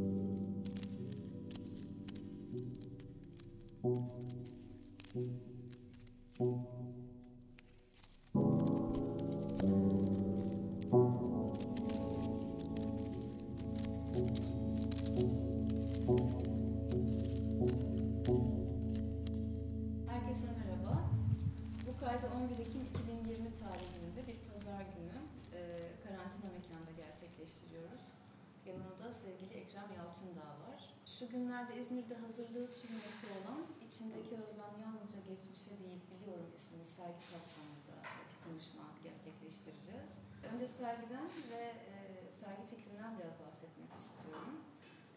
[36.12, 37.96] Biliyorum isimli sergi kapsamında
[38.28, 40.12] bir konuşma gerçekleştireceğiz.
[40.50, 41.96] Önce sergiden ve e,
[42.42, 44.56] sergi fikrinden biraz bahsetmek istiyorum.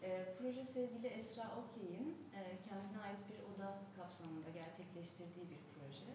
[0.03, 6.11] E, proje sevgili Esra Okey'in e, kendine ait bir oda kapsamında gerçekleştirdiği bir proje.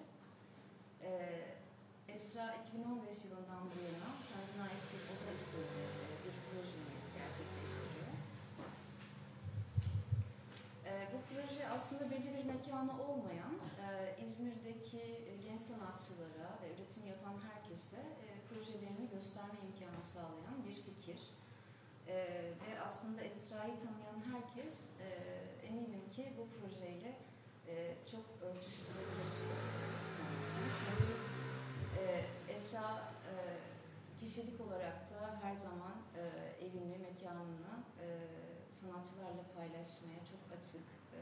[1.03, 1.11] E,
[2.15, 8.13] Esra 2015 yılından bu yana kendine ait bir oda isimli e, bir projeyi gerçekleştiriyor.
[10.89, 13.55] E, bu proje aslında belli bir mekanı olmayan,
[14.27, 21.21] İzmir'deki e, genç sanatçılara ve üretim yapan herkese e, projelerini gösterme imkanı sağlayan bir fikir.
[22.09, 22.15] Ee,
[22.63, 25.09] ve aslında Esra'yı tanıyan herkes e,
[25.67, 27.17] eminim ki bu projeyle
[28.11, 29.31] çok örtüştürebilir
[30.19, 30.69] kendisini.
[30.81, 31.13] Çünkü
[32.49, 33.13] Esra
[34.21, 35.97] kişilik olarak da her zaman
[36.61, 37.73] evini, mekanını
[38.81, 40.87] sanatçılarla paylaşmaya çok açık.
[41.17, 41.21] E,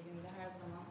[0.00, 0.84] evinde her zaman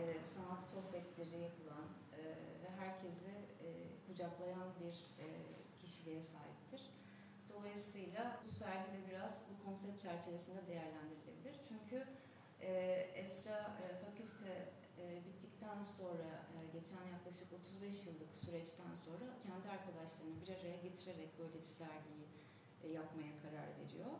[0.00, 0.02] e,
[0.34, 2.20] sanat sohbetleri yapılan e,
[2.62, 3.30] ve herkesi
[3.66, 3.68] e,
[4.06, 5.26] kucaklayan bir e,
[5.80, 6.90] kişiliğe sahiptir.
[7.48, 11.56] Dolayısıyla bu sergi de biraz bu konsept çerçevesinde değerlendirilebilir.
[11.68, 12.06] Çünkü
[12.60, 12.70] e,
[13.14, 14.52] Esra e, fakülte
[14.98, 21.38] e, bittikten sonra e, geçen yaklaşık 35 yıllık süreçten sonra kendi arkadaşlarını bir araya getirerek
[21.38, 22.26] böyle bir sergiyi
[22.84, 24.14] e, yapmaya karar veriyor.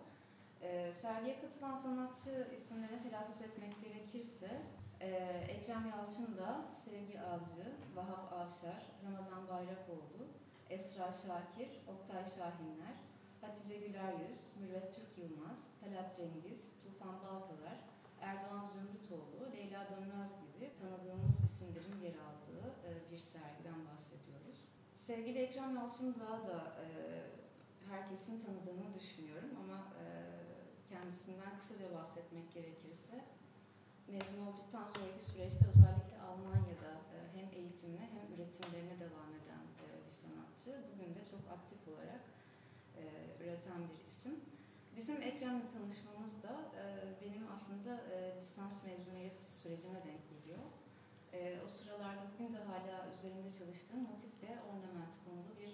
[0.61, 4.62] E, sergiye katılan sanatçı isimlerini telaffuz etmek gerekirse
[5.05, 5.11] e,
[5.49, 10.23] Ekrem Yalçın da Sevgi Avcı, Vahap Avşar, Ramazan Bayrakoğlu,
[10.70, 12.97] Esra Şakir, Oktay Şahinler,
[13.41, 17.79] Hatice Güler Yüz, Mürvet Türk Yılmaz, Talat Cengiz, Tufan Baltalar,
[18.20, 24.59] Erdoğan Zümrütoğlu, Leyla Dönmez gibi tanıdığımız isimlerin yer aldığı e, bir sergiden bahsediyoruz.
[24.95, 26.87] Sevgili Ekrem Yalçındağ da e,
[27.91, 30.05] herkesin tanıdığını düşünüyorum ama e,
[30.89, 33.25] kendisinden kısaca bahsetmek gerekirse
[34.09, 40.15] mezun olduktan sonraki süreçte özellikle Almanya'da e, hem eğitimine hem üretimlerine devam eden e, bir
[40.23, 40.70] sanatçı.
[40.91, 42.25] Bugün de çok aktif olarak
[43.01, 43.03] e,
[43.43, 44.35] üreten bir isim.
[44.97, 46.55] Bizim Ekrem'le tanışmamız da
[47.23, 48.01] benim aslında
[48.41, 50.64] lisans mezuniyet sürecime denk geliyor.
[51.64, 55.73] O sıralarda bugün de hala üzerinde çalıştığım motif ve ornament konulu bir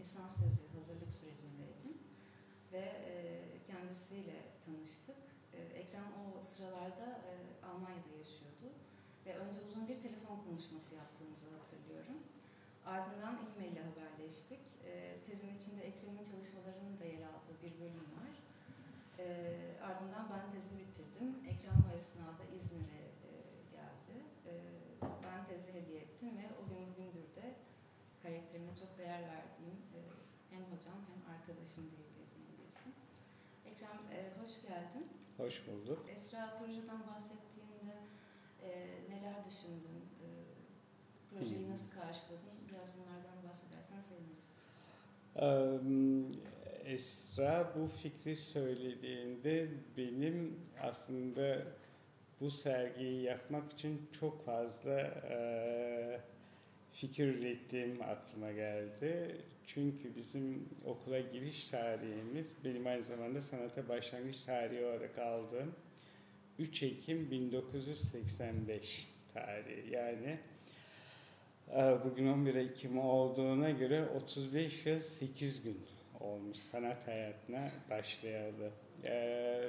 [0.00, 1.94] lisans tezi hazırlık sürecindeydim.
[2.72, 2.84] Ve
[3.66, 4.36] kendisiyle
[4.66, 5.31] tanıştık.
[5.56, 7.32] E, Ekrem o sıralarda e,
[7.68, 8.68] Almanya'da yaşıyordu.
[9.26, 12.18] Ve önce uzun bir telefon konuşması yaptığımızı hatırlıyorum.
[12.86, 14.60] Ardından e-mail ile haberleştik.
[14.84, 14.90] E,
[15.26, 18.34] tezin içinde Ekrem'in çalışmalarının da yer aldığı bir bölüm var.
[19.18, 19.26] E,
[19.88, 21.28] ardından ben tezi bitirdim.
[21.52, 23.02] Ekrem o esnada İzmir'e
[23.76, 24.16] geldi.
[25.24, 27.54] Ben tezi hediye ettim ve o gün bugündür de
[28.22, 29.78] karakterine çok değer verdiğim
[30.50, 32.22] hem hocam hem arkadaşım isim.
[33.66, 33.98] Ekrem
[34.40, 35.21] hoş geldin.
[35.42, 36.06] Hoş bulduk.
[36.08, 37.96] Esra projeden bahsettiğinde
[38.62, 38.68] e,
[39.10, 40.00] neler düşündün?
[40.26, 40.28] E,
[41.30, 41.70] projeyi Hmm.
[41.72, 42.54] nasıl karşıladın?
[42.68, 44.52] Biraz bunlardan bahsedersen seviniriz.
[46.84, 51.62] Esra bu fikri söylediğinde benim aslında
[52.40, 56.20] bu sergiyi yapmak için çok fazla eee,
[56.92, 59.36] fikir ürettiğim aklıma geldi.
[59.66, 65.74] Çünkü bizim okula giriş tarihimiz benim aynı zamanda sanata başlangıç tarihi olarak aldığım
[66.58, 69.94] 3 Ekim 1985 tarihi.
[69.94, 70.38] Yani
[71.70, 75.78] Ee, Bugün 11 Ekim olduğuna göre 35 yıl 8 gün
[76.20, 78.70] olmuş sanat hayatına başlayalı.
[79.04, 79.10] Ee,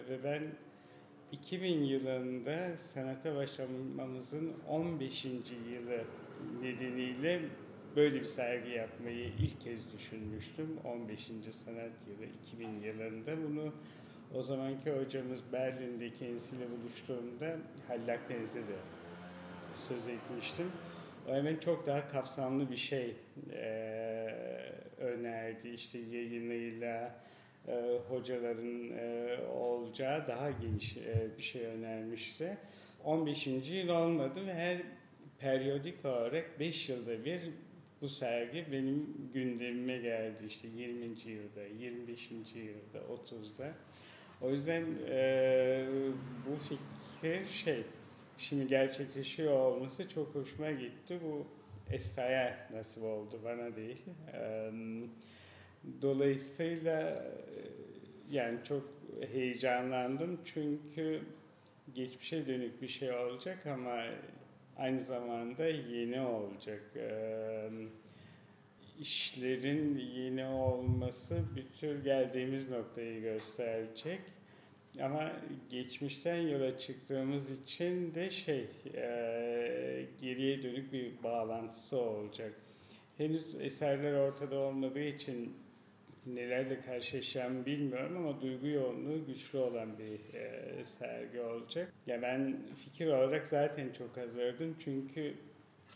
[0.09, 0.44] ve ben
[1.31, 5.25] 2000 yılında sanata başlamamızın 15.
[5.25, 6.03] yılı
[6.62, 7.41] nedeniyle
[7.95, 10.79] böyle bir sergi yapmayı ilk kez düşünmüştüm.
[10.83, 11.21] 15.
[11.51, 13.73] sanat yılı 2000 yılında bunu
[14.33, 17.57] o zamanki hocamız Berlin'de kendisiyle buluştuğumda
[17.87, 18.77] Hallak Deniz'e de
[19.75, 20.71] söz etmiştim.
[21.29, 23.15] O hemen çok daha kapsamlı bir şey
[23.51, 23.65] e,
[24.97, 25.69] önerdi.
[25.69, 27.15] İşte yayınıyla
[27.67, 32.57] e, hocaların e, olacağı daha geniş e, bir şey önermişti.
[33.03, 33.47] 15.
[33.47, 34.81] yıl olmadı ve her
[35.39, 37.41] periyodik olarak 5 yılda bir
[38.03, 40.45] bu sergi benim gündemime geldi.
[40.47, 41.05] İşte 20.
[41.05, 42.31] yılda, 25.
[42.31, 43.73] yılda, 30'da.
[44.41, 45.85] O yüzden e,
[46.45, 47.83] bu fikir şey,
[48.38, 51.19] şimdi gerçekleşiyor olması çok hoşuma gitti.
[51.23, 51.47] Bu
[51.91, 54.03] Esra'ya nasip oldu, bana değil.
[54.33, 54.71] E,
[56.01, 57.23] dolayısıyla e,
[58.31, 58.89] yani çok
[59.31, 61.21] heyecanlandım çünkü
[61.95, 64.03] geçmişe dönük bir şey olacak ama
[64.77, 66.81] aynı zamanda yeni olacak.
[66.95, 67.69] Ee,
[68.99, 74.19] işlerin yeni olması bir tür geldiğimiz noktayı gösterecek.
[75.01, 75.31] Ama
[75.69, 78.67] geçmişten yola çıktığımız için de şey
[80.21, 82.53] geriye dönük bir bağlantısı olacak.
[83.17, 85.53] Henüz eserler ortada olmadığı için
[86.27, 91.93] nelerle karşılaşacağımı bilmiyorum ama duygu yoğunluğu güçlü olan bir e, sergi olacak.
[92.07, 95.33] Ya ben fikir olarak zaten çok hazırdım çünkü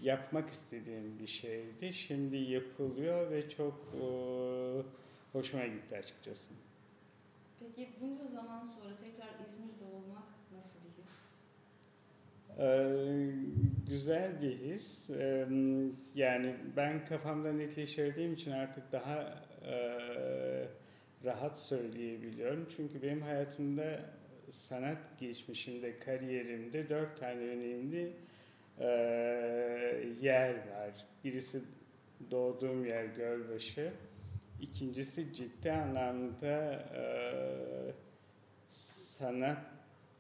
[0.01, 1.93] yapmak istediğim bir şeydi.
[1.93, 4.05] Şimdi yapılıyor ve çok e,
[5.33, 6.53] hoşuma gitti açıkçası.
[7.59, 10.23] Peki bunca zaman sonra tekrar İzmir'de olmak
[10.55, 11.11] nasıl bir his?
[12.59, 13.31] Ee,
[13.89, 15.09] güzel bir his.
[15.09, 15.47] Ee,
[16.15, 20.67] yani ben kafamda netleştirdiğim için artık daha e,
[21.25, 22.67] rahat söyleyebiliyorum.
[22.77, 23.99] Çünkü benim hayatımda
[24.51, 28.13] sanat geçmişimde, kariyerimde dört tane önemli
[28.79, 28.87] e,
[30.21, 31.05] yer var.
[31.23, 31.61] Birisi
[32.31, 33.93] doğduğum yer Gölbaşı.
[34.61, 37.03] İkincisi ciddi anlamda e,
[38.69, 39.65] sanat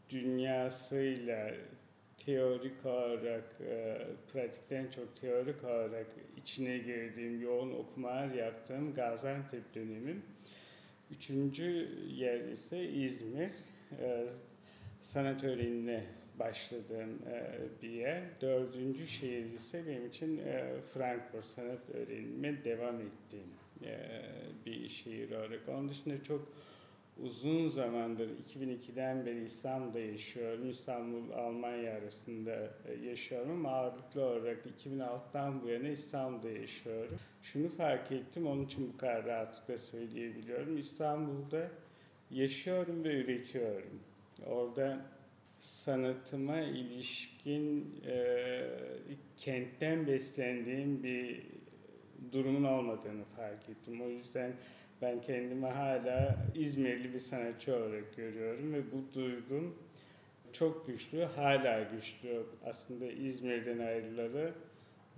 [0.09, 1.51] dünyasıyla
[2.25, 3.97] teorik olarak, e,
[4.33, 6.07] pratikten çok teorik olarak
[6.47, 10.21] içine girdiğim, yoğun okumalar yaptığım Gaziantep dönemim.
[11.11, 13.51] Üçüncü yer ise İzmir.
[14.01, 14.25] E,
[15.01, 16.03] sanat öğrenimine
[16.39, 18.23] başladığım e, bir yer.
[18.41, 23.49] Dördüncü şehir ise benim için e, Frankfurt sanat öğrenimine devam ettiğim
[23.83, 24.21] e,
[24.65, 25.69] bir şehir olarak.
[25.69, 26.53] Onun dışında çok
[27.23, 30.69] uzun zamandır 2002'den beri İstanbul'da yaşıyorum.
[30.69, 37.17] İstanbul Almanya arasında e, yaşıyorum ama ağırlıklı olarak 2006'dan bu yana İstanbul'da yaşıyorum.
[37.43, 40.77] Şunu fark ettim onun için bu kadar rahatlıkla söyleyebiliyorum.
[40.77, 41.71] İstanbul'da
[42.31, 43.99] yaşıyorum ve üretiyorum.
[44.45, 45.01] Orada
[45.59, 48.63] sanatıma ilişkin e,
[49.37, 51.43] kentten beslendiğim bir
[52.31, 54.01] durumun olmadığını fark ettim.
[54.01, 54.53] O yüzden
[55.01, 59.77] ben kendimi hala İzmirli bir sanatçı olarak görüyorum ve bu duygum
[60.53, 62.43] çok güçlü, hala güçlü.
[62.65, 64.53] Aslında İzmir'den ayrılalı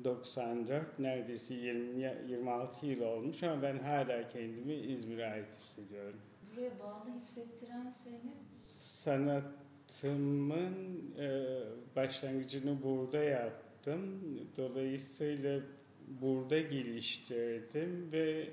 [0.03, 6.19] 94, neredeyse 20, 26 yıl olmuş ama ben hala kendimi İzmir'e ait hissediyorum.
[6.51, 8.33] Buraya bağlı hissettiren şey ne?
[8.81, 10.75] Sanatımın
[11.19, 11.59] e,
[11.95, 14.21] başlangıcını burada yaptım.
[14.57, 15.61] Dolayısıyla
[16.21, 18.49] burada geliştirdim ve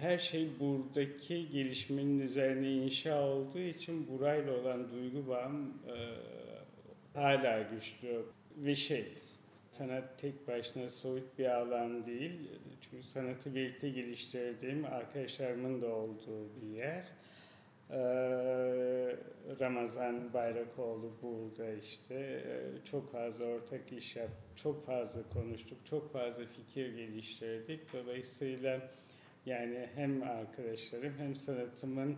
[0.00, 5.96] her şey buradaki gelişmenin üzerine inşa olduğu için burayla olan duygu bağım e,
[7.18, 8.22] hala güçlü
[8.56, 9.06] ve şey
[9.70, 12.32] sanat tek başına soyut bir alan değil
[12.80, 17.04] çünkü sanatı birlikte geliştirdiğim arkadaşlarımın da olduğu bir yer.
[17.90, 17.96] Ee,
[19.60, 26.44] Ramazan Bayrakoğlu burada işte Ee, çok fazla ortak iş yap, çok fazla konuştuk, çok fazla
[26.46, 27.80] fikir geliştirdik.
[27.92, 28.80] Dolayısıyla
[29.46, 32.16] yani hem arkadaşlarım hem sanatımın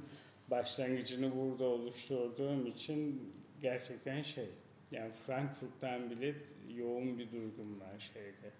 [0.51, 3.33] başlangıcını burada oluşturduğum için
[3.63, 4.49] gerçekten şey
[4.91, 6.35] yani Frankfurt'tan bile
[6.77, 8.53] yoğun bir duygum var şeyde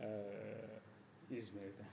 [0.00, 1.84] ee, İzmir'de.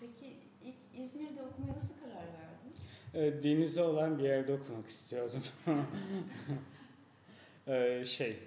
[0.00, 3.42] Peki ilk İzmir'de okumaya nasıl karar verdin?
[3.42, 5.42] Denize olan bir yerde okumak istiyordum.
[7.66, 8.38] ee, şey,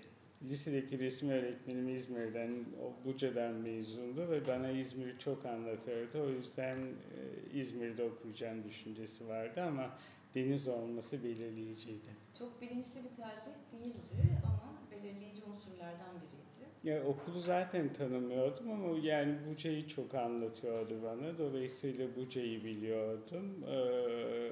[0.50, 6.22] lisedeki resim öğretmenim İzmir'den, o Buca'dan mezundu ve bana İzmir'i çok anlatırdı.
[6.22, 9.98] O yüzden e, İzmir'de okuyacağım düşüncesi vardı ama
[10.36, 12.10] deniz olması belirleyiciydi.
[12.40, 16.46] Çok bilinçli bir tercih değildi ama belirleyici unsurlardan biriydi.
[16.84, 21.38] Ya okulu zaten tanımıyordum ama yani Buca'yı çok anlatıyordu bana.
[21.38, 23.64] Dolayısıyla Buca'yı biliyordum.
[23.68, 24.52] Ee,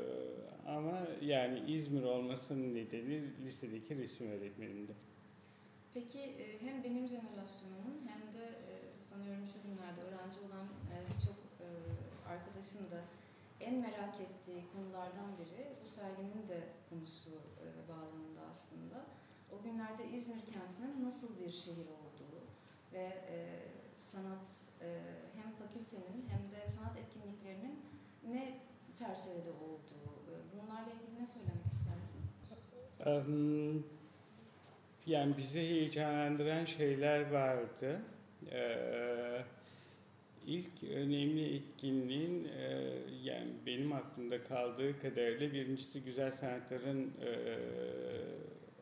[0.68, 4.94] ama yani İzmir olmasının nedeni lisedeki resim öğretmenimdi.
[5.94, 8.74] Peki e, hem benim jenerasyonumum hem de e,
[9.10, 11.36] sanıyorum şu günlerde öğrenci olan e, birçok
[12.28, 13.02] arkadaşın da
[13.60, 16.60] en merak ettiği konulardan biri bu serginin de
[16.90, 17.32] konusu
[17.90, 19.06] bağlamında aslında.
[19.52, 22.42] O günlerde İzmir kentinin nasıl bir şehir olduğu
[22.94, 23.12] ve
[23.98, 24.48] sanat
[25.36, 27.80] hem fakültenin hem de sanat etkinliklerinin
[28.28, 28.60] ne
[29.00, 30.14] çerçevede olduğu,
[30.54, 32.22] bunlarla ilgili ne söylemek istersin?
[33.06, 33.84] Em,
[35.06, 38.02] Yani bizi heyecanlandıran şeyler vardı.
[38.52, 39.42] Ee,
[40.48, 42.90] İlk önemli etkinliğin e,
[43.24, 47.58] yani benim aklımda kaldığı kadarıyla birincisi Güzel Sanatların e,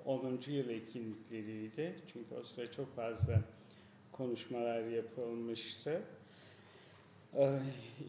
[0.05, 0.39] 10.
[0.47, 1.95] yıl etkinlikleriydi.
[2.13, 3.41] Çünkü o sıra çok fazla
[4.11, 6.01] konuşmalar yapılmıştı.
[7.38, 7.59] Ee,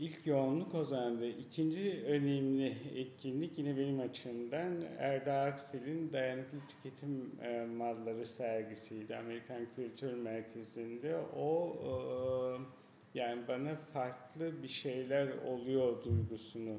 [0.00, 1.26] İlk yoğunluk o zamandı.
[1.26, 9.16] İkinci önemli etkinlik yine benim açımdan Erda Aksel'in Dayanıklı Tüketim e, Malları sergisiydi.
[9.16, 11.16] Amerikan Kültür Merkezi'nde.
[11.36, 11.92] O e,
[13.18, 16.76] yani bana farklı bir şeyler oluyor duygusunu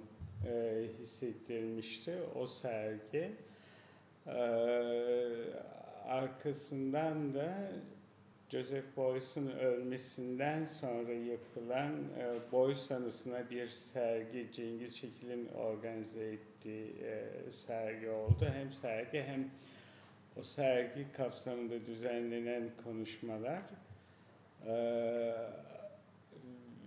[0.48, 3.32] e, hissettirmişti o sergi.
[4.28, 4.32] Ee,
[6.08, 7.72] arkasından da
[8.54, 17.52] Joseph Beuys'un ölmesinden sonra yapılan e, Beuys anısına bir sergi Cengiz Şekil'in organize ettiği e,
[17.52, 18.48] sergi oldu.
[18.54, 19.50] Hem sergi hem
[20.40, 23.62] o sergi kapsamında düzenlenen konuşmalar.
[24.68, 25.34] Ee,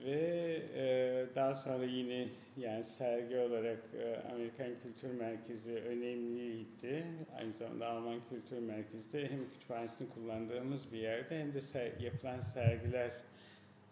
[0.06, 7.04] ve e, daha sonra yine yani sergi olarak e, Amerikan Kültür Merkezi önemliydi.
[7.38, 12.40] Aynı zamanda Alman Kültür Merkezi de hem kütüphanesini kullandığımız bir yerde hem de ser- yapılan
[12.40, 13.10] sergiler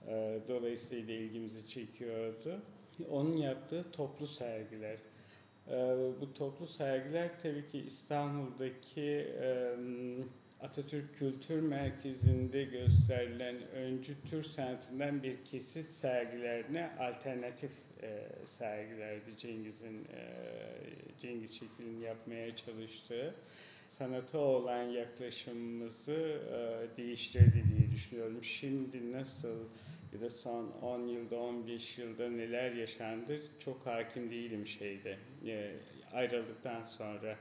[0.08, 2.60] e, dolayısıyla ilgimizi çekiyordu.
[3.10, 4.98] Onun yaptığı toplu sergiler.
[5.70, 9.76] E, bu toplu sergiler tabii ki İstanbul'daki e,
[10.64, 17.70] Atatürk Kültür Merkezi'nde gösterilen öncü Türk sanatından bir kesit sergilerine alternatif
[18.02, 20.30] e, sergilerdi Cengiz'in e,
[21.20, 23.34] Cengiz Çelik'in yapmaya çalıştığı
[23.86, 28.44] sanata olan yaklaşımımızı e, değiştirdi diye düşünüyorum.
[28.44, 29.58] Şimdi nasıl
[30.14, 35.72] ya da son 10 yılda 15 yılda neler yaşandı çok hakim değilim şeyde e,
[36.12, 37.36] ayrıldıktan sonra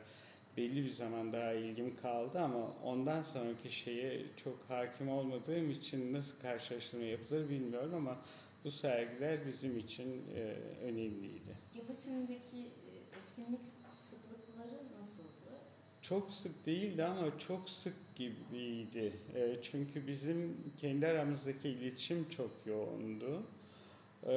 [0.58, 6.40] belli bir zaman daha ilgim kaldı ama ondan sonraki şeye çok hakim olmadığım için nasıl
[6.40, 8.18] karşılaştırma yapılır bilmiyorum ama
[8.64, 10.40] bu sergiler bizim için e,
[10.84, 11.58] önemliydi.
[11.76, 13.62] Yıl içindeki e, etkinlik
[14.10, 15.60] sıklıkları nasıldı?
[16.02, 19.14] Çok sık değildi ama çok sık gibiydi.
[19.36, 23.44] E, çünkü bizim kendi aramızdaki iletişim çok yoğundu.
[24.28, 24.36] E,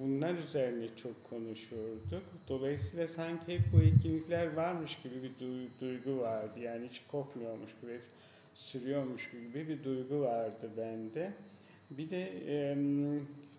[0.00, 2.22] bunlar üzerine çok konuşuyorduk.
[2.48, 6.60] Dolayısıyla sanki hep bu etkinlikler varmış gibi bir du- duygu vardı.
[6.60, 8.00] Yani hiç kopmuyormuş gibi,
[8.54, 11.32] sürüyormuş gibi bir duygu vardı bende.
[11.90, 12.76] Bir de e,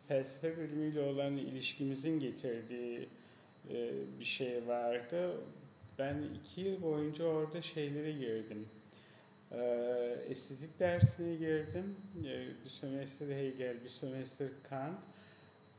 [0.08, 3.10] felsefe bölümüyle olan ilişkimizin getirdiği
[3.70, 5.38] e, bir şey vardı.
[6.00, 8.66] Ben iki yıl boyunca orada şeylere girdim.
[9.52, 11.96] Ee, estetik dersine girdim.
[12.26, 15.00] Ee, bir sömestr Hegel, bir sömestr Kant,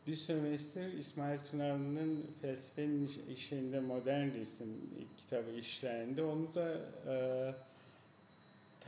[0.07, 4.69] bir sömestr İsmail Tunalı'nın Felsefenin İş- İşinde Modern Resim
[5.17, 6.23] kitabı işlendi.
[6.23, 6.79] Onu da
[7.09, 7.15] e,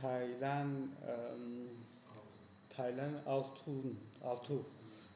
[0.01, 0.69] Taylan
[1.07, 1.13] e,
[2.69, 4.63] Taylan Altun Altu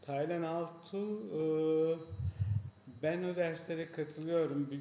[0.02, 0.98] Taylan Altu
[1.34, 1.42] e,
[3.04, 4.72] ben o derslere katılıyorum.
[4.72, 4.80] Bir,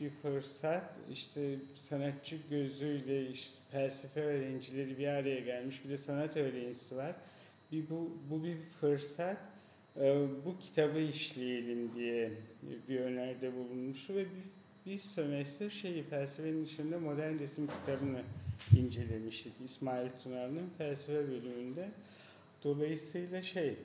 [0.00, 5.84] bir fırsat işte sanatçı gözüyle işte felsefe öğrencileri bir araya gelmiş.
[5.84, 7.14] Bir de sanat öğrencisi var.
[7.72, 9.36] Bir bu, bu bir fırsat.
[10.00, 12.30] Ee, bu kitabı işleyelim diye
[12.88, 18.22] bir öneride bulunmuştu ve bir, bir sömestr şeyi felsefenin içinde modern resim kitabını
[18.78, 19.52] incelemiştik.
[19.64, 21.88] İsmail Tunar'ın felsefe bölümünde.
[22.64, 23.76] Dolayısıyla şey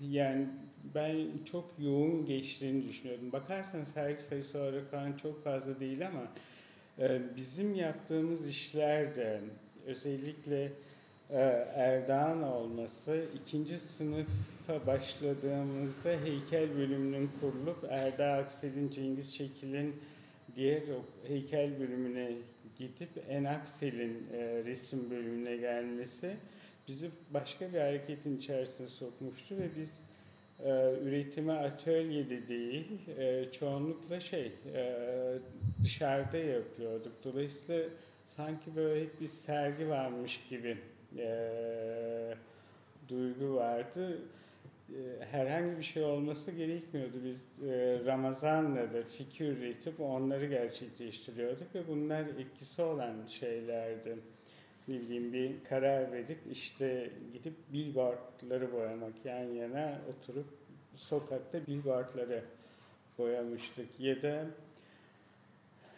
[0.00, 0.46] yani
[0.94, 3.32] ben çok yoğun geçtiğini düşünüyordum.
[3.32, 6.22] Bakarsanız sergi sayısı olarak falan çok fazla değil ama
[6.98, 9.40] e, bizim yaptığımız işlerde
[9.86, 10.70] özellikle e,
[11.30, 19.96] Erdoğan olması ikinci sınıfa başladığımızda heykel bölümünün kurulup Erda Aksel'in, Cengiz Şekil'in
[20.56, 20.82] diğer
[21.28, 22.32] heykel bölümüne
[22.78, 26.36] gidip En Aksel'in e, resim bölümüne gelmesi
[26.88, 29.98] bizi başka bir hareketin içerisine sokmuştu ve biz
[30.64, 32.86] e, üretimi atölyede değil,
[33.18, 34.94] e, çoğunlukla şey e,
[35.84, 37.12] dışarıda yapıyorduk.
[37.24, 37.88] Dolayısıyla
[38.28, 40.76] sanki böyle hep bir sergi varmış gibi
[41.18, 42.34] e,
[43.08, 44.18] duygu vardı.
[44.90, 47.16] E, herhangi bir şey olması gerekmiyordu.
[47.24, 54.16] Biz e, Ramazan'la da fikir üretip onları gerçekleştiriyorduk ve bunlar etkisi olan şeylerdi
[54.88, 60.46] ne bileyim bir karar verip işte gidip billboardları boyamak yan yana oturup
[60.96, 62.42] sokakta billboardları
[63.18, 64.46] boyamıştık ya da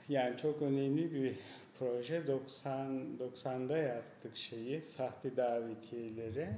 [0.09, 1.35] yani çok önemli bir
[1.79, 6.49] proje 90 90'da yaptık şeyi sahte davetiyeleri.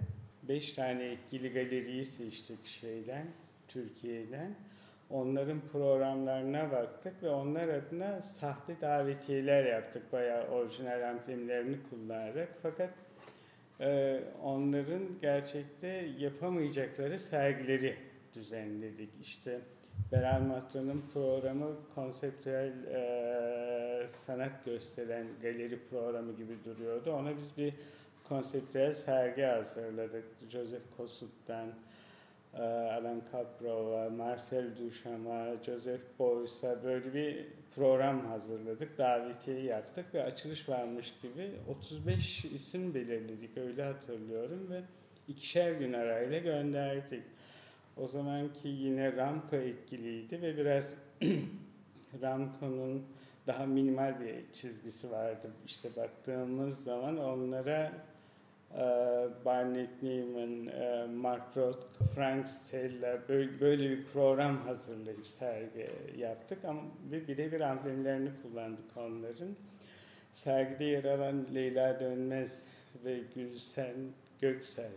[0.42, 3.26] Beş tane etkili galeriyi seçtik şeyden
[3.68, 4.54] Türkiye'den.
[5.10, 10.12] Onların programlarına baktık ve onlar adına sahte davetiyeler yaptık.
[10.12, 12.48] Bayağı orijinal amblemlerini kullanarak.
[12.62, 12.90] Fakat
[13.80, 17.96] e, onların gerçekte yapamayacakları sergileri
[18.34, 19.10] düzenledik.
[19.22, 19.60] İşte
[20.12, 27.12] Beral Matron'un programı konseptüel e, sanat gösteren galeri programı gibi duruyordu.
[27.12, 27.74] Ona biz bir
[28.28, 30.24] konseptüel sergi hazırladık.
[30.50, 31.68] Joseph Kossut'tan,
[32.54, 38.98] e, Alan Caprova, Marcel Duchamp'a, Joseph Beuys'a böyle bir program hazırladık.
[38.98, 44.82] Davetiye yaptık ve açılış varmış gibi 35 isim belirledik öyle hatırlıyorum ve
[45.28, 47.22] ikişer gün arayla gönderdik.
[48.02, 50.94] O zamanki yine Ramko etkiliydi ve biraz
[52.22, 53.02] Ramko'nun
[53.46, 55.50] daha minimal bir çizgisi vardı.
[55.66, 57.92] İşte baktığımız zaman onlara
[58.74, 58.82] e,
[59.44, 66.82] Barnett Newman, e, Mark Rothko, Frank Stella böyle, böyle bir program hazırlayıp sergi yaptık ama
[67.10, 69.56] bir birebir amblemlerini kullandık onların.
[70.32, 72.62] Sergide yer alan Leyla Dönmez
[73.04, 73.94] ve Gülsen
[74.40, 74.90] Göksel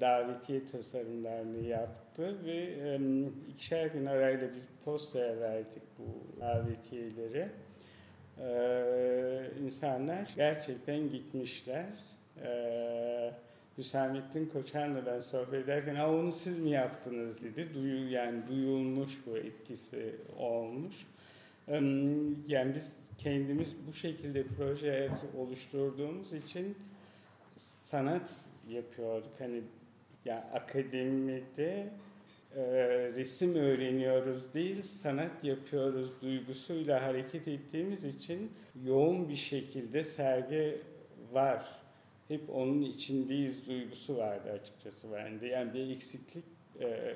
[0.00, 3.00] davetiye tasarımlarını yaptı ve e,
[3.48, 7.48] ikişer gün arayla biz postaya verdik bu davetiyeleri.
[8.38, 11.86] E, insanlar gerçekten gitmişler.
[12.44, 13.32] E,
[13.78, 17.74] Hüsamettin Koçan'la ben sohbet ederken Aa, onu siz mi yaptınız dedi.
[17.74, 20.94] Duyu, yani duyulmuş bu etkisi olmuş.
[21.68, 21.74] E,
[22.48, 26.76] yani biz kendimiz bu şekilde proje oluşturduğumuz için
[27.82, 28.30] sanat
[28.70, 29.32] yapıyorduk.
[29.38, 29.62] Hani
[30.24, 31.92] ya akademide
[32.56, 32.62] e,
[33.14, 38.52] resim öğreniyoruz değil, sanat yapıyoruz duygusuyla hareket ettiğimiz için
[38.84, 40.82] yoğun bir şekilde sergi
[41.32, 41.80] var.
[42.28, 45.46] Hep onun içindeyiz duygusu vardı açıkçası bende.
[45.46, 46.44] Yani bir eksiklik
[46.80, 47.14] e,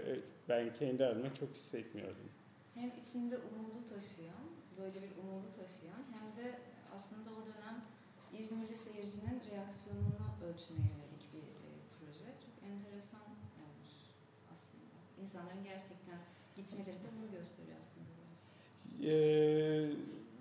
[0.49, 2.29] ben kendi adıma çok hissetmiyordum.
[2.75, 4.45] Hem içinde umudu taşıyan,
[4.79, 6.59] böyle bir umudu taşıyan hem de
[6.97, 7.85] aslında o dönem
[8.39, 12.29] İzmirli seyircinin reaksiyonunu ölçmeye yönelik bir e, proje.
[12.45, 13.21] Çok enteresan
[13.63, 13.95] olmuş
[14.55, 14.97] aslında.
[15.23, 16.19] İnsanların gerçekten
[16.57, 18.05] gitmeleri de bunu gösteriyor aslında.
[19.03, 19.91] Ee,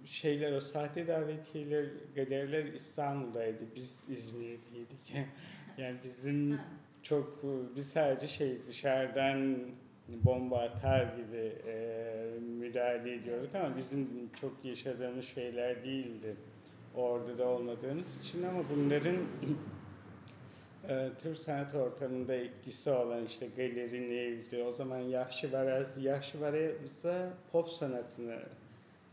[0.06, 3.60] şeyler o sahte davetiyeler, galeriler İstanbul'daydı.
[3.76, 5.13] Biz İzmir'deydik.
[5.78, 6.60] yani bizim
[7.04, 7.44] çok
[7.76, 9.58] biz sadece şey dışarıdan
[10.08, 16.36] bomba atar gibi e, müdahale ediyorduk ama bizim çok yaşadığımız şeyler değildi.
[16.96, 19.17] Orada da olmadığımız için ama bunların
[20.89, 27.34] e, Türk sanat ortamında etkisi olan işte galeri neydi, o zaman Yahşi Varaz, Yahşi Varaz'a
[27.52, 28.39] pop sanatını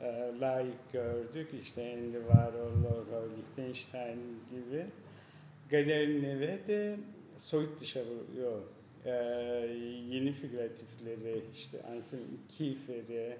[0.00, 1.48] e, layık gördük.
[1.62, 4.18] İşte Andy Warhol, Laura Lichtenstein
[4.50, 4.87] gibi.
[5.70, 6.96] Galeri Neve de
[7.38, 8.72] soyut dışarı yok.
[9.04, 9.11] E,
[10.11, 12.20] yeni figüratifleri, işte Anselm
[12.59, 13.37] Kiefer'i,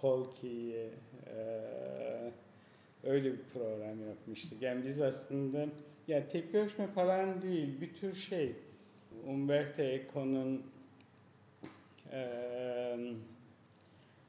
[0.00, 0.90] Polki'yi,
[1.26, 1.40] e,
[3.04, 4.62] öyle bir program yapmıştık.
[4.62, 5.66] Yani biz aslında
[6.08, 8.52] ya tek görüşme falan değil, bir tür şey.
[9.26, 10.62] Umberto Eco'nun
[12.12, 12.98] eee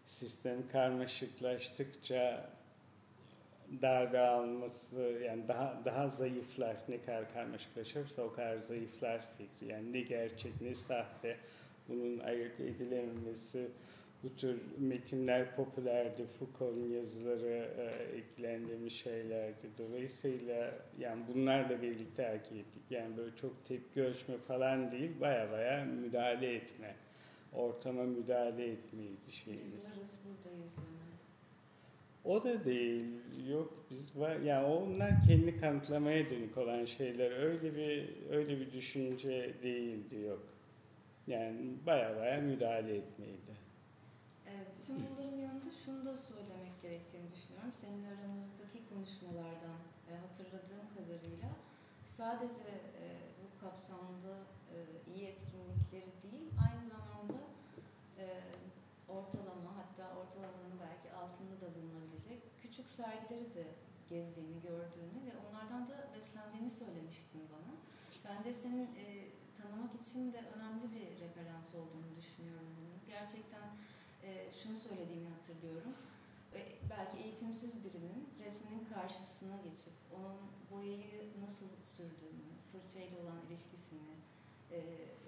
[0.05, 2.49] sistem karmaşıklaştıkça
[3.81, 10.01] darbe alması yani daha daha zayıflar ne kadar karmaşıklaşırsa o kadar zayıflar fikri yani ne
[10.01, 11.37] gerçek ne sahte
[11.89, 13.67] bunun ayırt edilememesi
[14.23, 22.83] bu tür metinler popülerdi Foucault'un yazıları e, eklendiğimiz şeylerdi dolayısıyla yani bunlarla birlikte hareket ettik
[22.89, 26.95] yani böyle çok tepki ölçme falan değil baya baya müdahale etme
[27.53, 29.65] ortama müdahale etmeydi şeyimiz.
[29.65, 30.97] Biz varız buradayız deme.
[32.25, 33.05] O da değil.
[33.49, 37.31] Yok biz var yani onlar kendi kanıtlamaya dönük olan şeyler.
[37.31, 40.43] Öyle bir öyle bir düşünce değildi yok.
[41.27, 43.66] Yani baya baya müdahale etmeydi.
[44.87, 47.71] Bütün bunların yanında şunu da söylemek gerektiğini düşünüyorum.
[47.81, 51.49] Senin aramızdaki konuşmalardan e, hatırladığım kadarıyla
[52.17, 52.71] sadece
[53.03, 53.05] e,
[53.41, 54.33] bu kapsamda
[54.73, 54.77] e,
[55.11, 57.39] iyi etkinlikleri değil, aynı zamanda
[58.23, 58.25] e,
[59.17, 63.65] ortalama hatta ortalamanın belki altında da bulunabilecek küçük sergileri de
[64.09, 67.73] gezdiğini, gördüğünü ve onlardan da beslendiğini söylemiştin bana.
[68.27, 69.05] Bence senin e,
[69.57, 72.67] tanımak için de önemli bir referans olduğunu düşünüyorum.
[73.07, 73.67] Gerçekten
[74.27, 75.93] e, şunu söylediğimi hatırlıyorum.
[76.57, 76.59] E,
[76.89, 80.37] belki eğitimsiz birinin resminin karşısına geçip onun
[80.71, 84.13] boyayı nasıl sürdüğünü, fırçayla olan ilişkisini,
[84.71, 84.77] e,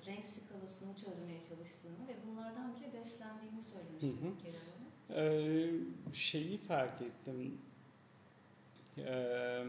[0.06, 4.36] renk skalasını çözmeye çalıştığını ve bunlardan bile beslendiğini söylemiştim Hı hı.
[4.38, 4.90] bir kere bana.
[5.16, 5.72] Ee,
[6.14, 7.58] şeyi fark ettim.
[8.98, 9.66] Ee,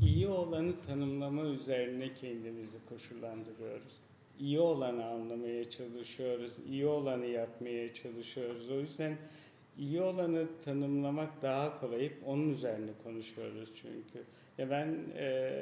[0.00, 3.92] iyi olanı tanımlama üzerine kendimizi koşullandırıyoruz.
[4.40, 8.70] İyi olanı anlamaya çalışıyoruz, iyi olanı yapmaya çalışıyoruz.
[8.70, 9.16] O yüzden
[9.78, 12.12] iyi olanı tanımlamak daha kolay.
[12.26, 14.24] Onun üzerine konuşuyoruz çünkü.
[14.58, 15.52] Ya ben e,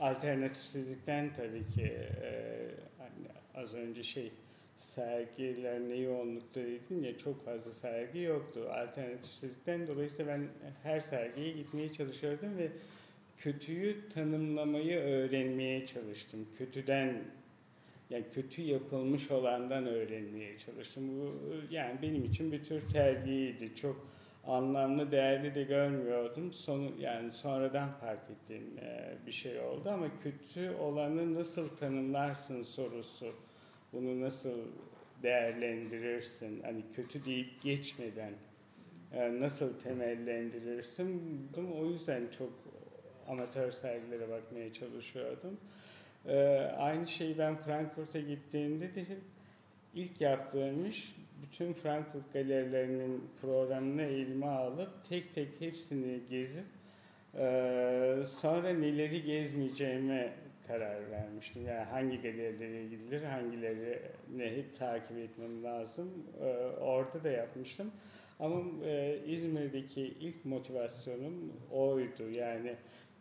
[0.00, 4.32] alternatifsizlikten tabii ki e, hani az önce şey
[4.76, 8.60] sergiler ne yoğunlukta dedim ya çok fazla sergi yoktu.
[8.70, 10.48] Alternatifsizlikten dolayısıyla ben
[10.82, 12.68] her sergiye gitmeye çalışıyordum ve
[13.38, 16.46] kötüyü tanımlamayı öğrenmeye çalıştım.
[16.58, 17.24] Kötüden
[18.10, 21.20] yani kötü yapılmış olandan öğrenmeye çalıştım.
[21.20, 21.34] Bu
[21.70, 23.74] yani benim için bir tür terbiyeydi.
[23.76, 24.06] Çok
[24.46, 26.52] anlamlı, değerli de görmüyordum.
[26.52, 33.32] Sonu yani sonradan fark ettiğim e, bir şey oldu ama kötü olanı nasıl tanımlarsın sorusu.
[33.92, 34.58] Bunu nasıl
[35.22, 36.62] değerlendirirsin?
[36.62, 38.32] Hani kötü deyip geçmeden
[39.12, 41.22] e, nasıl temellendirirsin?
[41.78, 42.52] O yüzden çok
[43.28, 45.56] amatör sergilere bakmaya çalışıyordum.
[46.26, 46.36] Ee,
[46.78, 49.04] aynı şeyi ben Frankfurt'a gittiğimde de
[49.94, 56.64] ilk yaptığım iş bütün Frankfurt galerilerinin programını elime alıp tek tek hepsini gezip
[57.34, 60.32] e, sonra neleri gezmeyeceğime
[60.66, 61.66] karar vermiştim.
[61.66, 64.02] Yani hangi galerilere gidilir, hangileri
[64.36, 66.12] ne hep takip etmem lazım.
[66.40, 66.46] E,
[66.80, 67.90] orada da yapmıştım.
[68.40, 72.30] Ama e, İzmir'deki ilk motivasyonum oydu.
[72.30, 72.74] Yani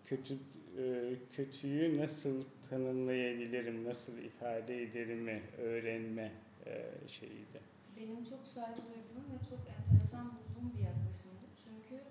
[0.10, 0.34] kötü
[0.78, 6.32] e, kötüyü nasıl tanımlayabilirim, nasıl ifade ederimi öğrenme
[6.66, 6.72] e,
[7.08, 7.60] şeyiydi.
[7.98, 11.46] Benim çok saygı duyduğum ve çok enteresan bulduğum bir yaklaşımdı.
[11.64, 12.04] Çünkü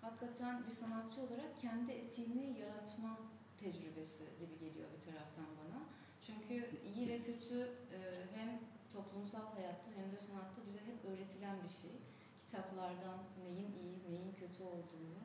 [0.00, 3.18] hakikaten bir sanatçı olarak kendi etiğini yaratma
[3.60, 5.78] tecrübesi gibi geliyor bir taraftan bana.
[6.26, 6.54] Çünkü
[6.88, 7.58] iyi ve kötü
[7.96, 7.98] e,
[8.36, 8.48] hem
[8.92, 11.96] toplumsal hayatta hem de sanatta bize hep öğretilen bir şey.
[12.44, 15.22] Kitaplardan neyin iyi, neyin kötü olduğunu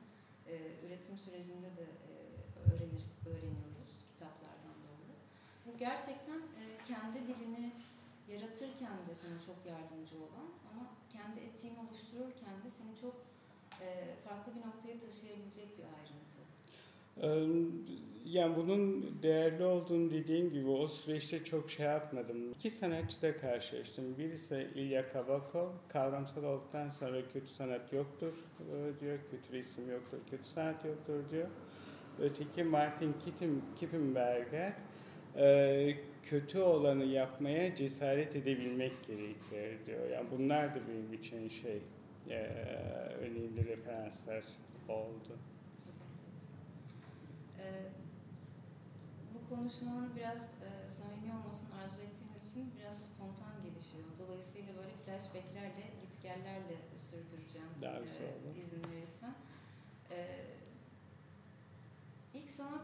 [0.85, 1.85] üretim sürecinde de
[3.31, 5.13] öğreniyoruz kitaplardan doğru.
[5.65, 6.39] Bu gerçekten
[6.87, 7.71] kendi dilini
[8.33, 13.15] yaratırken de sana çok yardımcı olan ama kendi etiğini oluştururken de seni çok
[13.81, 13.87] e,
[14.25, 16.37] farklı bir noktaya taşıyabilecek bir ayrıntı.
[18.25, 22.51] Yani bunun değerli olduğunu dediğim gibi o süreçte çok şey yapmadım.
[22.51, 24.17] İki sanatçıda karşılaştım.
[24.17, 28.33] Birisi İlya Kabakov, kavramsal olduktan sonra kötü sanat yoktur
[29.01, 31.47] diyor, kötü resim yoktur, kötü sanat yoktur diyor.
[32.21, 33.15] Öteki Martin
[33.79, 34.73] Kippenberger,
[36.29, 40.09] kötü olanı yapmaya cesaret edebilmek gerekir diyor.
[40.09, 41.81] Yani bunlar da benim için şey
[42.29, 42.39] e,
[43.21, 44.43] önemli referanslar
[44.89, 45.37] oldu.
[47.59, 47.63] Ee,
[49.33, 54.07] bu konuşmanın biraz e, samimi olmasını arzu ettiğimiz için biraz spontan gelişiyor.
[54.19, 57.71] Dolayısıyla böyle flashbacklerle, gitgellerle sürdüreceğim.
[57.81, 58.55] Daha güzel olur.
[58.55, 59.35] E, izin verirsen.
[60.11, 60.17] E,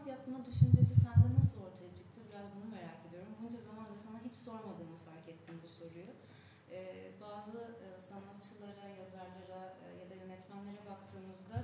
[0.06, 2.18] yapma düşüncesi sende nasıl ortaya çıktı?
[2.28, 3.32] Biraz bunu merak ediyorum.
[3.42, 6.12] Bunca zamandır sana hiç sormadığımı fark ettim bu soruyu.
[6.76, 6.78] E,
[7.20, 11.58] bazı e, sanatçılara, yazarlara e, ya da yönetmenlere baktığımızda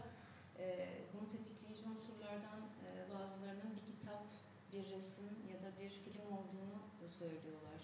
[0.59, 0.64] e,
[1.12, 4.22] bunu tetikleyici unsurlardan e, bazılarının bir kitap,
[4.72, 6.79] bir resim ya da bir film olduğunu
[7.18, 7.83] söylüyorlar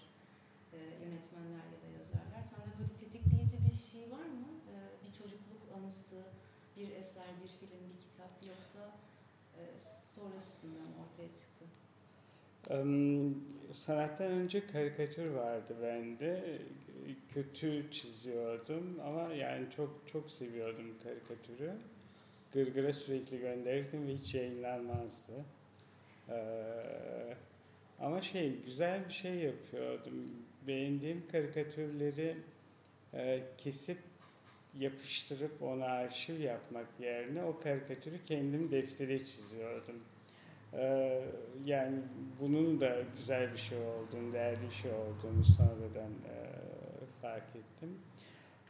[0.73, 2.43] e, yönetmenler ya da yazarlar.
[2.51, 4.49] Sende böyle tetikleyici bir şey var mı?
[4.73, 6.19] E, bir çocukluk anısı,
[6.77, 8.83] bir eser, bir film, bir kitap yoksa
[9.59, 9.61] e,
[10.27, 11.65] sonrasından ortaya çıktı?
[13.73, 16.59] Sanattan önce karikatür vardı bende.
[17.33, 21.71] Kötü çiziyordum ama yani çok çok seviyordum karikatürü.
[22.53, 25.33] Gırgır'a sürekli gönderirdim ve hiç yayınlanmazdı.
[26.29, 26.33] Ee,
[27.99, 30.13] ama şey güzel bir şey yapıyordum.
[30.67, 32.37] Beğendiğim karikatürleri
[33.13, 33.97] e, kesip
[34.79, 39.95] yapıştırıp ona arşiv yapmak yerine o karikatürü kendim deftere çiziyordum.
[40.73, 41.21] Ee,
[41.65, 41.99] yani
[42.41, 46.35] bunun da güzel bir şey olduğunu, değerli bir şey olduğunu sonradan e,
[47.21, 47.97] fark ettim.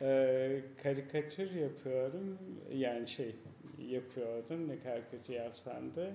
[0.02, 2.38] Ee, karikatür yapıyorum,
[2.74, 3.36] yani şey
[3.80, 6.12] yapıyordum ne kadar kötü yapsam da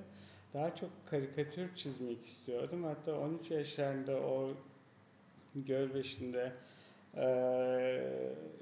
[0.55, 2.85] daha çok karikatür çizmek istiyordum.
[2.85, 4.55] Hatta 13 yaşlarında o
[5.55, 6.53] Gölbeşi'nde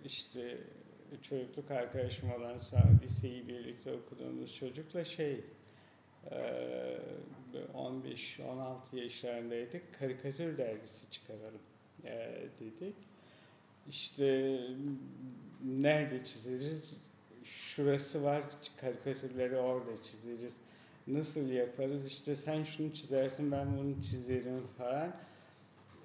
[0.05, 0.59] işte
[1.23, 5.41] çocukluk arkadaşım olan sonra liseyi birlikte okuduğumuz çocukla şey
[7.75, 9.99] 15-16 yaşlarındaydık.
[9.99, 11.61] Karikatür dergisi çıkaralım
[12.61, 12.95] dedik.
[13.89, 14.59] İşte
[15.65, 16.97] nerede çizeriz?
[17.45, 18.43] Şurası var,
[18.77, 20.57] karikatürleri orada çizeriz.
[21.07, 22.07] Nasıl yaparız?
[22.07, 25.13] İşte sen şunu çizersin, ben bunu çizerim falan.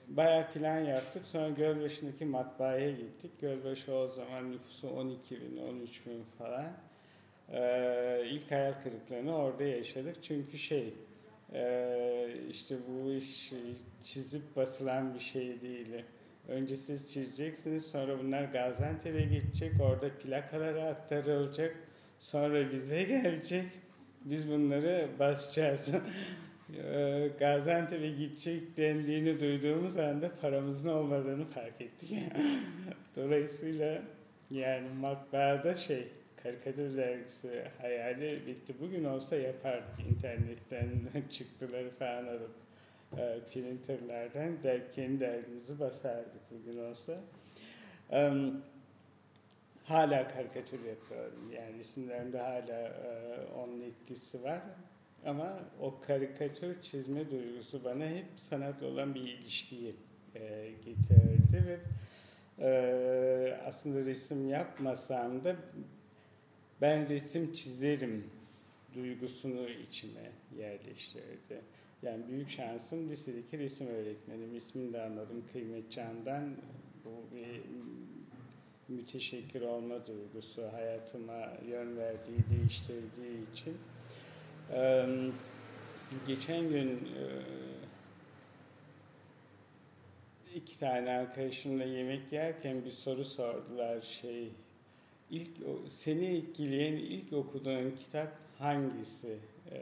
[0.07, 1.27] Bayağı plan yaptık.
[1.27, 3.31] Sonra Gölbaşı'ndaki matbaaya gittik.
[3.41, 6.71] Gölbaşı o zaman nüfusu 12 bin, 13 bin falan.
[7.53, 10.15] Ee, ilk hayal kırıklığını orada yaşadık.
[10.21, 10.93] Çünkü şey,
[11.53, 13.51] e, işte bu iş
[14.03, 15.87] çizip basılan bir şey değil.
[16.47, 21.75] Önce siz çizeceksiniz, sonra bunlar Gaziantep'e gidecek, orada plakalara aktarılacak,
[22.19, 23.65] sonra bize gelecek.
[24.25, 25.89] Biz bunları basacağız.
[26.73, 32.09] Eee, Gaziantep'e gidecek dendiğini duyduğumuz anda paramızın olmadığını fark ettik.
[33.15, 34.01] Dolayısıyla
[34.51, 36.07] yani matbaada şey
[36.45, 38.73] karikatür dergisi hayali bitti.
[38.79, 40.89] Bugün olsa yapardık internetten
[41.31, 42.55] çıktıları falan alıp
[43.17, 47.13] e, printerlerden der, kendi dergimizi basardık bugün olsa.
[48.11, 48.61] Em,
[49.83, 51.51] hala karikatür yapıyorum.
[51.55, 54.61] Yani isimlerimde hala e, onun etkisi var.
[55.25, 59.95] Ama o karikatür çizme duygusu bana hep sanatla olan bir ilişkiyi
[60.35, 61.79] e, getirdi ve
[62.59, 65.55] e, aslında resim yapmasam da
[66.81, 68.23] ben resim çizerim
[68.93, 71.61] duygusunu içime yerleştirdi.
[72.03, 74.55] Yani büyük şansım lisedeki resim öğretmenim.
[74.55, 76.55] İsmini de anladım Kıymet Can'dan.
[77.05, 77.61] Bu bir
[78.87, 83.77] müteşekkir olma duygusu hayatıma yön verdiği, değiştirdiği için.
[86.27, 87.07] Geçen gün
[90.55, 94.51] iki tane arkadaşımla yemek yerken bir soru sordular şey
[95.29, 95.49] ilk
[95.89, 99.37] seni etkileyen ilk okuduğun kitap hangisi
[99.71, 99.77] Ee,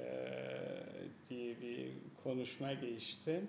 [1.29, 1.91] diye bir
[2.23, 3.41] konuşma geçti.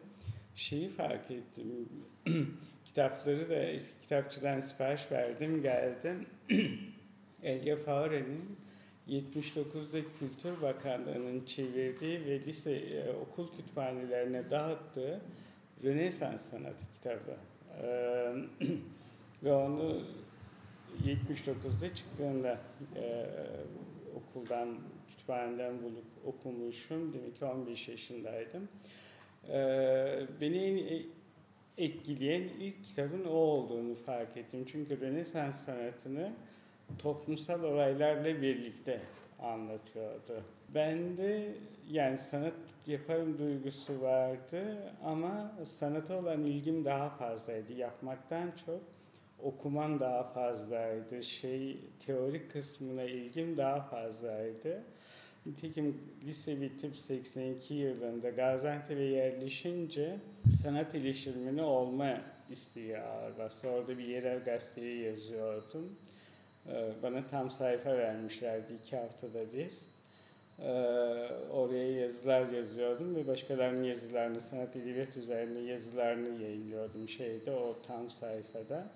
[0.56, 1.88] Şeyi fark ettim.
[2.84, 6.26] Kitapları da eski kitapçıdan sipariş verdim, geldim.
[7.42, 8.56] Elia Faure'nin
[9.08, 15.20] 79'da Kültür Bakanlığı'nın çevirdiği ve lise e, okul kütüphanelerine dağıttığı
[15.84, 17.36] Rönesans sanatı kitabı.
[17.82, 18.34] Ee,
[19.42, 20.02] ve onu
[21.06, 22.58] 79'da çıktığında
[22.96, 23.26] e,
[24.16, 24.68] okuldan,
[25.08, 27.12] kütüphaneden bulup okumuşum.
[27.12, 28.68] Demek ki 15 yaşındaydım.
[29.48, 31.02] Ee, beni en
[31.84, 34.64] etkileyen ilk kitabın o olduğunu fark ettim.
[34.72, 36.32] Çünkü Rönesans sanatını
[36.98, 39.00] toplumsal olaylarla birlikte
[39.42, 40.42] anlatıyordu.
[40.74, 41.54] Bende
[41.90, 42.54] yani sanat
[42.86, 47.72] yaparım duygusu vardı ama sanata olan ilgim daha fazlaydı.
[47.72, 48.80] Yapmaktan çok
[49.44, 51.22] okumam daha fazlaydı.
[51.22, 54.82] Şey teorik kısmına ilgim daha fazlaydı.
[55.46, 60.16] Nitekim lise bitip 82 yılında Gaziantep'e yerleşince
[60.62, 63.68] sanat eleştirmeni olma isteği ağır bastı.
[63.68, 65.96] Orada bir yerel gazeteye yazıyordum.
[66.68, 69.70] Ee, Bana tam sayfa vermişlerdi iki haftada bir.
[70.58, 70.64] Ee,
[71.50, 78.86] Oraya yazılar yazıyordum ve başkalarının yazılarını, sanat edebiyat üzerine yazılarını yayınlıyordum şeyde o tam sayfada.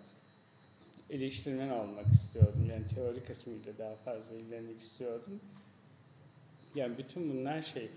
[1.10, 2.66] Eleştirmen olmak istiyordum.
[2.70, 5.40] Yani teori kısmıyla daha fazla ilgilenmek istiyordum.
[6.74, 7.90] Yani bütün bunlar şey,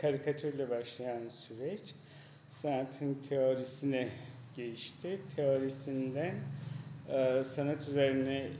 [0.00, 1.80] karikatürle başlayan süreç
[2.48, 4.08] sanatın teorisine
[4.56, 5.20] geçti.
[5.36, 6.34] Teorisinden
[7.44, 8.50] sanat üzerine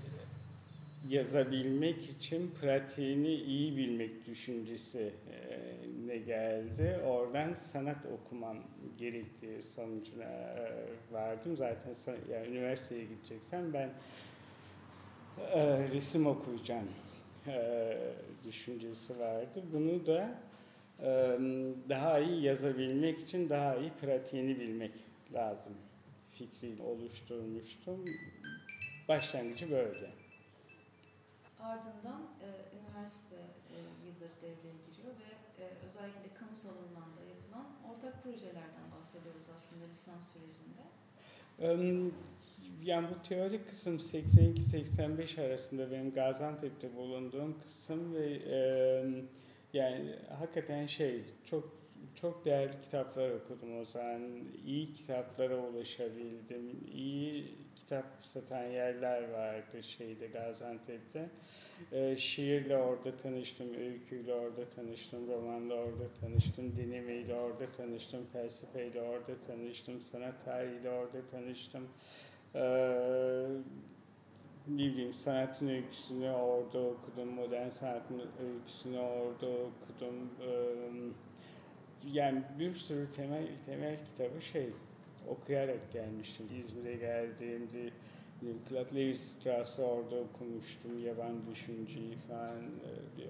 [1.09, 5.13] yazabilmek için pratiğini iyi bilmek düşüncesi
[6.11, 7.01] e, geldi.
[7.07, 8.57] Oradan sanat okumam
[8.99, 10.73] gerektiği sonucuna e,
[11.13, 11.57] vardım.
[11.57, 11.95] Zaten
[12.33, 13.91] yani üniversiteye gideceksem ben
[15.53, 16.89] e, resim okuyacağım
[18.45, 19.63] düşüncesi vardı.
[19.73, 20.39] Bunu da
[21.89, 24.93] daha iyi yazabilmek için daha iyi pratiğini bilmek
[25.35, 25.73] lazım
[26.31, 28.05] fikri oluşturmuştum.
[29.09, 30.14] Başlangıcı böyle.
[31.65, 32.49] Ardından e,
[32.79, 33.37] üniversite
[33.75, 35.31] e, yılları devreye giriyor ve
[35.65, 40.85] e, özellikle kamusal alanda yapılan ortak projelerden bahsediyoruz aslında lisans sürecinde.
[42.83, 49.29] Yani bu teorik kısım 82-85 arasında benim Gaziantep'te bulunduğum kısım ve em,
[49.73, 54.23] yani hakikaten şey çok çok değerli kitaplar okudum o zaman.
[54.67, 56.89] İyi kitaplara ulaşabildim.
[56.93, 61.29] İyi kitap satan yerler vardı şeyde Gaziantep'te.
[61.93, 69.33] Ee, şiirle orada tanıştım, öyküyle orada tanıştım, romanla orada tanıştım, denemeyle orada tanıştım, felsefeyle orada
[69.47, 71.89] tanıştım, sanat tarihiyle orada tanıştım.
[72.55, 73.47] Ee,
[74.69, 80.31] ne bileyim sanatın öyküsünü orada okudum, modern sanatın öyküsünü orada okudum.
[80.41, 80.75] Ee,
[82.13, 84.71] yani bir sürü temel temel kitabı şey
[85.29, 86.47] okuyarak gelmiştim.
[86.61, 87.91] İzmir'e geldiğimde
[88.69, 92.59] Claude Lévi-Strauss'u orada okumuştum, yaban düşünceyi falan.
[92.59, 93.29] e, bir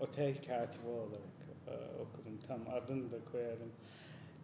[0.00, 2.38] otel katibi olarak e, okudum.
[2.48, 3.72] Tam adını da koyarım.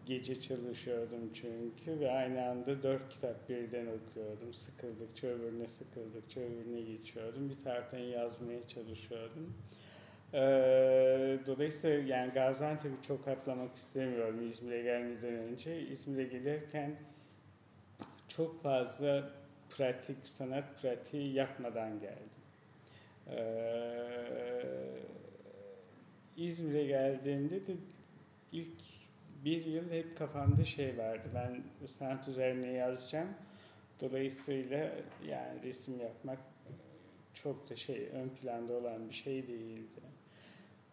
[0.07, 4.55] Gece çalışıyordum çünkü ve aynı anda dört kitap birden okuyordum.
[4.55, 7.51] Sıkıldıkça öbürüne sıkıldıkça öbürüne geçiyordum.
[7.51, 9.55] Bir taraftan yazmaya çalışıyordum.
[10.35, 15.81] Ee, dolayısıyla yani Gaziantep'i çok atlamak istemiyorum İzmir'e gelmeden önce.
[15.81, 16.97] İzmir'e gelirken
[18.29, 19.31] çok fazla
[19.77, 22.31] pratik, sanat pratiği yapmadan geldim.
[23.31, 24.63] Ee,
[26.37, 27.73] İzmir'e geldiğimde de
[28.53, 28.81] ilk
[29.45, 31.29] bir yıl hep kafamda şey vardı.
[31.35, 33.29] Ben sanat üzerine yazacağım.
[34.01, 34.93] Dolayısıyla
[35.29, 36.39] yani resim yapmak
[37.35, 40.01] çok da şey ön planda olan bir şey değildi.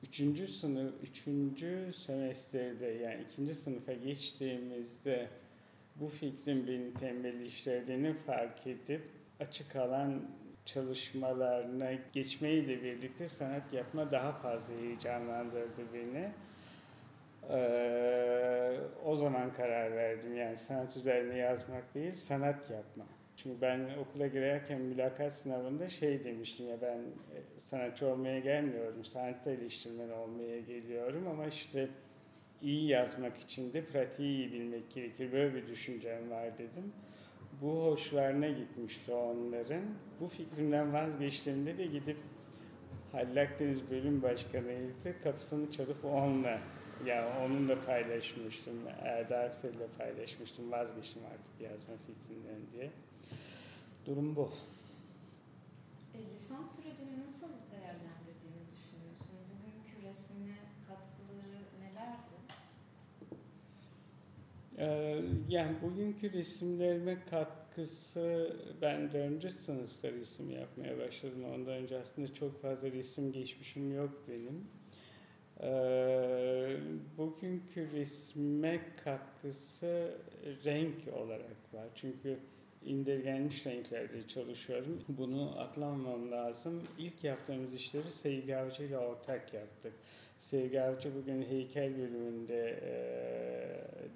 [0.04, 5.28] Üçüncü sınıf, üçüncü semesterde yani ikinci sınıfa geçtiğimizde
[5.96, 9.02] bu fikrin beni tembelleştirdiğini fark edip
[9.40, 10.22] açık alan
[10.66, 16.32] çalışmalarına geçmeyle birlikte sanat yapma daha fazla heyecanlandırdı beni.
[17.50, 23.06] Ee, o zaman karar verdim yani sanat üzerine yazmak değil sanat yapma.
[23.36, 29.52] Çünkü ben okula girerken mülakat sınavında şey demiştim ya ben e, sanatçı olmaya gelmiyorum, sanatta
[29.52, 31.90] eleştirmen olmaya geliyorum ama işte
[32.62, 35.32] iyi yazmak için de pratiği iyi bilmek gerekir.
[35.32, 36.94] Böyle bir düşüncem var dedim.
[37.62, 39.84] Bu hoşlarına gitmişti onların.
[40.20, 42.18] Bu fikrimden vazgeçtiğimde de gidip
[43.12, 45.22] Halil Akdeniz Bölüm Başkanı'ydı.
[45.24, 46.60] Kapısını çalıp onunla,
[47.06, 48.74] yani onunla paylaşmıştım.
[49.02, 50.72] Erda Aksel'le paylaşmıştım.
[50.72, 52.92] Vazgeçtim artık yazma fikrinden diye.
[54.06, 54.52] Durum bu.
[56.14, 59.28] E, lisans sürecini nasıl değerlendirdiğini düşünüyorsun?
[59.50, 62.36] Bugünkü resmine katkıları nelerdi?
[64.78, 71.44] Ee, yani bugünkü resimlerime katkısı ben dördüncü sınıfta resim yapmaya başladım.
[71.56, 74.68] Ondan önce aslında çok fazla resim geçmişim yok benim.
[75.62, 76.78] Ee,
[77.18, 80.18] bugünkü resme katkısı
[80.66, 81.88] renk olarak var.
[81.96, 82.40] Çünkü
[82.86, 85.04] indirgenmiş renklerde çalışıyorum.
[85.08, 86.84] Bunu atlamam lazım.
[86.98, 89.94] İlk yaptığımız işleri Sevgi Avcı ile ortak yaptık.
[90.38, 92.94] Sevgi Avcı bugün heykel bölümünde e,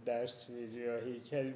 [0.05, 1.05] ders veriyor.
[1.05, 1.53] Heykel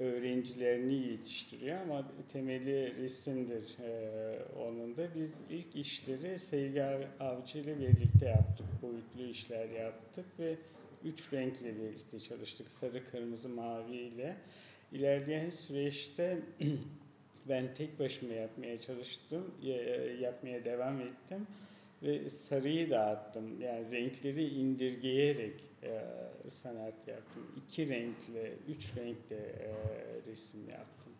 [0.00, 5.14] öğrencilerini yetiştiriyor ama temeli resimdir e, onun da.
[5.14, 6.82] Biz ilk işleri Sevgi
[7.20, 8.66] Avcı ile birlikte yaptık.
[8.82, 10.56] Boyutlu işler yaptık ve
[11.04, 12.72] üç renkle birlikte çalıştık.
[12.72, 14.36] Sarı, kırmızı, mavi ile.
[14.92, 16.38] İlerleyen süreçte
[17.48, 19.54] ben tek başıma yapmaya çalıştım,
[20.20, 21.46] yapmaya devam ettim
[22.02, 23.60] ve sarıyı dağıttım.
[23.60, 26.02] Yani renkleri indirgeyerek e,
[26.50, 27.46] sanat yaptım.
[27.56, 29.72] İki renkle, üç renkle e,
[30.26, 31.12] resim yaptım.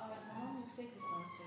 [0.00, 1.43] Ardından yüksek lisans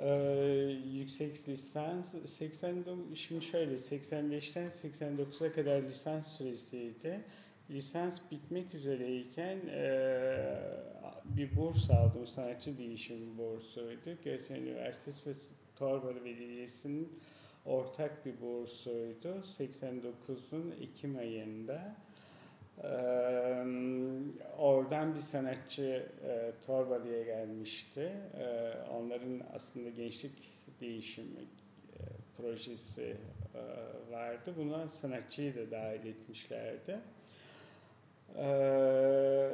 [0.00, 7.20] Ee, yüksek lisans 89 şimdi şöyle 85'ten 89'a kadar lisans süresiydi.
[7.70, 9.90] Lisans bitmek üzereyken e,
[11.24, 12.26] bir burs aldım.
[12.26, 14.16] Sanatçı değişim bursuydu.
[14.24, 15.34] Göçmen Üniversitesi ve
[15.76, 17.20] Torbalı Belediyesi'nin
[17.64, 19.42] ortak bir bursuydu.
[19.58, 21.96] 89'un Ekim ayında.
[24.58, 28.12] Oradan bir sanatçı e, Torbalı'ya gelmişti.
[28.38, 30.32] Ee, onların aslında gençlik
[30.80, 32.00] değişimi e,
[32.36, 33.16] projesi
[33.54, 33.62] e,
[34.12, 34.54] vardı.
[34.56, 37.00] Buna sanatçıyı da dahil etmişlerdi.
[38.36, 39.50] Ee,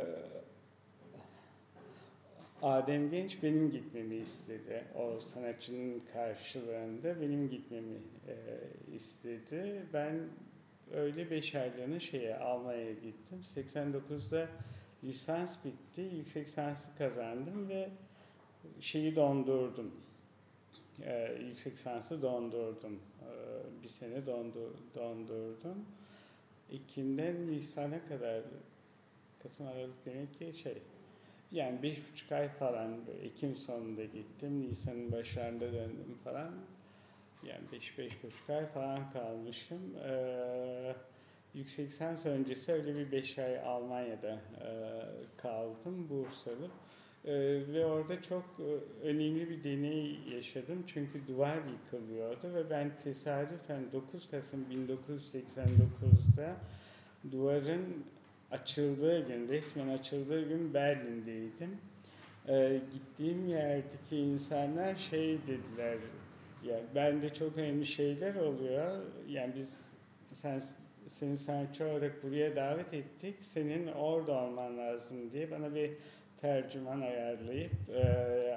[2.62, 4.84] Adem Genç benim gitmemi istedi.
[4.94, 8.34] O sanatçının karşılığında benim gitmemi e,
[8.96, 9.82] istedi.
[9.92, 10.14] Ben
[10.94, 13.40] öyle beş aylığına şeye Almanya'ya gittim.
[13.57, 14.48] 89'da
[15.04, 16.00] lisans bitti.
[16.00, 17.88] Yüksek lisansı kazandım ve
[18.80, 19.94] şeyi dondurdum.
[21.02, 23.00] Ee, yüksek lisansı dondurdum.
[23.22, 25.85] Ee, bir sene dondu, dondurdum.
[26.70, 28.42] Ekim'den Nisan'a kadar
[29.42, 30.83] Kasım Aralık demek ki şey
[31.52, 34.68] yani beş buçuk ay falan Ekim sonunda gittim.
[34.68, 36.54] Nisan'ın başlarında döndüm falan.
[37.42, 39.78] Yani beş, beş buçuk ay falan kalmışım.
[40.04, 40.94] Ee,
[41.54, 44.70] yüksek lisans öncesi öyle bir beş ay Almanya'da e,
[45.36, 46.66] kaldım Bursa'da.
[47.24, 47.32] Ee,
[47.72, 48.68] ve orada çok e,
[49.06, 50.84] önemli bir deney yaşadım.
[50.86, 56.56] Çünkü duvar yıkılıyordu ve ben tesadüfen 9 Kasım 1989'da
[57.32, 58.04] duvarın
[58.50, 61.78] açıldığı gün, resmen açıldığı gün Berlin'deydim.
[62.48, 65.98] Ee, gittiğim yerdeki insanlar şey dediler,
[66.68, 69.02] ya bende çok önemli şeyler oluyor.
[69.29, 69.85] Yani biz
[70.33, 70.62] sen
[71.08, 73.35] seni sanatçı olarak buraya davet ettik.
[73.40, 75.90] Senin orada olman lazım diye bana bir
[76.40, 78.02] tercüman ayarlayıp, e,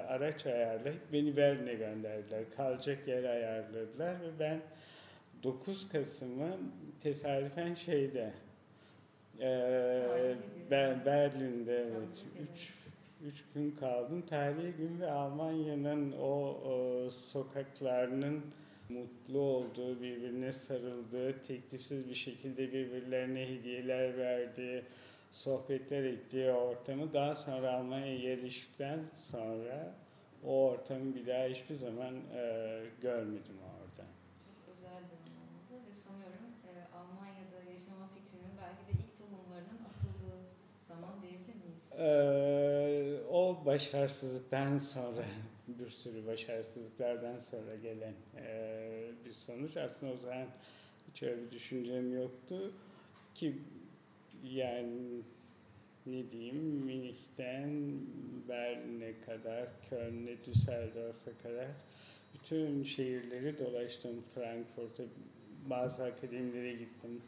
[0.08, 2.44] araç ayarlayıp beni Berlin'e gönderdiler.
[2.56, 4.60] Kalacak yer ayarladılar ve ben
[5.42, 6.58] 9 Kasım'ı
[7.02, 8.32] tesadüfen şeyde,
[9.40, 10.34] e,
[10.70, 12.77] ben Berlin'de evet, 3
[13.24, 14.22] üç gün kaldım.
[14.22, 16.30] Tarihi gün ve Almanya'nın o,
[16.64, 18.42] o sokaklarının
[18.88, 24.82] mutlu olduğu, birbirine sarıldığı, teklifsiz bir şekilde birbirlerine hediyeler verdiği,
[25.32, 29.94] sohbetler ettiği ortamı daha sonra Almanya'ya yerleştikten sonra
[30.44, 34.06] o ortamı bir daha hiçbir zaman e, görmedim orada.
[34.44, 39.80] Çok özel bir an oldu ve sanıyorum e, Almanya'da yaşama fikrinin belki de ilk tohumlarının
[39.90, 40.40] atıldığı
[40.88, 41.82] zaman diyebilir miyiz?
[41.98, 42.87] Ee,
[43.48, 45.24] o başarısızlıktan sonra
[45.68, 49.76] bir sürü başarısızlıklardan sonra gelen ee, bir sonuç.
[49.76, 50.46] Aslında o zaman
[51.08, 52.72] hiç öyle bir düşüncem yoktu
[53.34, 53.54] ki
[54.44, 55.22] yani
[56.06, 57.70] ne diyeyim Münih'ten
[58.48, 61.68] Berlin'e kadar, Köln'e, Düsseldorf'a kadar
[62.34, 64.24] bütün şehirleri dolaştım.
[64.34, 65.02] Frankfurt'a
[65.66, 67.22] bazı akademilere gittim.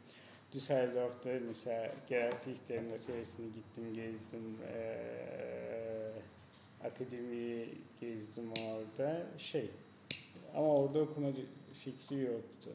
[0.53, 4.57] Düsseldorf'ta mesela Gerhard Richter'in atölyesine gittim, gezdim.
[4.73, 5.80] Ee,
[6.83, 7.69] akademiyi
[8.01, 9.25] gezdim orada.
[9.37, 9.69] Şey,
[10.55, 11.27] ama orada okuma
[11.83, 12.69] fikri yoktu.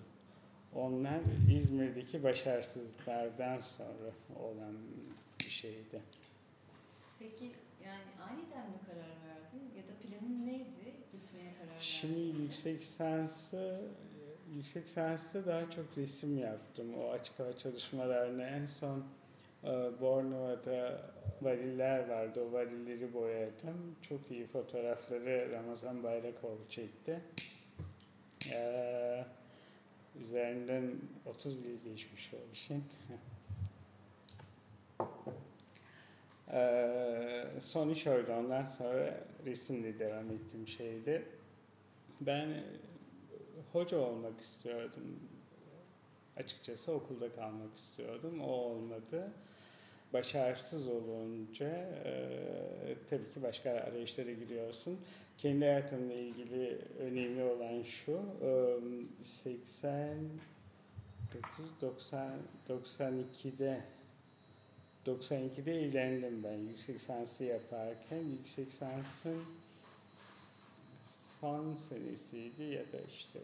[0.74, 1.20] Onlar
[1.56, 4.74] İzmir'deki başarısızlıklardan sonra olan
[5.40, 6.00] bir şeydi.
[7.18, 7.52] Peki
[7.84, 11.80] yani aniden mi karar verdin ya da planın neydi gitmeye karar verdin?
[11.80, 13.80] Şimdi yüksek lisansı
[14.56, 16.86] yüksek lisansta daha çok resim yaptım.
[16.98, 19.04] O açık hava çalışmalarını en son
[20.00, 21.00] Bornova'da
[21.42, 22.40] variller vardı.
[22.50, 23.96] O varilleri boyadım.
[24.02, 27.20] Çok iyi fotoğrafları Ramazan Bayrakoğlu çekti.
[28.52, 29.24] Ee,
[30.20, 30.94] üzerinden
[31.26, 32.84] 30 yıl geçmiş o işin.
[36.52, 38.32] Ee, son iş oydu.
[38.32, 41.26] Ondan sonra resimle devam ettiğim şeydi.
[42.20, 42.64] Ben
[43.72, 45.20] hoca olmak istiyordum.
[46.36, 48.40] Açıkçası okulda kalmak istiyordum.
[48.40, 49.32] O olmadı.
[50.12, 51.68] Başarısız olunca
[52.04, 55.00] e, tabii ki başka arayışlara giriyorsun.
[55.38, 58.76] Kendi hayatımla ilgili önemli olan şu, e,
[59.24, 60.30] 89,
[61.80, 62.30] 90,
[62.68, 63.80] 92'de
[65.06, 68.22] 92'de evlendim ben yüksek lisansı yaparken.
[68.38, 69.42] Yüksek lisansın
[71.40, 73.38] son senesiydi ya da işte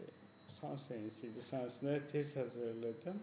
[0.53, 1.41] son senesiydi.
[1.41, 3.19] Sonrasında tez hazırladım.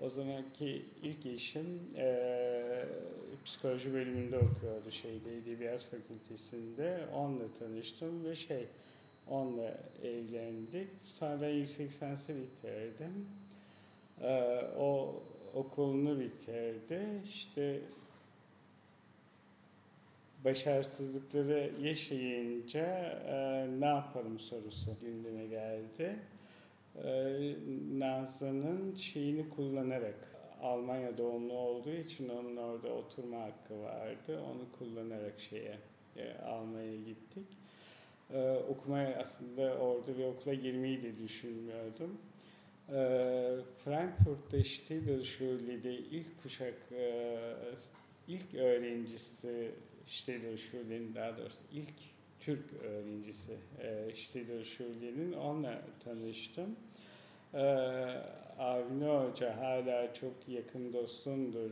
[0.00, 2.86] O zamanki ilk işim eee
[3.44, 7.06] psikoloji bölümünde okuyordu şeyde Edebiyat Fakültesi'nde.
[7.14, 8.66] Onunla tanıştım ve şey
[9.28, 10.88] onunla evlendik.
[11.04, 13.28] Sonra yüksek lisansı bitirdim.
[14.22, 15.22] Eee, o
[15.54, 17.00] okulunu bitirdi.
[17.28, 17.80] İşte
[20.44, 22.86] başarısızlıkları yaşayınca
[23.28, 26.16] e, ne yapalım sorusu gündeme geldi.
[27.04, 27.54] E,
[27.98, 34.40] Nazlı'nın şeyini kullanarak Almanya doğumlu olduğu için onun orada oturma hakkı vardı.
[34.42, 35.78] Onu kullanarak şeye
[36.16, 37.46] e, almaya gittik.
[38.30, 42.18] E, okumaya aslında orada bir okula girmeyi de düşünmüyordum.
[42.88, 42.94] E,
[43.84, 47.38] Frankfurt'ta Stederschule'de ilk kuşak e,
[48.28, 49.70] ilk öğrencisi
[50.06, 52.13] Stederschule'nin daha doğrusu ilk
[52.44, 56.76] Türk öğrencisi e, Stederschule'nin onunla tanıştım.
[57.54, 57.62] E,
[58.58, 61.70] Avni Hoca hala çok yakın dostumdur.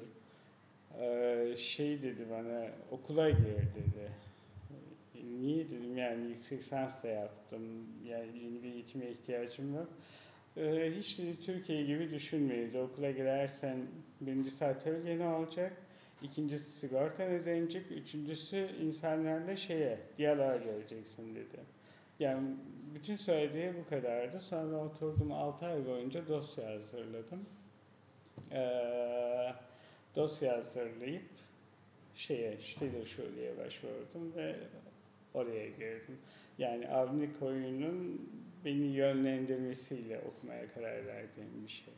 [1.01, 4.13] E, şey dedi bana okula gir dedi.
[5.41, 7.63] Niye dedim yani yüksek lisans da yaptım.
[8.09, 9.89] Yani yeni bir eğitime ihtiyacım yok.
[10.57, 12.79] Ee, hiç dedi, Türkiye gibi düşünmeydi.
[12.79, 13.77] Okula girersen
[14.21, 15.73] birincisi atölye ne olacak?
[16.23, 17.91] İkincisi sigorta ödenecek.
[17.91, 21.61] Üçüncüsü insanlarla şeye, diyaloğa göreceksin dedi.
[22.19, 22.49] Yani
[22.95, 24.41] bütün söylediği bu kadardı.
[24.41, 27.47] Sonra oturdum 6 ay boyunca dosya hazırladım.
[28.53, 29.53] Ee,
[30.17, 31.23] dosya hazırlayıp
[32.15, 34.57] şeye, işte şöyleye başvurdum ve
[35.35, 36.19] oraya girdim.
[36.59, 38.31] Yani Avni Koyun'un
[38.65, 41.95] beni yönlendirmesiyle okumaya karar verdiğim bir şey.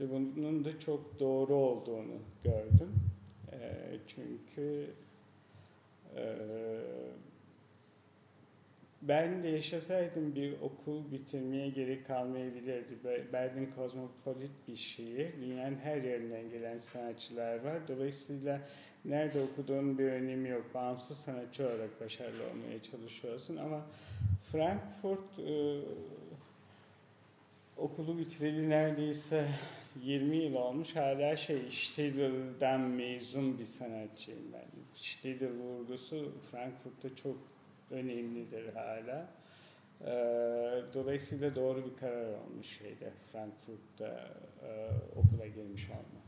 [0.00, 2.92] Ve bunun da çok doğru olduğunu gördüm.
[3.52, 4.90] E, çünkü
[6.16, 6.36] e,
[9.02, 12.98] Berlin'de yaşasaydım bir okul bitirmeye gerek kalmayabilirdi.
[13.32, 15.32] Berlin kozmopolit bir şehir.
[15.40, 17.88] Dünyanın her yerinden gelen sanatçılar var.
[17.88, 18.60] Dolayısıyla
[19.04, 20.74] nerede okuduğunun bir önemi yok.
[20.74, 23.86] Bağımsız sanatçı olarak başarılı olmaya çalışıyorsun ama
[24.52, 25.80] Frankfurt e,
[27.76, 29.48] okulu bitireli neredeyse
[29.96, 30.96] 20 yıl olmuş.
[30.96, 34.66] Hala şey Stiedel'den mezun bir sanatçıyım ben.
[34.94, 37.36] Stiedel vurgusu Frankfurt'ta çok
[37.90, 39.28] önemlidir hala.
[40.00, 40.12] E,
[40.94, 44.30] dolayısıyla doğru bir karar olmuş şeyde Frankfurt'ta
[44.62, 46.20] e, okula girmiş olma.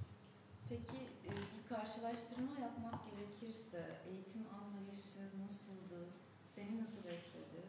[0.69, 6.07] Peki e, bir karşılaştırma yapmak gerekirse eğitim anlayışı nasıldı?
[6.51, 7.63] Seni nasıl besledi?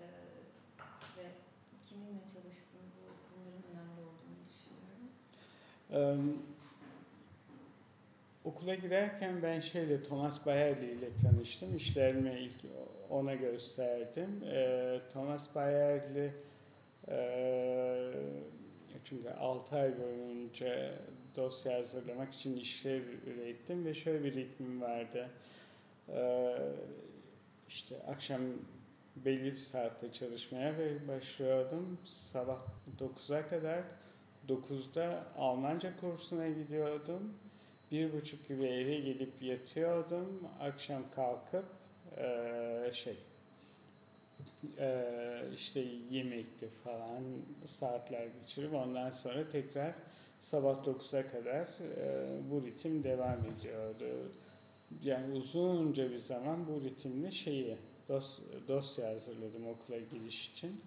[0.00, 0.04] E,
[1.16, 1.26] ve
[1.88, 2.82] kiminle çalıştın?
[2.96, 3.12] Bu,
[8.44, 11.76] okula girerken ben şeyle Thomas Bayerli ile tanıştım.
[11.76, 12.56] İşlerimi ilk
[13.10, 14.44] ona gösterdim.
[14.44, 16.32] Ee, Thomas Bayerli
[17.08, 18.12] e,
[19.04, 20.94] çünkü 6 ay boyunca
[21.36, 25.28] dosya hazırlamak için işler ürettim ve şöyle bir ritmim vardı.
[26.08, 26.56] Ee,
[27.68, 28.40] işte akşam
[29.16, 30.74] belli bir saatte çalışmaya
[31.08, 31.98] başlıyordum.
[32.04, 32.60] Sabah
[33.00, 33.82] 9'a kadar
[34.48, 37.34] 9'da Almanca kursuna gidiyordum.
[37.90, 40.48] Bir buçuk gibi eve gelip yatıyordum.
[40.60, 41.64] Akşam kalkıp
[42.18, 43.16] eee, şey
[44.78, 45.80] eee, işte
[46.10, 47.22] yemekti falan
[47.66, 49.94] saatler geçirip ondan sonra tekrar
[50.40, 54.32] sabah 9'a kadar eee, bu ritim devam ediyordu.
[55.02, 57.76] Yani uzunca bir zaman bu ritimle şeyi
[58.08, 58.38] dos,
[58.68, 60.80] dosya hazırladım okula giriş için.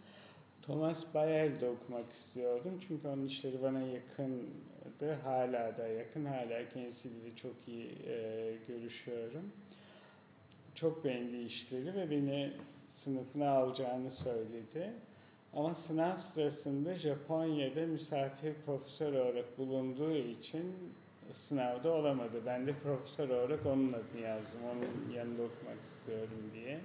[0.67, 7.55] Thomas Bayer'de okumak istiyordum çünkü onun işleri bana yakındı, hala da yakın, hala kendisiyle çok
[7.67, 9.51] iyi e, görüşüyorum.
[10.75, 12.53] Çok beğendi işleri ve beni
[12.89, 14.93] sınıfına alacağını söyledi.
[15.53, 20.75] Ama sınav sırasında Japonya'da misafir profesör olarak bulunduğu için
[21.33, 22.41] sınavda olamadı.
[22.45, 24.59] Ben de profesör olarak onun adını yazdım.
[24.71, 26.79] Onun yanında okumak istiyorum diye.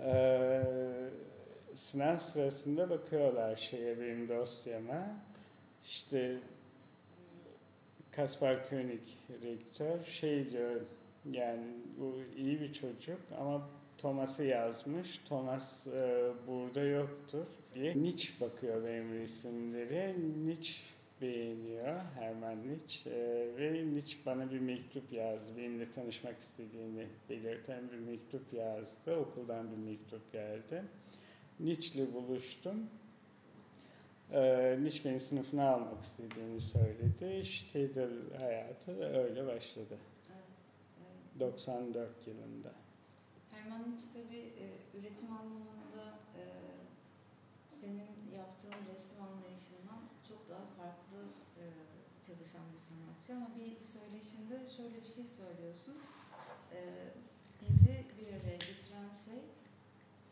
[0.00, 0.62] Ee,
[1.76, 5.06] sınav sırasında bakıyorlar şeye benim dosyama.
[5.84, 6.36] İşte
[8.12, 9.00] Kaspar König
[9.42, 10.80] rektör şey diyor
[11.32, 11.66] yani
[11.98, 13.68] bu iyi bir çocuk ama
[13.98, 15.20] Thomas'ı yazmış.
[15.28, 18.02] Thomas e, burada yoktur diye.
[18.02, 20.14] Nietzsche bakıyor benim resimlere.
[20.44, 20.82] Nietzsche
[21.20, 25.56] beğeniyor Hermann Nietzsche e, ve Nietzsche bana bir mektup yazdı.
[25.56, 29.16] Benimle tanışmak istediğini belirten bir mektup yazdı.
[29.16, 30.82] Okuldan bir mektup geldi.
[31.60, 32.90] Nietzsche'le buluştum.
[34.32, 37.44] Ee, Nietzsche beni sınıfına almak istediğini söyledi.
[37.44, 39.98] Ştedel hayatı öyle başladı.
[40.32, 40.44] Evet,
[41.36, 42.72] e, 94 yılında.
[43.50, 44.66] Hermann Nietzsche tabii e,
[44.98, 46.04] üretim anlamında
[46.40, 46.42] e,
[47.80, 51.20] senin yaptığın resim anlayışından çok daha farklı
[51.60, 51.64] e,
[52.26, 55.96] çalışan bir sanatçı ama bir söyleşinde şöyle bir şey söylüyorsun.
[56.76, 56.80] E,
[57.60, 59.40] bizi bir araya getiren şey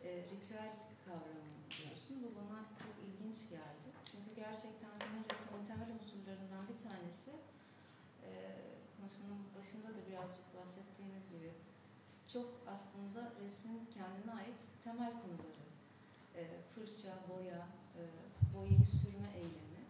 [0.04, 0.72] e, ritüel
[1.14, 2.14] kavramı diyorsun.
[2.24, 3.88] Bu bana çok ilginç geldi.
[4.10, 7.32] Çünkü gerçekten senin resmin temel unsurlarından bir tanesi
[8.28, 8.30] e,
[8.96, 11.50] konuşmanın başında da birazcık bahsettiğimiz gibi
[12.32, 15.64] çok aslında resmin kendine ait temel konuları.
[16.40, 16.42] E,
[16.72, 17.62] fırça, boya,
[17.98, 18.02] e,
[18.54, 19.82] boyayı sürme eylemi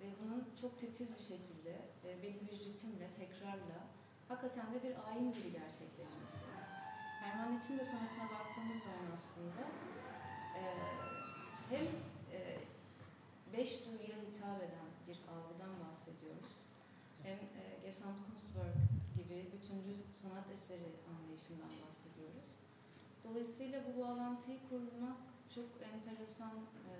[0.00, 1.74] ve bunun çok titiz bir şekilde
[2.06, 3.80] e, belli bir ritimle, tekrarla
[4.28, 6.38] hakikaten de bir ayin gibi gerçekleşmesi.
[7.22, 9.62] Herman için de sanatına baktığımız zaman aslında
[10.58, 10.62] e,
[11.70, 11.86] hem
[12.32, 12.38] e,
[13.56, 16.52] beş duyuya hitap eden bir algıdan bahsediyoruz.
[17.22, 18.76] Hem e, Gesamtkunstwerk
[19.16, 22.48] gibi bütüncül sanat eseri anlayışından bahsediyoruz.
[23.24, 25.16] Dolayısıyla bu bağlantıyı kurmak
[25.54, 26.56] çok enteresan
[26.90, 26.94] e,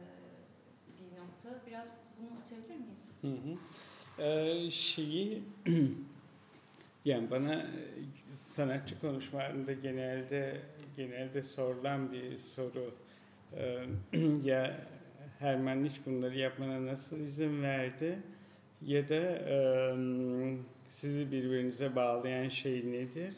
[0.99, 1.67] bir nokta.
[1.67, 1.89] Biraz
[2.19, 3.03] bunu açabilir miyiz?
[3.23, 3.59] Hı hı.
[4.23, 5.43] Ee, şeyi
[7.05, 7.67] yani bana e,
[8.49, 10.63] sanatçı konuşmalarında genelde
[10.97, 13.08] genelde sorulan bir soru Ee,
[14.45, 14.81] ya
[15.39, 18.19] Hermann Nietzsche bunları yapmana nasıl izin verdi
[18.83, 19.39] ya da
[20.89, 23.35] sizi birbirinize bağlayan şey nedir?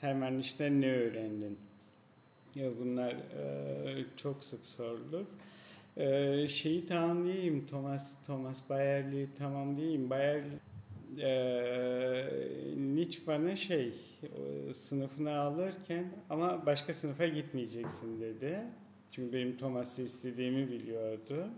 [0.00, 1.58] Hermann Nietzsche'den ne öğrendin?
[2.54, 3.16] Ya bunlar
[4.16, 5.26] çok sık sorulur.
[6.48, 10.10] Şeyi tamamlayayım, Thomas Thomas Bayerli tamamlayayım.
[10.10, 10.58] Bayerli
[11.18, 11.30] e,
[12.76, 13.92] Nietzsche bana şey
[14.74, 18.60] sınıfına alırken ama başka sınıfa gitmeyeceksin dedi.
[19.14, 21.48] Çünkü benim Thomas'ı istediğimi biliyordu.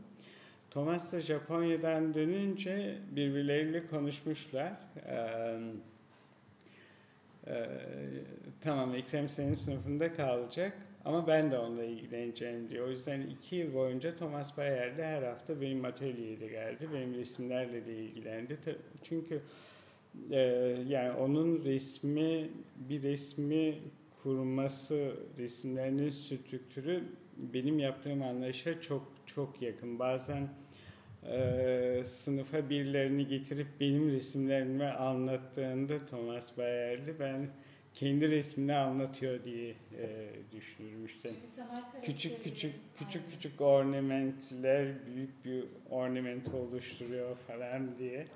[0.70, 4.72] Thomas da Japonya'dan dönünce birbirleriyle konuşmuşlar.
[5.07, 5.59] Ee,
[7.46, 7.66] e,
[8.61, 10.72] tamam Ekrem senin sınıfında kalacak
[11.04, 12.86] ama ben de onunla ilgileneceğim diyor.
[12.86, 16.88] O yüzden iki yıl boyunca Thomas Bayer de her hafta benim atölyeye geldi.
[16.94, 18.59] Benim resimlerle de ilgilendi.
[19.02, 19.40] Çünkü
[20.30, 20.38] e,
[20.88, 22.48] yani onun resmi
[22.88, 23.78] bir resmi
[24.22, 27.04] kurması, resimlerinin strüktürü
[27.37, 29.99] benim yaptığım anlayışa çok çok yakın.
[29.99, 30.49] Bazen
[31.30, 37.49] e, sınıfa birilerini getirip benim resimlerimi anlattığında Thomas Bayerli ben
[37.95, 41.30] kendi resmini anlatıyor diye e, düşünürüm işte.
[42.03, 48.26] Küçük küçük küçük küçük ornamentler büyük bir ornament oluşturuyor falan diye.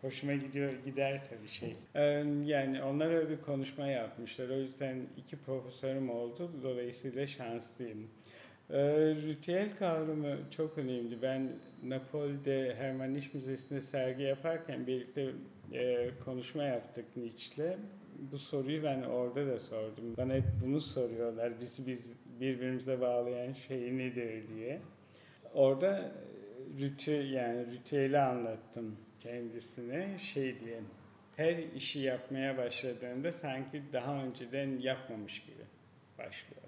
[0.00, 1.76] Hoşuma gidiyor gider tabii şey.
[2.44, 4.48] Yani onlar öyle bir konuşma yapmışlar.
[4.48, 6.50] O yüzden iki profesörüm oldu.
[6.62, 8.08] Dolayısıyla şanslıyım.
[8.72, 11.22] Ee, ritüel kavramı çok önemli.
[11.22, 11.48] Ben
[11.82, 15.30] Napoli'de Hermann Nietzsche Müzesi'nde sergi yaparken birlikte
[15.72, 17.76] e, konuşma yaptık Nietzsche'le.
[18.32, 20.16] Bu soruyu ben orada da sordum.
[20.16, 21.60] Bana hep bunu soruyorlar.
[21.60, 24.80] Bizi biz birbirimize bağlayan şey nedir diye.
[25.54, 26.12] Orada
[26.80, 30.80] ritü yani ritüeli anlattım kendisine şey diye.
[31.36, 35.64] Her işi yapmaya başladığında sanki daha önceden yapmamış gibi
[36.18, 36.61] başlıyorsun.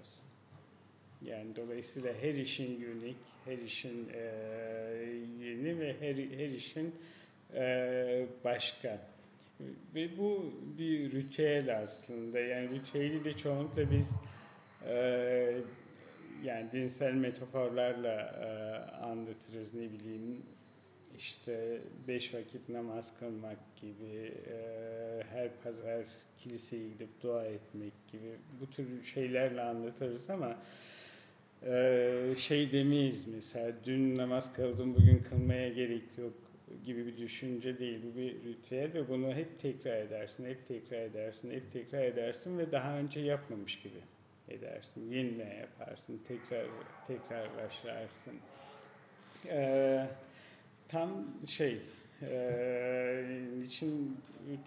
[1.21, 4.21] Yani dolayısıyla her işin unik, her işin e,
[5.39, 6.95] yeni ve her, her işin
[7.53, 8.99] e, başka.
[9.95, 12.39] Ve bu bir ritüel aslında.
[12.39, 14.15] Yani ritüeli de çoğunlukla biz
[14.87, 15.61] e,
[16.43, 18.47] yani dinsel metaforlarla e,
[18.95, 20.41] anlatırız ne bileyim
[21.17, 26.05] işte beş vakit namaz kılmak gibi, e, her pazar
[26.37, 30.57] kiliseye gidip dua etmek gibi bu tür şeylerle anlatırız ama
[32.37, 36.33] şey demeyiz mesela dün namaz kıldım bugün kılmaya gerek yok
[36.85, 37.99] gibi bir düşünce değil.
[38.03, 42.71] Bu bir ritüel ve bunu hep tekrar edersin, hep tekrar edersin, hep tekrar edersin ve
[42.71, 43.99] daha önce yapmamış gibi
[44.49, 45.11] edersin.
[45.11, 46.65] Yeniden yaparsın, tekrar
[47.07, 48.33] tekrar başlarsın.
[49.47, 50.07] Ee,
[50.87, 51.81] tam şey
[52.21, 54.17] e, için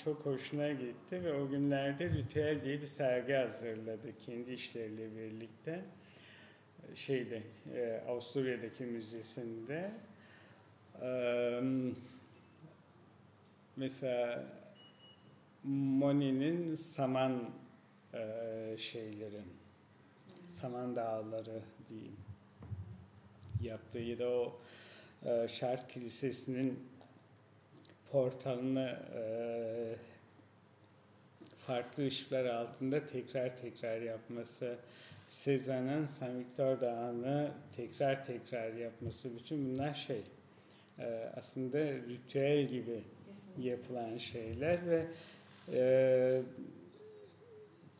[0.04, 5.84] çok hoşuna gitti ve o günlerde Ritüel diye bir sergi hazırladı kendi işleriyle birlikte
[6.94, 7.42] şeyde
[7.74, 9.90] e, Avusturya'daki müzesinde
[11.02, 11.60] e,
[13.76, 14.44] mesela
[15.64, 17.50] Monet'in saman
[18.14, 19.42] e, şeyleri
[20.50, 22.16] saman dağları diyeyim.
[23.62, 24.60] Yaptığı ya da o
[25.24, 26.88] e, Şark Kilisesi'nin
[28.12, 29.22] portalını e,
[31.66, 34.78] farklı ışıklar altında tekrar tekrar yapması,
[35.28, 40.22] Sezan'ın San Victor Dağı'nı tekrar tekrar yapması, bütün bunlar şey
[40.98, 43.70] e, aslında ritüel gibi Kesinlikle.
[43.70, 45.06] yapılan şeyler ve
[45.72, 46.42] e,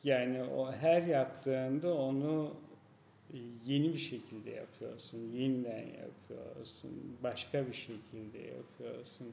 [0.05, 2.55] yani o her yaptığında onu
[3.67, 9.33] yeni bir şekilde yapıyorsun, yeniden yapıyorsun, başka bir şekilde yapıyorsun.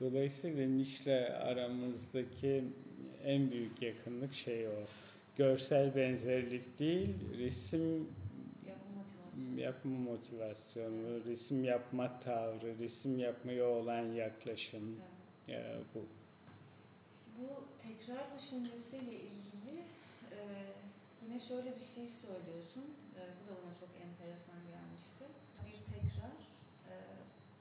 [0.00, 2.64] Dolayısıyla Nietzsche'le aramızdaki
[3.24, 4.86] en büyük yakınlık şey o.
[5.40, 8.08] Görsel benzerlik değil, resim
[9.56, 11.24] Yapma motivasyonu.
[11.24, 14.96] resim yapma tavrı, resim yapmaya olan yaklaşım
[15.48, 15.64] Evet.
[15.66, 16.06] e, bu.
[17.38, 19.76] Bu tekrar düşüncesiyle ilgili
[20.32, 20.38] e,
[21.24, 22.84] yine şöyle bir şey söylüyorsun.
[23.16, 25.24] E, bu da bana çok enteresan gelmişti.
[25.66, 26.36] Bir tekrar,
[26.90, 26.94] e,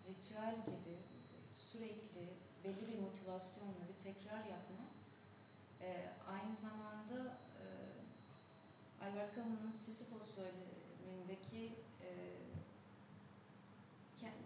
[0.09, 0.95] ritüel gibi
[1.71, 2.23] sürekli
[2.63, 4.85] belli bir motivasyonla bir tekrar yapma.
[5.81, 5.89] E,
[6.27, 7.38] aynı zamanda
[9.03, 11.73] Albert Camus'un Sisyphos söylemindeki
[12.07, 12.09] e,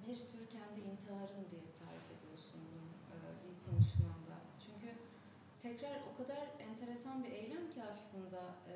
[0.08, 2.62] bir tür kendi intiharım diye tarif ediyorsun
[3.14, 4.36] e, bir konuşmanda.
[4.66, 4.90] Çünkü
[5.62, 8.42] tekrar o kadar enteresan bir eylem ki aslında
[8.72, 8.76] e,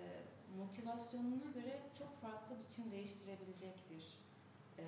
[0.58, 4.04] motivasyonuna göre çok farklı biçim değiştirebilecek bir
[4.84, 4.86] e,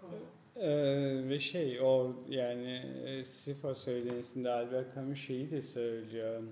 [0.00, 0.18] konu.
[0.56, 6.42] Ee, ve şey o yani e, Sifo söylenisinde Albert Camus şeyi de söylüyor.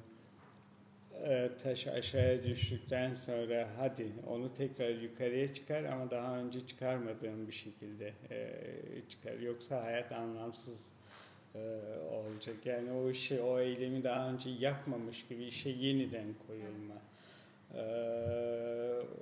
[1.23, 7.53] Ee, taş aşağıya düştükten sonra hadi onu tekrar yukarıya çıkar ama daha önce çıkarmadığın bir
[7.53, 8.51] şekilde e,
[9.09, 9.39] çıkar.
[9.39, 10.87] Yoksa hayat anlamsız
[11.55, 11.59] e,
[12.12, 12.57] olacak.
[12.67, 16.95] Yani o işi, o eylemi daha önce yapmamış gibi işe yeniden koyulma.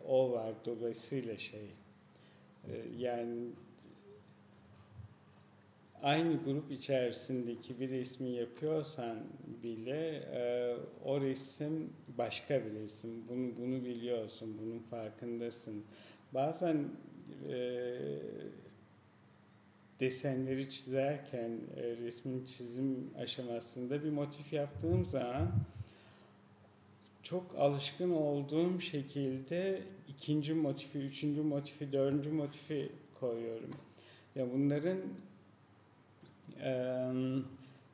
[0.08, 1.66] O var dolayısıyla şey.
[2.68, 3.36] e, yani
[6.02, 9.18] aynı grup içerisindeki bir resmi yapıyorsan
[9.62, 13.10] bile e, o resim başka bir resim.
[13.28, 15.84] Bunu bunu biliyorsun, bunun farkındasın.
[16.34, 16.88] Bazen
[17.50, 17.98] e,
[20.00, 25.52] desenleri çizerken e, resmin çizim aşamasında bir motif yaptığım zaman
[27.22, 33.70] çok alışkın olduğum şekilde ikinci motifi, üçüncü motifi, dördüncü motifi koyuyorum.
[34.34, 34.98] Ya bunların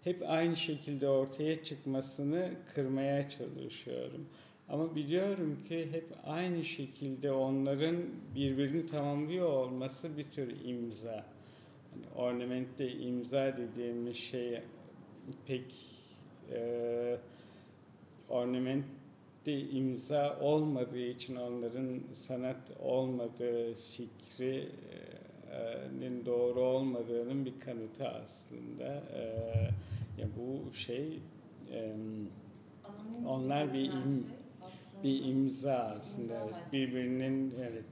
[0.04, 4.26] hep aynı şekilde ortaya çıkmasını kırmaya çalışıyorum.
[4.68, 7.96] Ama biliyorum ki hep aynı şekilde onların
[8.34, 11.24] birbirini tamamlıyor olması bir tür imza.
[11.90, 14.60] Hani ornamentte imza dediğimiz şey
[15.46, 15.74] pek
[16.52, 17.18] eee
[18.28, 24.68] ornamentte imza olmadığı için onların sanat olmadığı fikri
[26.00, 28.84] nin doğru olmadığının bir kanıtı aslında.
[30.18, 31.18] Ya bu şey
[33.26, 34.38] Onlar bir im- şey
[35.04, 36.34] bir imza aslında.
[36.72, 37.84] Birbirinin evet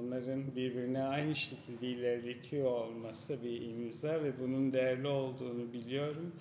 [0.00, 6.32] onların birbirine aynı şekilde ilerletiyor olması bir imza ve bunun değerli olduğunu biliyorum.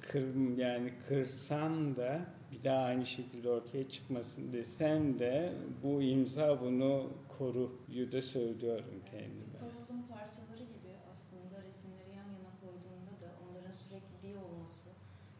[0.00, 0.24] kır,
[0.58, 2.20] yani kırsam da
[2.52, 5.52] bir daha aynı şekilde ortaya çıkmasın desem de
[5.82, 9.58] bu imza bunu koruyu da söylüyorum kendime.
[9.60, 14.88] Puzzle'ın parçaları gibi aslında resimleri yan yana koyduğunda da onların sürekliliği olması,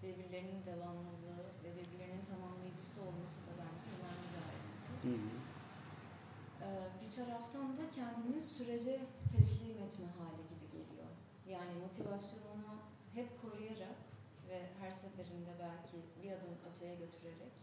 [0.03, 4.91] birbirlerinin devamlılığı ve birbirlerinin tamamlayıcısı olması da bence önemli bir ayrıntı.
[5.09, 5.33] Hı hı.
[6.63, 6.69] Ee,
[7.01, 8.95] bir taraftan da kendini sürece
[9.33, 11.11] teslim etme hali gibi geliyor.
[11.55, 12.73] Yani motivasyonunu
[13.15, 13.99] hep koruyarak
[14.49, 17.55] ve her seferinde belki bir adım öteye götürerek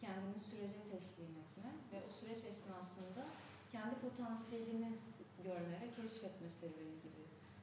[0.00, 3.22] kendini sürece teslim etme ve o süreç esnasında
[3.72, 4.92] kendi potansiyelini
[5.44, 7.22] görme ve keşfetme serüveni gibi.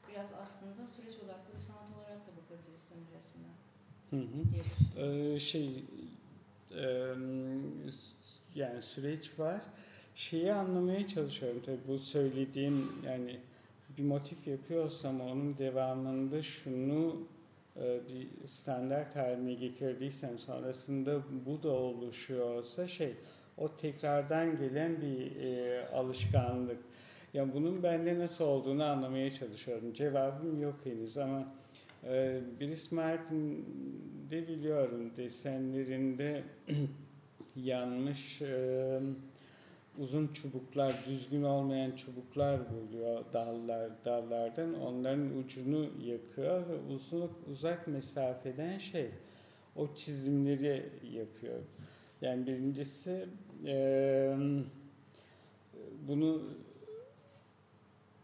[0.10, 3.54] Biraz aslında süreç odaklı bir sanat olarak da bakabiliriz senin resmine
[4.10, 4.40] Hı hı.
[5.02, 5.86] Ee, şey
[6.72, 6.84] e,
[8.56, 9.62] yani süreç var.
[10.20, 13.38] Şeyi anlamaya çalışıyorum tabii bu söylediğim yani
[13.98, 17.22] bir motif yapıyorsam onun devamında şunu
[17.78, 23.14] e, bir standart haline getirdiysem sonrasında bu da oluşuyorsa şey
[23.58, 26.78] o tekrardan gelen bir e, alışkanlık.
[27.34, 29.94] Yani bunun bende nasıl olduğunu anlamaya çalışıyorum.
[29.94, 31.54] Cevabım yok henüz ama
[32.04, 36.44] e, Brice Martin'de biliyorum desenlerinde
[37.56, 39.00] yanmış e,
[40.00, 44.82] uzun çubuklar, düzgün olmayan çubuklar buluyor dallar dallardan.
[44.82, 49.10] Onların ucunu yakıyor ve uzun uzak mesafeden şey
[49.76, 51.60] o çizimleri yapıyor.
[52.22, 53.26] Yani birincisi
[53.66, 54.38] e,
[56.08, 56.42] bunu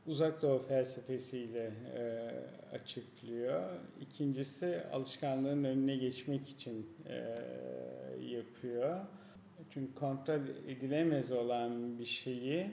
[0.08, 2.32] uzak doğu felsefesiyle e,
[2.76, 3.64] açıklıyor.
[4.02, 7.16] İkincisi alışkanlığın önüne geçmek için e,
[8.22, 9.00] yapıyor.
[9.74, 12.68] Çünkü kontrol edilemez olan bir şeyi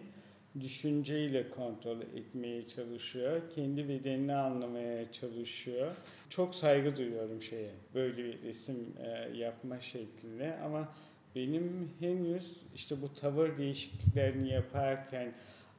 [0.60, 3.40] düşünceyle kontrol etmeye çalışıyor.
[3.54, 5.96] Kendi bedenini anlamaya çalışıyor.
[6.28, 10.88] Çok saygı duyuyorum şeye, böyle bir resim e, yapma şekline ama
[11.34, 15.32] benim henüz işte bu tavır değişikliklerini yaparken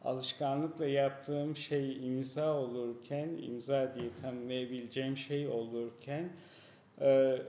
[0.04, 6.30] alışkanlıkla yaptığım şey imza olurken, imza diye tanımlayabileceğim şey olurken
[7.02, 7.08] e,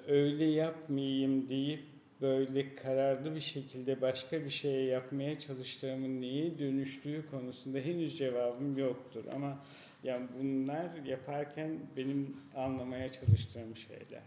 [0.09, 7.79] öyle yapmayayım deyip böyle kararlı bir şekilde başka bir şeye yapmaya çalıştığımın neye dönüştüğü konusunda
[7.79, 9.25] henüz cevabım yoktur.
[9.35, 9.59] Ama
[10.05, 14.23] yani bunlar yaparken benim anlamaya çalıştığım şeyler.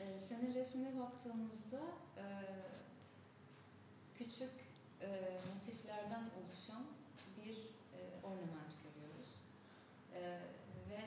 [0.00, 1.80] Ee, senin resmine baktığımızda
[2.16, 2.24] e,
[4.18, 4.50] küçük
[5.00, 5.08] e,
[5.54, 6.84] motiflerden oluşan
[7.44, 9.30] bir e, ornament görüyoruz.
[10.14, 10.20] E,
[10.90, 11.00] ve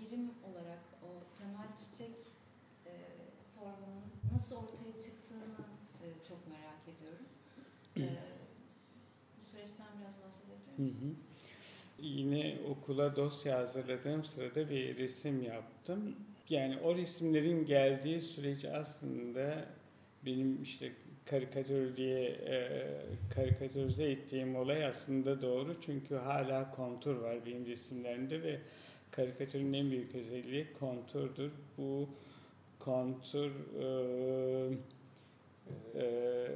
[0.00, 1.08] birim olarak o
[1.38, 2.16] temel çiçek
[2.86, 2.92] e,
[3.54, 5.60] formunun nasıl ortaya çıktığını
[6.02, 7.26] e, çok merak ediyorum.
[7.96, 8.06] E,
[9.38, 11.18] bu süreçten biraz bahsedebilir Hı misin?
[11.98, 12.06] hı.
[12.20, 16.16] Yine okula dosya hazırladığım sırada bir resim yaptım.
[16.48, 19.64] Yani o resimlerin geldiği süreç aslında
[20.26, 20.92] benim işte
[21.26, 22.86] karikatür diye e,
[23.34, 25.76] karikatürize ettiğim olay aslında doğru.
[25.80, 28.58] Çünkü hala kontur var benim resimlerimde ve
[29.10, 31.50] karikatürün en büyük özelliği konturdur.
[31.78, 32.08] Bu
[32.78, 33.50] kontur
[33.82, 33.86] e,
[35.94, 36.48] e,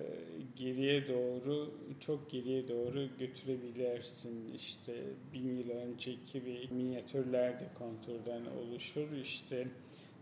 [0.56, 4.52] geriye doğru çok geriye doğru götürebilirsin.
[4.54, 4.92] İşte
[5.32, 9.12] bin yıl önceki bir minyatürler de konturdan oluşur.
[9.22, 9.66] İşte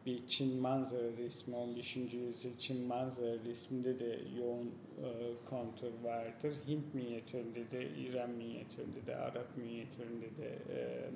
[0.07, 1.97] bir Çin manzara resmi 15.
[1.97, 5.11] yüzyıl Çin manzara resminde de yoğun e,
[5.51, 6.55] kontur vardır.
[6.69, 11.11] Hint minyatüründe de, İran minyatüründe de, Arap minyatüründe de e,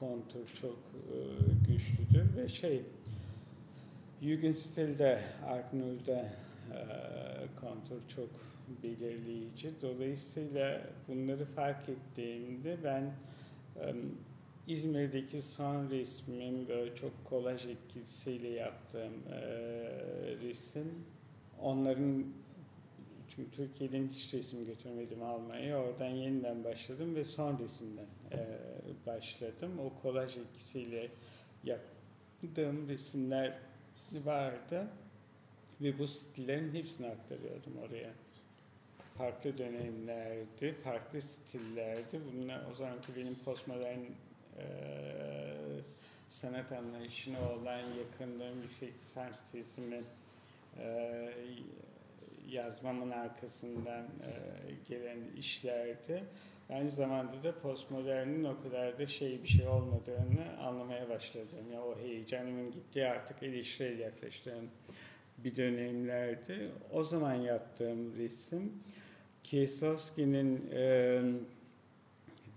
[0.00, 0.78] kontur çok
[1.12, 1.16] e,
[1.68, 2.82] güçlüdür ve şey
[4.22, 6.28] Jugendstil'de, Art Noueux'da e,
[7.60, 8.28] kontur çok
[8.82, 9.70] belirleyici.
[9.82, 13.12] Dolayısıyla bunları fark ettiğimde ben
[14.66, 19.40] İzmir'deki son resmim böyle çok kolaj etkisiyle yaptığım e,
[20.42, 21.04] resim.
[21.60, 22.24] Onların
[23.36, 25.82] çünkü Türkiye'den hiç resim götürmedim Almanya'ya.
[25.82, 28.38] Oradan yeniden başladım ve son resimden e,
[29.06, 29.78] başladım.
[29.78, 31.08] O kolaj etkisiyle
[31.64, 33.58] yaptığım resimler
[34.24, 34.86] vardı
[35.82, 38.10] ve bu stillerin hepsini aktarıyordum oraya.
[39.18, 42.20] Farklı dönemlerdi, farklı stillerdi.
[42.32, 43.98] Bunlar o zamanki benim postmodern
[44.58, 44.64] e,
[46.30, 50.00] sanat anlayışına olan yakınlığım, yüksek lisans tezimi
[50.78, 51.28] e,
[52.48, 54.32] yazmamın arkasından e,
[54.88, 56.24] gelen işlerdi.
[56.70, 61.72] Aynı zamanda da postmodernin o kadar da şey bir şey olmadığını anlamaya başladım.
[61.72, 64.70] Ya o heyecanımın gittiği artık eleştirel yaklaştığım
[65.38, 66.70] bir dönemlerdi.
[66.92, 68.72] O zaman yaptığım resim
[69.42, 71.22] Kieslowski'nin e,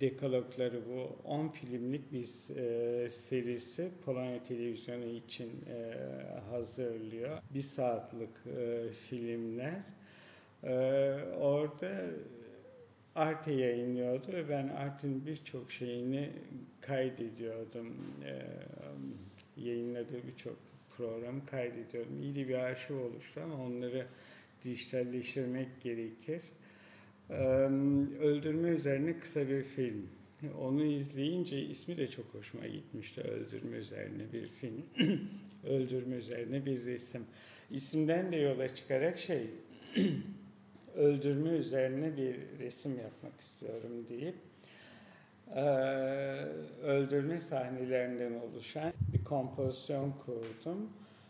[0.02, 5.94] Dekalogları bu 10 filmlik bir e, serisi Polonya televizyonu için e,
[6.50, 7.38] hazırlıyor.
[7.54, 9.82] Bir saatlik e, filmler.
[10.64, 10.74] E,
[11.40, 12.02] orada
[13.16, 16.30] Arte yayınlıyordu ve ben Arte'nin birçok şeyini
[16.82, 17.98] kaydediyordum.
[18.26, 18.46] E,
[19.62, 20.58] yayınladığı birçok
[20.98, 22.22] programı kaydediyordum.
[22.22, 24.06] İyi bir arşiv oluştu ama onları
[24.64, 26.42] dijitalleştirmek gerekir.
[28.20, 30.08] Öldürme üzerine kısa bir film.
[30.60, 33.22] Onu izleyince ismi de çok hoşuma gitmişti.
[33.22, 34.86] Öldürme üzerine bir film.
[35.68, 37.26] Öldürme üzerine bir resim.
[37.72, 39.48] İsimden de yola çıkarak şey
[40.96, 44.36] öldürme üzerine bir resim yapmak istiyorum deyip
[46.84, 50.90] öldürme sahnelerinden oluşan bir kompozisyon kurdum.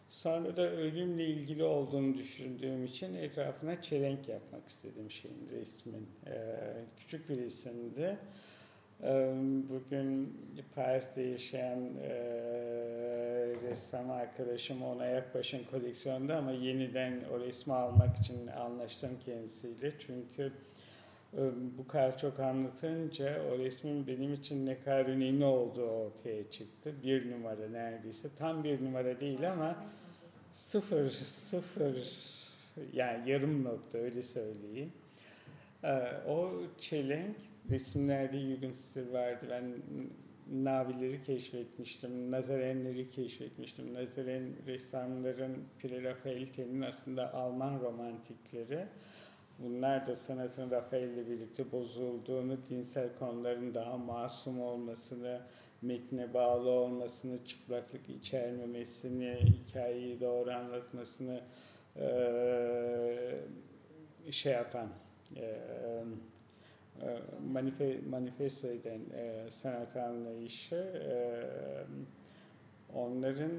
[0.09, 6.09] Sonra da ölümle ilgili olduğunu düşündüğüm için etrafına çelenk yapmak istedim şeyin resmin.
[6.27, 6.57] Ee,
[6.97, 8.17] küçük bir resimdi.
[9.03, 9.33] Ee,
[9.69, 10.37] bugün
[10.75, 12.09] Paris'te yaşayan e,
[13.63, 19.93] ressam arkadaşım ona yakbaşın koleksiyonda ama yeniden o resmi almak için anlaştım kendisiyle.
[19.99, 20.51] Çünkü
[21.77, 26.93] bu kadar çok anlatınca o resmin benim için ne kadar önemli olduğu ortaya çıktı.
[27.03, 28.29] Bir numara neredeyse.
[28.37, 29.85] Tam bir numara değil ama
[30.53, 31.95] sıfır, sıfır
[32.93, 34.91] yani yarım nokta öyle söyleyeyim.
[35.83, 35.89] Ee,
[36.27, 37.35] o çelenk
[37.69, 39.45] resimlerde Jugendstil vardı.
[39.49, 39.63] Ben
[40.63, 43.93] Navileri keşfetmiştim, Nazarenleri keşfetmiştim.
[43.93, 48.87] Nazaren ressamların Pire Raffaello'nun aslında Alman romantikleri.
[49.59, 55.41] Bunlar da sanatın Rafael ile birlikte bozulduğunu, dinsel konuların daha masum olmasını,
[55.81, 61.41] metne bağlı olmasını, çıplaklık içermemesini, hikayeyi doğru anlatmasını
[61.99, 62.01] e,
[64.31, 64.89] şey yapan,
[65.35, 65.59] e,
[67.51, 71.15] manife, manifesto eden e, sanat anlayışı e,
[72.93, 73.51] onların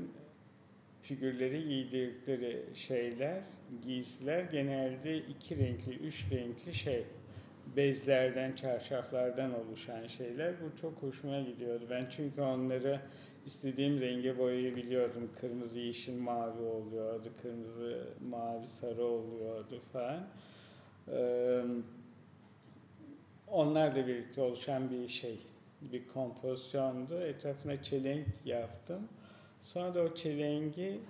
[1.02, 3.42] figürleri giydirdikleri şeyler,
[3.82, 7.04] giysiler genelde iki renkli, üç renkli şey
[7.76, 10.54] bezlerden, çarşaflardan oluşan şeyler.
[10.60, 11.84] Bu çok hoşuma gidiyordu.
[11.90, 13.00] Ben çünkü onları
[13.46, 15.30] istediğim renge boyayabiliyordum.
[15.40, 17.28] Kırmızı, yeşil, mavi oluyordu.
[17.42, 20.26] Kırmızı, mavi, sarı oluyordu falan.
[23.48, 25.38] Onlarla birlikte oluşan bir şey,
[25.80, 27.20] bir kompozisyondu.
[27.20, 29.08] Etrafına çelenk yaptım.
[29.60, 31.00] Sonra da o çelengi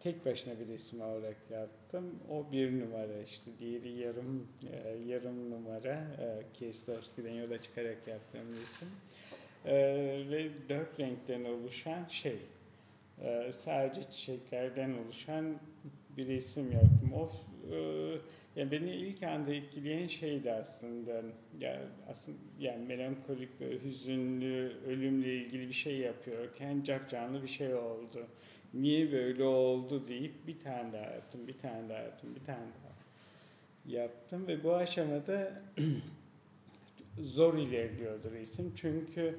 [0.00, 2.14] tek başına bir resim olarak yaptım.
[2.30, 8.88] O bir numara işte, diğeri yarım e, yarım numara e, Kieslowski'den yola çıkarak yaptığım resim.
[9.64, 9.74] E,
[10.30, 12.38] ve dört renkten oluşan şey,
[13.22, 15.56] e, sadece çiçeklerden oluşan
[16.16, 17.12] bir resim yaptım.
[17.14, 17.30] O
[17.74, 17.78] e,
[18.56, 21.22] yani beni ilk anda etkileyen şeydi aslında.
[21.60, 27.74] Yani aslında yani melankolik ve hüzünlü, ölümle ilgili bir şey yapıyorken cap canlı bir şey
[27.74, 28.26] oldu
[28.74, 32.98] niye böyle oldu deyip bir tane daha yaptım, bir tane daha yaptım, bir tane daha
[33.86, 35.62] yaptım ve bu aşamada
[37.18, 39.38] zor ilerliyordu resim çünkü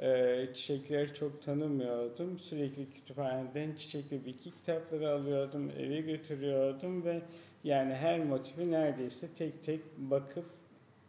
[0.00, 2.38] e, çiçekleri çok tanımıyordum.
[2.38, 7.20] Sürekli kütüphaneden çiçek ve bitki kitapları alıyordum, eve götürüyordum ve
[7.64, 10.44] yani her motifi neredeyse tek tek bakıp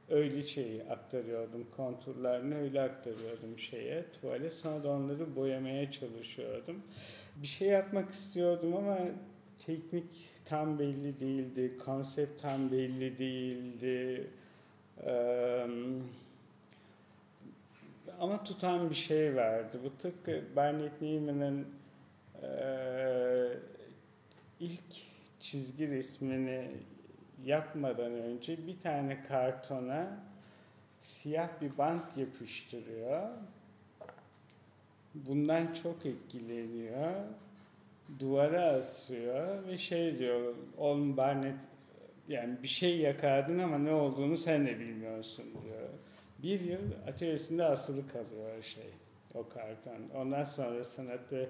[0.09, 1.67] öyle şeyi aktarıyordum.
[1.75, 4.51] Konturlarını öyle aktarıyordum şeye, tuvale.
[4.51, 6.81] Sonra da onları boyamaya çalışıyordum
[7.41, 8.97] bir şey yapmak istiyordum ama
[9.65, 14.27] teknik tam belli değildi, konsept tam belli değildi.
[15.05, 15.67] Ee,
[18.19, 19.79] ama tutan bir şey vardı.
[19.83, 21.67] Bu tıpkı Barnett Newman'ın
[22.43, 22.49] e,
[24.59, 24.81] ilk
[25.39, 26.71] çizgi resmini
[27.45, 30.19] yapmadan önce bir tane kartona
[31.01, 33.29] siyah bir bant yapıştırıyor
[35.15, 37.11] bundan çok etkileniyor.
[38.19, 41.55] Duvara asıyor ve şey diyor, oğlum Barnett
[42.27, 45.89] yani bir şey yakardın ama ne olduğunu sen de bilmiyorsun diyor.
[46.43, 48.89] Bir yıl atölyesinde asılı kalıyor şey,
[49.33, 50.21] o karton.
[50.21, 51.49] Ondan sonra sanatı,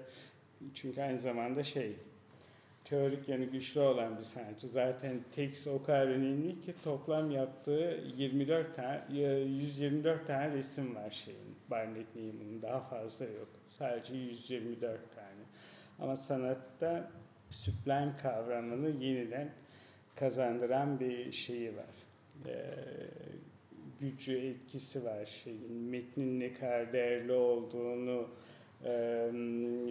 [0.74, 1.96] çünkü aynı zamanda şey,
[2.84, 4.68] teorik yanı güçlü olan bir sanatçı.
[4.68, 11.56] Zaten tekst o kadar önemli ki toplam yaptığı 24 tane, 124 tane resim var şeyin.
[11.70, 13.48] Barnett Newman'ın daha fazla yok.
[13.68, 15.42] Sadece 124 tane.
[15.98, 17.10] Ama sanatta
[17.50, 19.50] sublime kavramını yeniden
[20.16, 21.94] kazandıran bir şeyi var.
[22.46, 22.74] Ee,
[24.00, 25.72] gücü, etkisi var şeyin.
[25.72, 28.28] Metnin ne kadar değerli olduğunu
[28.84, 29.30] e,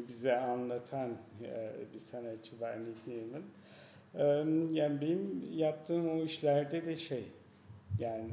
[0.07, 1.09] bize anlatan
[1.43, 3.37] e, bir sanatçı var Nick.
[4.15, 4.23] E,
[4.71, 7.23] yani benim yaptığım o işlerde de şey,
[7.99, 8.29] yani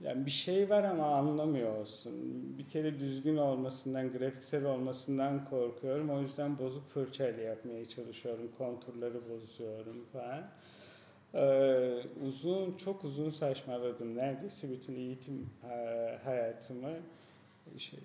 [0.00, 2.12] Yani bir şey var ama anlamıyorsun.
[2.58, 6.10] Bir kere düzgün olmasından, grafiksel olmasından korkuyorum.
[6.10, 8.50] O yüzden bozuk fırçayla yapmaya çalışıyorum.
[8.58, 10.42] Konturları bozuyorum falan.
[11.34, 14.16] Ee, uzun, çok uzun saçmaladım.
[14.16, 15.50] Neredeyse bütün eğitim
[16.24, 16.92] hayatımı,
[17.78, 17.98] şey,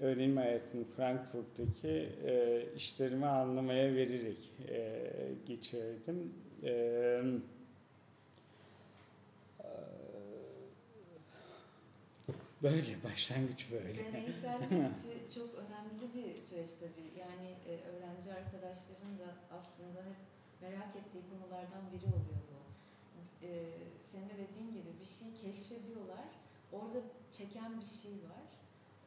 [0.00, 5.02] öğrenim hayatımı Frankfurt'taki e, işlerimi anlamaya vererek e,
[5.46, 6.32] geçirdim.
[6.64, 7.22] E,
[12.62, 14.04] Böyle, başlangıç böyle.
[14.12, 14.60] Deneysel
[15.34, 17.18] çok önemli bir süreç tabii.
[17.18, 20.20] Yani e, öğrenci arkadaşların da aslında hep
[20.62, 22.58] merak ettiği konulardan biri oluyor bu.
[23.46, 23.50] E,
[24.12, 26.28] senin de dediğin gibi bir şey keşfediyorlar.
[26.72, 26.98] Orada
[27.30, 28.46] çeken bir şey var.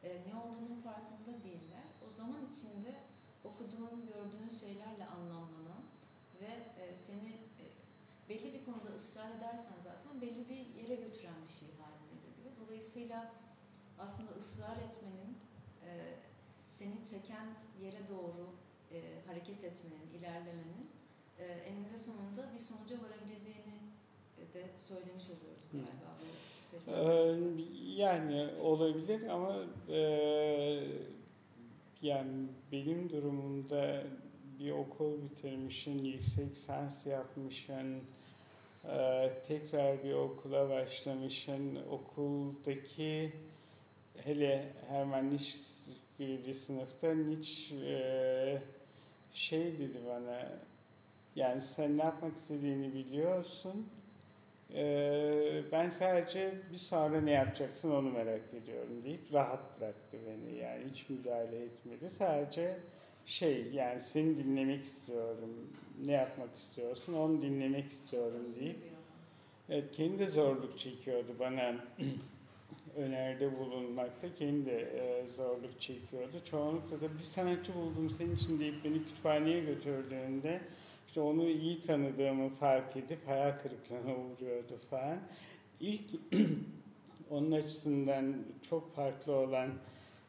[0.02, 1.86] E, ne olduğunun farkında değiller.
[2.06, 2.94] O zaman içinde
[3.44, 5.82] okuduğun, gördüğün şeylerle anlamlanan
[6.40, 7.32] ve e, seni
[7.62, 7.64] e,
[8.28, 12.52] belli bir konuda ısrar edersen zaten belli bir yere götüren bir şey haline geliyor.
[12.60, 13.32] Dolayısıyla
[13.98, 15.38] aslında ısrar etmenin,
[15.86, 15.90] e,
[16.78, 17.46] seni çeken
[17.82, 18.54] yere doğru
[18.92, 20.90] e, hareket etmenin, ilerlemenin
[21.38, 23.78] e, eninde sonunda bir sonuca varabileceğini
[24.54, 26.51] de söylemiş oluyoruz galiba bu
[26.88, 27.34] ee,
[27.96, 29.56] yani olabilir ama
[29.88, 30.00] e,
[32.02, 34.02] yani benim durumumda
[34.58, 38.00] bir okul bitirmişsin, yüksek lisans yapmışsın,
[38.84, 43.32] e, tekrar bir okula başlamışsın, okuldaki
[44.16, 45.58] hele Hermann Nietzsche
[46.18, 48.62] gibi bir sınıfta Nietzsche e,
[49.32, 50.52] şey dedi bana
[51.36, 53.86] yani sen ne yapmak istediğini biliyorsun
[54.74, 60.58] e, ben sadece bir sonra ne yapacaksın onu merak ediyorum deyip rahat bıraktı beni.
[60.58, 62.10] Yani hiç müdahale etmedi.
[62.10, 62.76] Sadece
[63.26, 65.50] şey yani seni dinlemek istiyorum
[66.06, 68.78] ne yapmak istiyorsun onu dinlemek istiyorum deyip
[69.68, 71.74] evet, kendi de zorluk çekiyordu bana
[72.96, 74.34] öneride bulunmakta.
[74.34, 76.44] Kendi de e, zorluk çekiyordu.
[76.50, 80.60] Çoğunlukla da bir sanatçı buldum senin için deyip beni kütüphaneye götürdüğünde
[81.12, 85.18] işte onu iyi tanıdığımı fark edip hayal kırıklığına uğruyordu falan.
[85.80, 86.04] İlk
[87.30, 88.34] onun açısından
[88.70, 89.70] çok farklı olan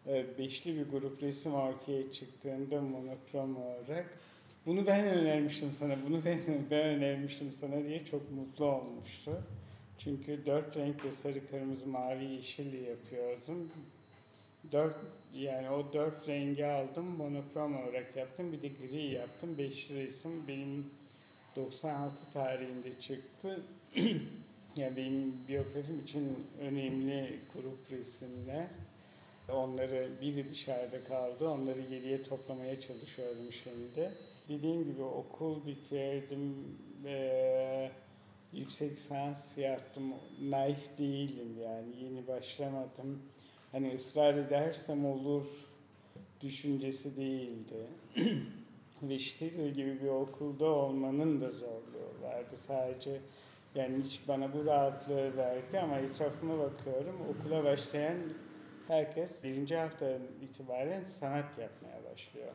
[0.08, 4.20] e, beşli bir grup resim ortaya çıktığında monokrom olarak
[4.66, 6.40] bunu ben önermiştim sana, bunu ben,
[6.72, 9.44] ben önermiştim sana diye çok mutlu olmuştu.
[9.98, 13.72] Çünkü dört renkle sarı, kırmızı, mavi, yeşilli yapıyordum.
[14.72, 14.96] Dört,
[15.34, 18.52] yani o dört rengi aldım, monokrom olarak yaptım.
[18.52, 19.58] Bir de gri yaptım.
[19.58, 20.86] Beşli resim benim
[21.56, 23.64] 96 tarihinde çıktı.
[24.76, 28.68] yani benim biyografim için önemli grup resimler.
[29.50, 31.50] Onları biri dışarıda kaldı.
[31.50, 34.12] Onları geriye toplamaya çalışıyorum şimdi.
[34.50, 36.56] Dediğim gibi okul bitirdim.
[37.06, 37.92] Ee,
[38.54, 40.04] yüksek lisans yaptım.
[40.42, 41.88] Naif değilim yani.
[42.04, 43.22] Yeni başlamadım.
[43.74, 45.46] Hani ısrar edersem olur
[46.42, 47.88] düşüncesi değildi.
[49.04, 52.58] Ve Stigl gibi bir okulda olmanın da zorluğu vardı.
[52.58, 53.20] Sadece
[53.76, 57.16] yani hiç bana bu rahatlığı verdi ama etrafıma bakıyorum.
[57.30, 58.18] Okula başlayan
[58.88, 62.54] herkes birinci hafta itibaren sanat yapmaya başlıyor.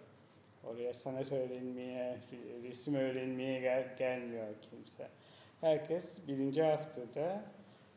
[0.64, 2.18] Oraya sanat öğrenmeye,
[2.62, 5.08] resim öğrenmeye gel gelmiyor kimse
[5.60, 7.42] herkes birinci haftada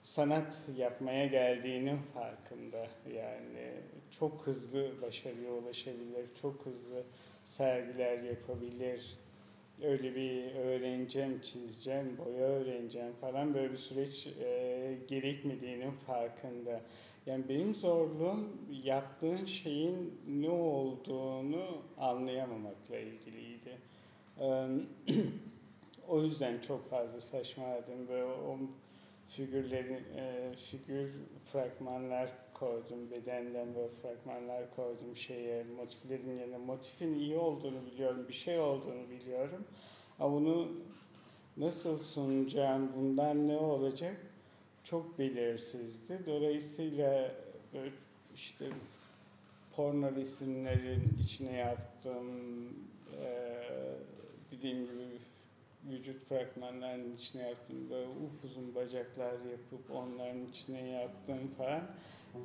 [0.04, 2.88] sanat yapmaya geldiğinin farkında.
[3.16, 3.72] Yani
[4.20, 7.04] çok hızlı başarıya ulaşabilir, çok hızlı
[7.44, 9.18] sergiler yapabilir.
[9.84, 16.82] Öyle bir öğreneceğim, çizeceğim, boya öğreneceğim falan böyle bir süreç e, gerekmediğinin farkında.
[17.26, 23.78] Yani benim zorluğum yaptığın şeyin ne olduğunu anlayamamakla ilgiliydi.
[26.08, 28.08] O yüzden çok fazla saçmaladım.
[28.10, 28.58] Böyle o
[29.38, 31.12] figürlerin, e, figür
[31.52, 33.12] fragmanlar koydum.
[33.12, 36.58] Bedenden böyle fragmanlar koydum şeye, motiflerin yerine.
[36.58, 39.66] Motifin iyi olduğunu biliyorum, bir şey olduğunu biliyorum.
[40.20, 40.72] Ama bunu
[41.58, 44.18] nasıl sunacağım, bundan ne olacak
[44.84, 46.20] çok belirsizdi.
[46.26, 47.32] Dolayısıyla
[48.36, 48.70] işte
[49.76, 52.28] porno resimlerin içine yaptım,
[53.22, 53.62] e,
[54.52, 55.31] dediğim gibi
[55.90, 57.90] vücut fragmanlarının içine yaptım.
[57.90, 61.82] Böyle upuzun bacaklar yapıp onların içine yaptım falan.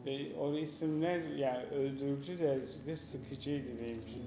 [0.07, 4.23] Ve o resimler yani öldürücü derecede sıkıcıydı benim için.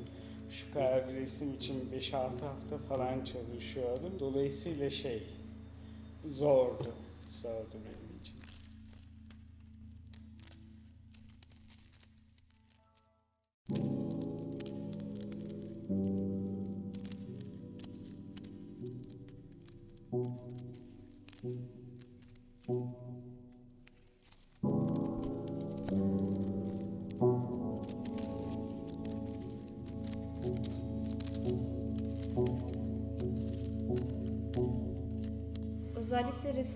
[0.51, 4.19] Şu kadar bir resim için 5-6 hafta falan çalışıyordum.
[4.19, 5.23] Dolayısıyla şey
[6.25, 6.93] zordu.
[7.41, 8.08] Zordu benim.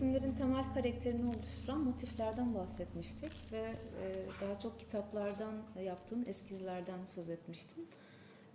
[0.03, 4.05] Resimlerin temel karakterini oluşturan motiflerden bahsetmiştik ve e,
[4.41, 7.87] daha çok kitaplardan yaptığın eskizlerden söz etmiştin.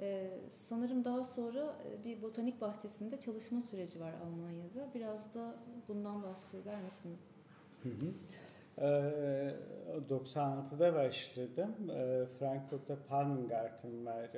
[0.01, 4.95] E, sanırım daha sonra e, bir botanik bahçesinde çalışma süreci var Almanya'da.
[4.95, 5.55] Biraz da
[5.89, 7.17] bundan bahseder misin?
[7.83, 8.13] Hı hı.
[8.79, 9.55] Ee,
[10.11, 11.75] 96'da başladım.
[12.39, 14.31] Frankfurt'ta Palmengarten var.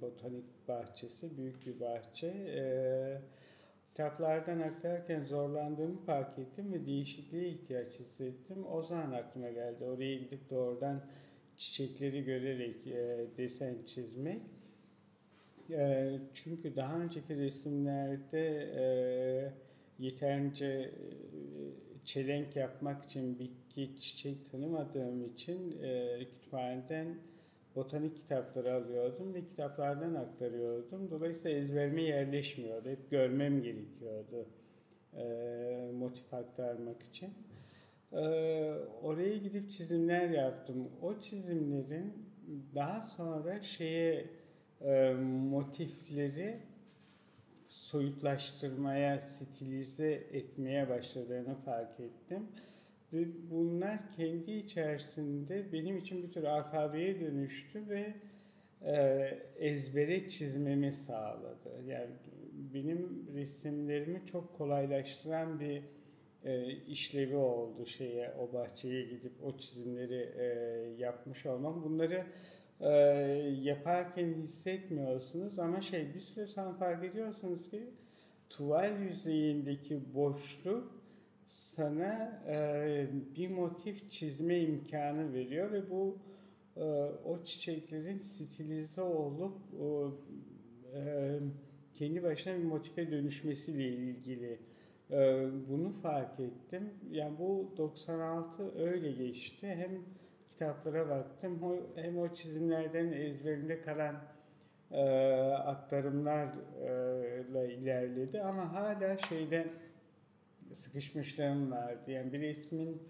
[0.00, 2.32] Botanik bahçesi, büyük bir bahçe.
[3.96, 8.66] Kitaplardan aktarırken zorlandığımı fark ettim ve değişikliğe ihtiyaç hissettim.
[8.72, 9.84] O zaman aklıma geldi.
[9.84, 11.00] Oraya gidip doğrudan
[11.56, 14.42] çiçekleri görerek e, desen çizmek.
[15.70, 18.84] E, çünkü daha önceki resimlerde e,
[19.98, 20.90] yeterince e,
[22.04, 27.06] çelenk yapmak için bitki, çiçek tanımadığım için e, kütüphaneden
[27.76, 31.10] botanik kitapları alıyordum ve kitaplardan aktarıyordum.
[31.10, 32.88] Dolayısıyla ezberime yerleşmiyordu.
[32.88, 34.46] Hep görmem gerekiyordu
[35.16, 37.34] e, motif aktarmak için.
[38.12, 38.18] E,
[39.02, 40.88] oraya gidip çizimler yaptım.
[41.02, 42.12] O çizimlerin
[42.74, 44.26] daha sonra şeye
[44.80, 45.12] e,
[45.50, 46.60] motifleri
[47.68, 52.46] soyutlaştırmaya, stilize etmeye başladığını fark ettim.
[53.12, 58.14] Ve bunlar kendi içerisinde benim için bir tür alfabeye dönüştü ve
[58.82, 58.94] e,
[59.58, 61.82] ezbere çizmemi sağladı.
[61.86, 62.10] Yani
[62.74, 65.82] benim resimlerimi çok kolaylaştıran bir
[66.44, 70.44] e, işlevi oldu şeye, o bahçeye gidip o çizimleri e,
[70.98, 71.84] yapmış olmam.
[71.84, 72.26] Bunları
[72.80, 72.90] e,
[73.62, 77.90] yaparken hissetmiyorsunuz ama şey bir süre sonra fark ediyorsunuz ki
[78.50, 80.95] tuval yüzeyindeki boşluk
[81.48, 86.18] sana e, bir motif çizme imkanı veriyor ve bu
[86.76, 86.84] e,
[87.24, 89.58] o çiçeklerin stilize olup
[90.94, 91.38] e,
[91.94, 94.58] kendi başına bir motife dönüşmesiyle ilgili
[95.10, 96.90] e, bunu fark ettim.
[97.10, 99.66] Yani bu 96 öyle geçti.
[99.66, 99.90] Hem
[100.50, 101.60] kitaplara baktım
[101.94, 104.16] hem o çizimlerden ezberimde kalan
[104.90, 105.02] e,
[105.50, 109.66] aktarımlarla ilerledi ama hala şeyde
[110.72, 112.10] sıkışmışlığım vardı.
[112.10, 113.02] Yani bir resmin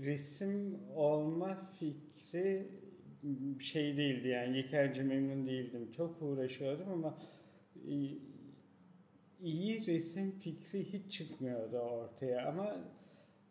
[0.00, 2.68] resim olma fikri
[3.60, 5.92] şey değildi yani yeterince memnun değildim.
[5.96, 7.18] Çok uğraşıyordum ama
[9.40, 12.76] iyi resim fikri hiç çıkmıyordu ortaya ama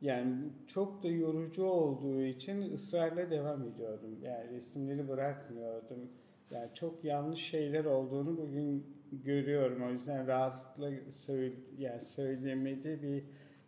[0.01, 0.35] yani
[0.67, 4.17] çok da yorucu olduğu için ısrarla devam ediyordum.
[4.23, 6.11] Yani resimleri bırakmıyordum.
[6.51, 9.83] Yani çok yanlış şeyler olduğunu bugün görüyorum.
[9.83, 13.23] O yüzden rahatlıkla söyle, yani söylemede bir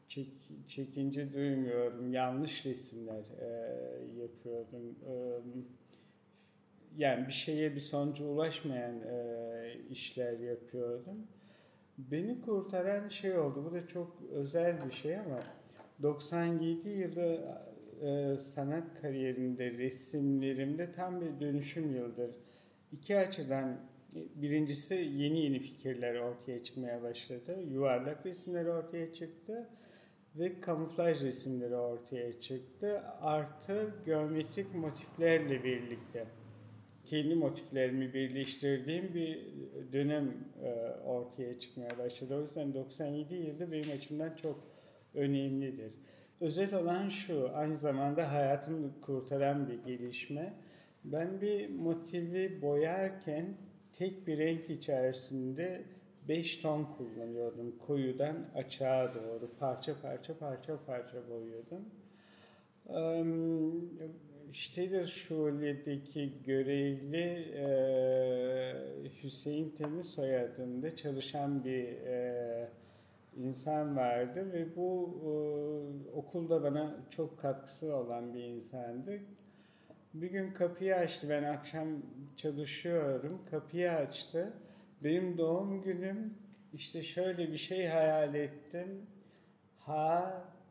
[0.08, 0.28] çek,
[0.68, 2.14] çekince duymuyorum.
[2.14, 3.50] Yanlış resimler e,
[4.22, 4.96] yapıyordum.
[5.10, 5.14] E,
[6.98, 11.28] yani bir şeye bir sonuca ulaşmayan e, işler yapıyordum.
[11.98, 13.66] Beni kurtaran şey oldu.
[13.66, 15.40] Bu da çok özel bir şey ama
[16.02, 17.58] 97 yılı
[18.02, 22.32] e, sanat kariyerinde, resimlerimde tam bir dönüşüm yıldır.
[22.92, 23.78] İki açıdan
[24.36, 27.62] birincisi yeni yeni fikirler ortaya çıkmaya başladı.
[27.72, 29.70] Yuvarlak resimler ortaya çıktı
[30.36, 33.02] ve kamuflaj resimleri ortaya çıktı.
[33.22, 36.28] Artı geometrik motiflerle birlikte
[37.10, 39.40] kendi motiflerimi birleştirdiğim bir
[39.94, 40.70] dönem e,
[41.06, 42.38] ortaya çıkmaya başladı.
[42.38, 44.64] O yüzden 97 yılda benim açımdan çok
[45.14, 45.92] önemlidir.
[46.42, 50.54] Özel olan şu, aynı zamanda hayatımı kurtaran bir gelişme.
[51.04, 53.46] Ben bir motivi boyarken
[53.98, 55.84] tek bir renk içerisinde
[56.28, 57.78] 5 ton kullanıyordum.
[57.78, 61.86] Koyudan açığa doğru parça parça parça parça boyuyordum.
[64.54, 67.54] Steller Şule'deki görevli
[69.24, 71.88] Hüseyin Temiz soyadında çalışan bir
[73.38, 75.16] insan vardı ve bu
[76.16, 79.20] okulda bana çok katkısı olan bir insandı.
[80.22, 81.30] Bir gün kapıyı açtı.
[81.30, 81.88] Ben akşam
[82.36, 83.42] çalışıyorum.
[83.52, 84.54] Kapıyı açtı.
[85.04, 86.34] Benim doğum günüm
[86.74, 88.88] işte şöyle bir şey hayal ettim.
[89.80, 90.24] H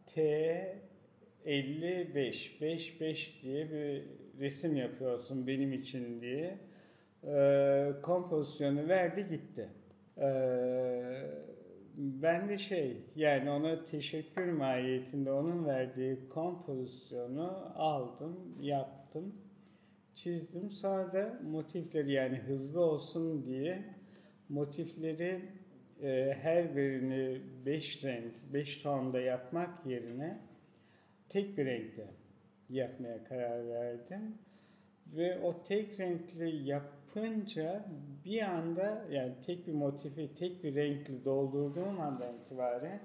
[0.07, 0.23] T
[1.45, 4.03] 55 5 5 diye bir
[4.41, 6.59] resim yapıyorsun benim için diye.
[7.25, 9.69] Ee, kompozisyonu verdi gitti.
[10.19, 11.31] Ee,
[11.97, 19.06] ben de şey yani ona teşekkür mahiyetinde onun verdiği kompozisyonu aldım, yaptım,
[20.15, 20.71] çizdim.
[20.71, 23.83] Sonra da motifleri yani hızlı olsun diye
[24.49, 25.43] motifleri
[26.03, 30.39] e, her birini 5 renk, 5 tonda yapmak yerine
[31.29, 32.07] tek bir renkte
[32.71, 34.39] yapmaya karar verdim.
[35.07, 37.87] Ve o tek renkli yapınca
[38.25, 43.01] bir anda yani tek bir motifi tek bir renkli doldurduğum andan itibaren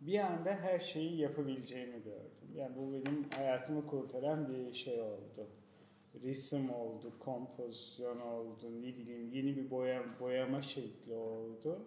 [0.00, 2.35] bir anda her şeyi yapabileceğimi gördüm.
[2.56, 5.46] Yani bu benim hayatımı kurtaran bir şey oldu.
[6.22, 11.78] Resim oldu, kompozisyon oldu, ne bileyim yeni bir boya, boyama şekli oldu.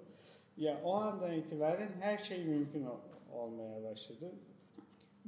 [0.57, 4.31] Ya o andan itibaren her şey mümkün ol- olmaya başladı.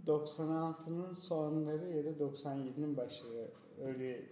[0.07, 3.51] 96'nın sonları ya da 97'nin başları
[3.81, 4.26] öyle e,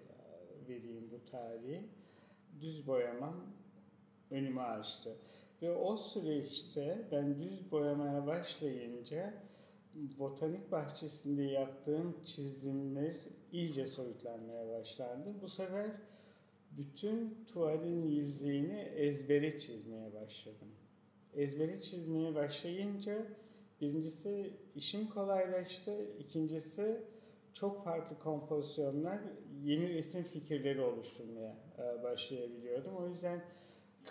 [0.67, 1.83] vereyim bu tarihi.
[2.61, 3.35] Düz boyamam
[4.31, 5.15] önümü açtı.
[5.61, 9.33] Ve o süreçte ben düz boyamaya başlayınca
[10.19, 13.15] botanik bahçesinde yaptığım çizimler
[13.51, 15.33] iyice soyutlanmaya başlandı.
[15.41, 15.91] Bu sefer
[16.71, 20.67] bütün tuvalin yüzeyini ezbere çizmeye başladım.
[21.33, 23.25] Ezbere çizmeye başlayınca
[23.81, 27.01] birincisi işim kolaylaştı, ikincisi
[27.53, 29.19] çok farklı kompozisyonlar,
[29.63, 32.95] yeni resim fikirleri oluşturmaya e, başlayabiliyordum.
[32.95, 33.41] O yüzden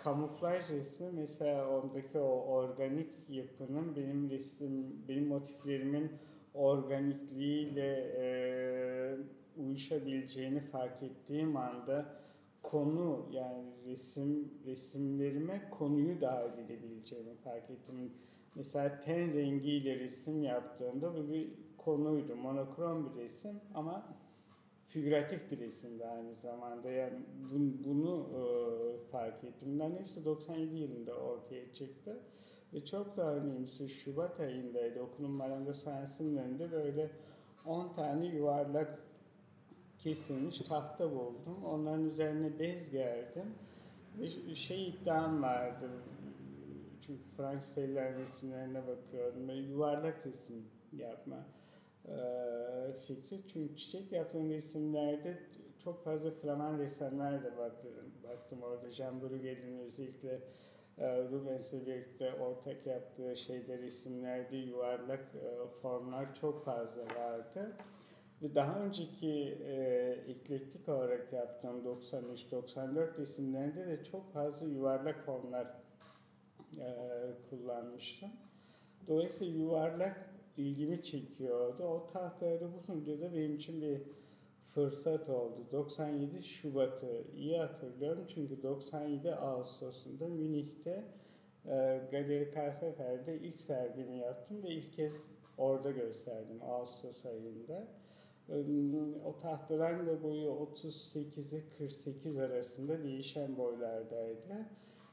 [0.03, 6.11] kamuflaj resmi mesela ondaki o organik yapının benim resim, benim motiflerimin
[6.53, 8.25] organikliğiyle e,
[9.57, 12.05] uyuşabileceğini fark ettiğim anda
[12.63, 18.11] konu yani resim resimlerime konuyu dahil edebileceğimi fark ettim.
[18.55, 21.47] Mesela ten rengiyle resim yaptığımda bu bir
[21.77, 22.35] konuydu.
[22.35, 24.07] Monokrom bir resim ama
[24.89, 26.91] figüratif bir resimdi aynı zamanda.
[26.91, 27.19] Yani
[27.51, 28.41] bunu, bunu e,
[29.11, 29.67] fark ettim.
[29.73, 32.19] Bunların hepsi 97 yılında ortaya çıktı.
[32.73, 35.01] Ve çok daha önemlisi Şubat ayındaydı.
[35.01, 37.09] Okulun marangoz sahnesinin önünde böyle
[37.65, 38.99] 10 tane yuvarlak
[39.97, 41.65] kesilmiş tahta buldum.
[41.65, 43.45] Onların üzerine bez gerdim.
[44.19, 45.89] Ve şey iddiam vardı.
[47.05, 49.47] Çünkü Frank Steller resimlerine bakıyorum.
[49.47, 50.65] Böyle yuvarlak resim
[50.97, 51.45] yapma
[53.07, 53.41] fikri.
[53.53, 55.37] Çünkü çiçek yaptığım resimlerde
[55.83, 57.91] çok fazla Flaman ressamlar da baktım.
[58.23, 60.39] Baktım orada Jean Bruegel'in özellikle
[60.97, 67.77] e, Rubens'le birlikte ortak yaptığı şeyde resimlerde yuvarlak e, formlar çok fazla vardı.
[68.41, 69.75] Ve daha önceki e,
[70.27, 75.67] eklektik olarak yaptığım 93-94 resimlerinde de çok fazla yuvarlak formlar
[76.77, 76.87] e,
[77.49, 78.29] kullanmıştım.
[79.07, 81.83] Dolayısıyla yuvarlak ilgimi çekiyordu.
[81.83, 84.01] O tahtaları bulunca da benim için bir
[84.73, 85.65] fırsat oldu.
[85.71, 91.03] 97 Şubat'ı iyi hatırlıyorum çünkü 97 Ağustos'unda Münih'te
[91.65, 95.13] e, Galeri Karfefer'de ilk sergimi yaptım ve ilk kez
[95.57, 97.87] orada gösterdim Ağustos ayında.
[98.49, 98.55] E,
[99.25, 104.65] O tahtaların da boyu 38'e 48 arasında değişen boylardaydı.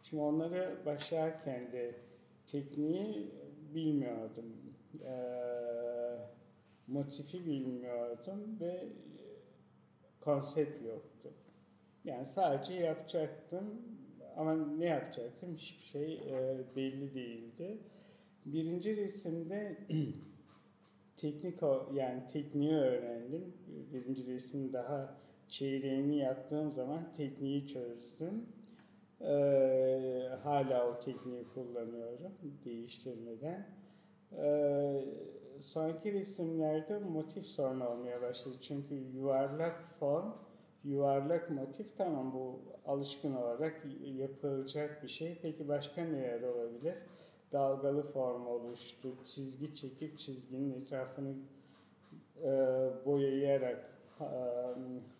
[0.03, 1.95] Şimdi onları başlarken de
[2.47, 3.31] tekniği
[3.75, 4.45] bilmiyordum.
[5.01, 6.19] Ee,
[6.87, 8.89] motifi bilmiyordum ve
[10.21, 11.31] konsept yoktu.
[12.05, 13.65] Yani sadece yapacaktım
[14.37, 17.79] ama ne yapacaktım hiçbir şey e, belli değildi.
[18.47, 19.77] Birinci resimde
[21.17, 21.59] teknik
[21.95, 23.55] yani tekniği öğrendim.
[23.93, 25.17] Birinci resim daha
[25.49, 28.47] çeyreğini yaptığım zaman tekniği çözdüm.
[29.21, 32.33] Ee, hala o tekniği kullanıyorum
[32.65, 33.67] değiştirmeden.
[34.33, 35.05] Ee,
[35.61, 38.57] sonraki resimlerde motif sorun olmaya başladı.
[38.61, 40.33] Çünkü yuvarlak form,
[40.85, 45.39] yuvarlak motif tamam bu alışkın olarak yapılacak bir şey.
[45.43, 46.95] Peki başka neler olabilir?
[47.53, 49.09] Dalgalı form oluştu.
[49.27, 51.35] Çizgi çekip çizginin etrafını
[52.43, 52.51] e,
[53.07, 53.91] boyayarak
[54.21, 54.31] e,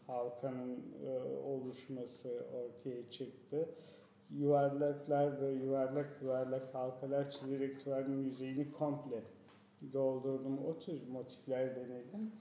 [0.07, 3.69] halkanın e, oluşması ortaya çıktı.
[4.31, 9.23] Yuvarlaklar ve yuvarlak yuvarlak halkalar çizerek tuvalin yüzeyini komple
[9.93, 10.67] doldurdum.
[10.67, 12.33] O tür motifler denedim.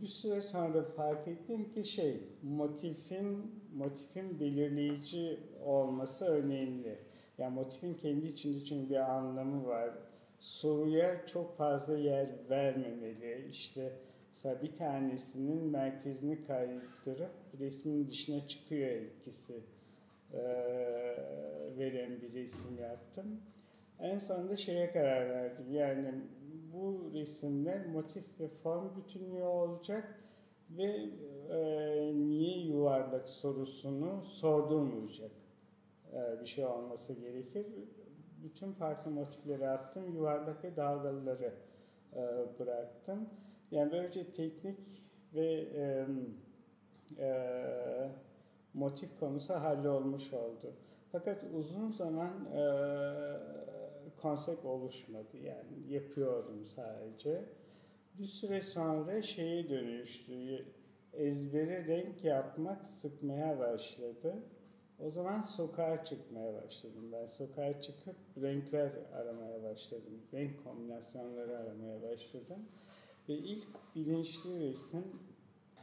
[0.00, 6.98] Bir süre sonra fark ettim ki şey, motifin motifin belirleyici olması önemli.
[7.38, 9.90] Yani motifin kendi içinde çünkü bir anlamı var.
[10.38, 13.48] Soruya çok fazla yer vermemeli.
[13.50, 13.92] İşte
[14.30, 19.60] mesela bir tanesinin merkezini kaydırıp resmin dışına çıkıyor etkisi
[20.34, 23.40] eee, veren bir resim yaptım.
[23.98, 25.72] En sonunda şeye karar verdim.
[25.72, 26.14] Yani
[26.72, 30.04] bu resimler motif ve form bütünlüğü olacak
[30.70, 31.00] ve
[31.50, 35.32] eee, niye yuvarlak sorusunu sordurmayacak
[36.12, 37.66] eee, bir şey olması gerekir.
[38.42, 41.54] Bütün farklı motifleri attım, yuvarlak ve dalgalıları
[42.16, 42.22] eee,
[42.58, 43.28] bıraktım.
[43.70, 44.78] Yani böylece teknik
[45.34, 46.06] ve eee,
[47.18, 48.10] eee,
[48.74, 50.72] motif konusu hallolmuş oldu.
[51.12, 53.38] Fakat uzun zaman eee
[54.16, 55.36] konsept oluşmadı.
[55.36, 57.44] Yani yapıyordum sadece.
[58.14, 60.64] Bir süre sonra şeye dönüştü.
[61.12, 64.42] Ezberi renk yapmak sıkmaya başladı.
[64.98, 67.12] O zaman sokağa çıkmaya başladım.
[67.12, 70.22] Ben sokağa çıkıp renkler aramaya başladım.
[70.34, 72.68] Renk kombinasyonları aramaya başladım.
[73.28, 75.20] Ve ilk bilinçli resim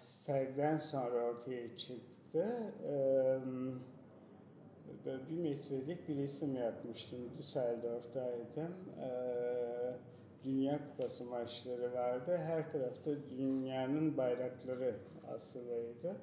[0.08, 2.09] sergiden sonra ortaya çıktı.
[2.36, 3.40] Ee,
[5.06, 7.20] böyle bir metrelik bir resim yapmıştım.
[7.38, 8.76] Düsseldorf'taydım.
[9.02, 9.94] Ee,
[10.44, 12.38] Dünya Kupası maçları vardı.
[12.38, 14.96] Her tarafta dünyanın bayrakları
[15.28, 16.16] asılıydı.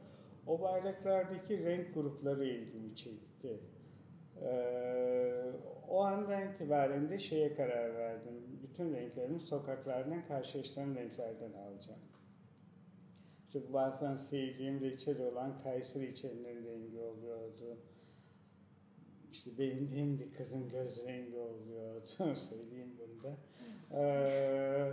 [0.46, 3.60] O bayraklardaki renk grupları ilgimi çekti.
[4.42, 5.52] Ee,
[5.88, 8.34] o andan itibaren de şeye karar verdim.
[8.62, 12.00] Bütün renklerimi sokaklardan karşılaştığım renklerden alacağım.
[13.56, 17.78] İşte bazen sevdiğim reçel olan Kayseri reçelinin rengi oluyordu.
[19.32, 22.06] İşte beğendiğim bir kızın göz rengi oluyordu.
[22.36, 23.36] Söyleyeyim bunu da.
[23.98, 24.92] Ee,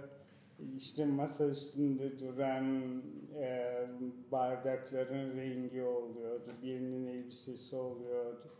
[0.77, 3.01] işte masa üstünde duran
[3.35, 3.87] e,
[4.31, 6.51] bardakların rengi oluyordu.
[6.63, 8.51] Birinin elbisesi oluyordu.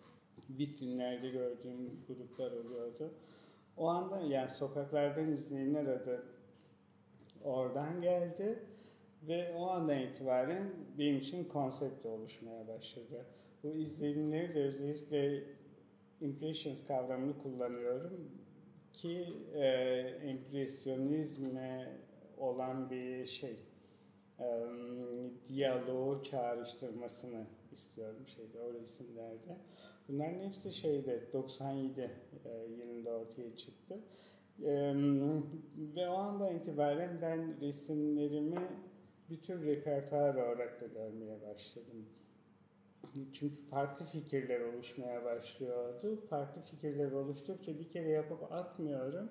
[0.49, 3.11] Vitrinlerde gördüğüm gruplar oluyordu.
[3.77, 6.23] O anda yani sokaklardan izlenimler adı
[7.43, 8.72] oradan geldi.
[9.27, 13.25] Ve o andan itibaren benim için konsept oluşmaya başladı.
[13.63, 15.43] Bu izlenimleri de özellikle
[16.21, 18.31] impressions kavramını kullanıyorum
[18.93, 19.67] ki e,
[20.23, 21.87] empresyonizme
[22.37, 23.59] olan bir şey
[24.39, 24.45] e,
[25.49, 29.57] diyaloğu çağrıştırmasını istiyorum şeyde o resimlerde.
[30.07, 32.09] Bunların hepsi şeyde 97 e,
[32.77, 33.99] yılında ortaya çıktı.
[34.63, 34.93] E,
[35.95, 38.67] ve o andan itibaren ben resimlerimi
[39.33, 42.05] bir tür repertuar olarak da görmeye başladım.
[43.13, 46.19] Çünkü farklı fikirler oluşmaya başlıyordu.
[46.29, 49.29] Farklı fikirler oluştukça bir kere yapıp atmıyorum.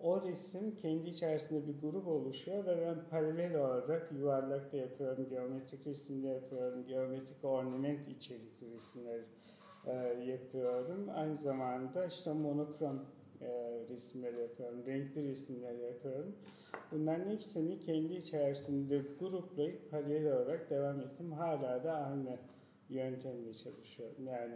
[0.00, 6.28] O resim kendi içerisinde bir grup oluşuyor ve ben paralel olarak yuvarlakta yapıyorum, geometrik resimde
[6.28, 9.20] yapıyorum, geometrik ornament içerikli resimler
[9.86, 9.92] e,
[10.24, 11.08] yapıyorum.
[11.14, 13.06] Aynı zamanda işte monokrom
[13.40, 13.48] e,
[13.90, 16.36] resimler yapıyorum, renkli resimler yapıyorum.
[16.92, 21.32] Bunların hepsini kendi içerisinde gruplayıp paralel olarak devam ettim.
[21.32, 22.38] Hala da aynı
[22.88, 24.26] yöntemle çalışıyorum.
[24.26, 24.54] Yani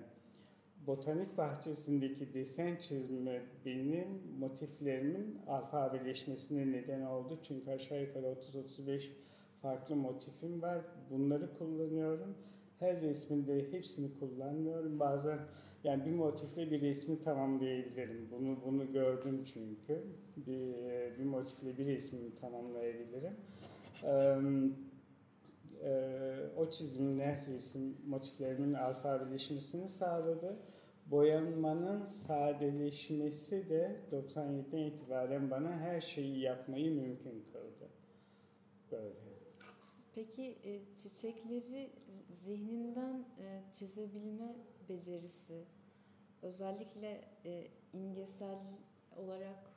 [0.87, 4.09] botanik bahçesindeki desen çizme benim
[4.39, 7.39] motiflerimin alfabeleşmesine neden oldu.
[7.49, 9.11] Çünkü aşağı yukarı 30-35
[9.63, 10.85] farklı motifim var.
[11.11, 12.35] Bunları kullanıyorum.
[12.79, 15.01] Her resminde hepsini kullanmıyorum.
[15.01, 15.39] Bazen
[15.85, 18.29] yani bir motifle bir resmi tamamlayabilirim.
[18.31, 20.03] Bunu bunu gördüm çünkü.
[20.37, 20.75] Bir,
[21.19, 23.37] bir motifle bir resmimi tamamlayabilirim.
[24.05, 24.37] Ee,
[25.85, 25.93] e,
[26.57, 30.57] o çizimler, resim motiflerimin alfabeleşmesini sağladı.
[31.07, 37.89] Boyanmanın sadeleşmesi de 97'den itibaren bana her şeyi yapmayı mümkün kıldı.
[38.93, 39.30] Böyle.
[40.15, 41.91] Peki e, çiçekleri
[42.31, 44.57] zihninden e, çizebilme
[44.89, 45.65] becerisi
[46.43, 48.59] özellikle e, imgesel
[49.17, 49.71] olarak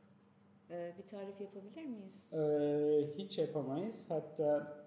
[0.69, 2.33] bir tarif yapabilir miyiz?
[2.33, 4.05] Ee, hiç yapamayız.
[4.09, 4.77] Hatta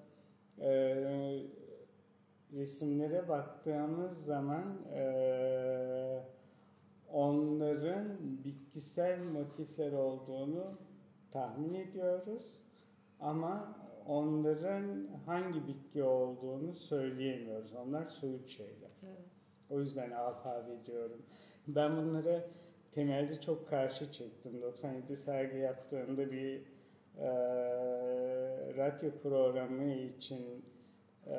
[2.53, 4.79] resimlere baktığımız zaman
[7.13, 10.79] onların bitkisel motifler olduğunu
[11.31, 12.61] tahmin ediyoruz.
[13.21, 13.79] Ama
[14.09, 17.73] onların hangi bitki olduğunu söyleyemiyoruz.
[17.75, 18.91] Onlar soyut şeyler.
[19.03, 19.27] Evet.
[19.71, 21.23] O yüzden alfabe diyorum.
[21.69, 22.45] Ben bunlara
[22.93, 24.63] temelde çok karşı çıktım.
[24.63, 26.61] 97 sergi yaptığımda bir
[27.19, 27.29] e,
[28.77, 30.65] radyo programı için
[31.27, 31.37] e,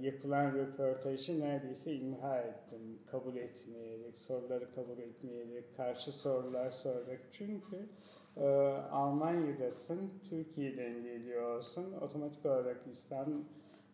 [0.00, 2.98] yapılan röportajı neredeyse imha ettim.
[3.10, 7.20] Kabul etmeyerek, soruları kabul etmeyerek, karşı sorular sorarak.
[7.32, 7.88] Çünkü
[8.36, 8.46] e,
[8.92, 11.92] Almanya'dasın, Türkiye'den geliyorsun.
[12.00, 13.28] Otomatik olarak İslam,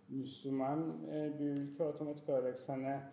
[0.08, 3.12] Müslüman e, bir ülke otomatik olarak sana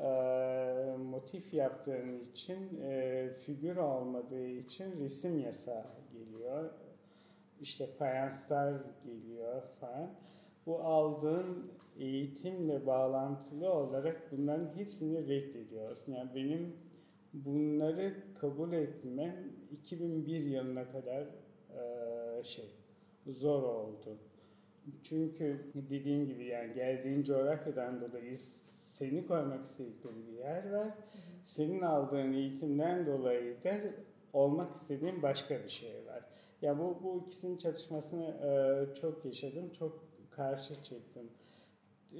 [0.00, 6.70] e, motif yaptığın için, e, figür olmadığı için resim yasağı geliyor.
[7.60, 8.74] İşte fayanslar
[9.04, 10.10] geliyor falan.
[10.66, 16.12] Bu aldığın eğitimle bağlantılı olarak bunların hepsini reddediyorsun.
[16.12, 16.76] Yani benim
[17.32, 21.22] bunları kabul etmem 2001 yılına kadar
[21.70, 22.70] e, şey
[23.26, 24.18] zor oldu.
[25.02, 28.38] Çünkü dediğim gibi yani geldiğin coğrafyadan dolayı
[28.88, 30.88] seni koymak istedikleri bir yer var.
[31.44, 33.80] Senin aldığın eğitimden dolayı da
[34.32, 36.22] olmak istediğin başka bir şey var.
[36.62, 41.30] Ya bu bu ikisinin çatışmasını e, çok yaşadım, çok karşı çıktım.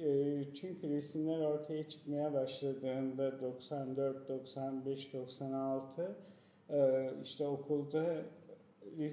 [0.01, 6.07] E, çünkü resimler ortaya çıkmaya başladığında 94, 95, 96 e,
[7.23, 8.23] işte okulda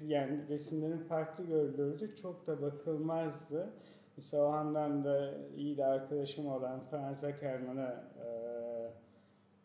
[0.07, 2.17] yani resimlerin farklı görülürdü.
[2.17, 3.71] Çok da bakılmazdı.
[4.17, 8.29] Mesela o anlamda iyi de arkadaşım olan Franz Ackermann'a e,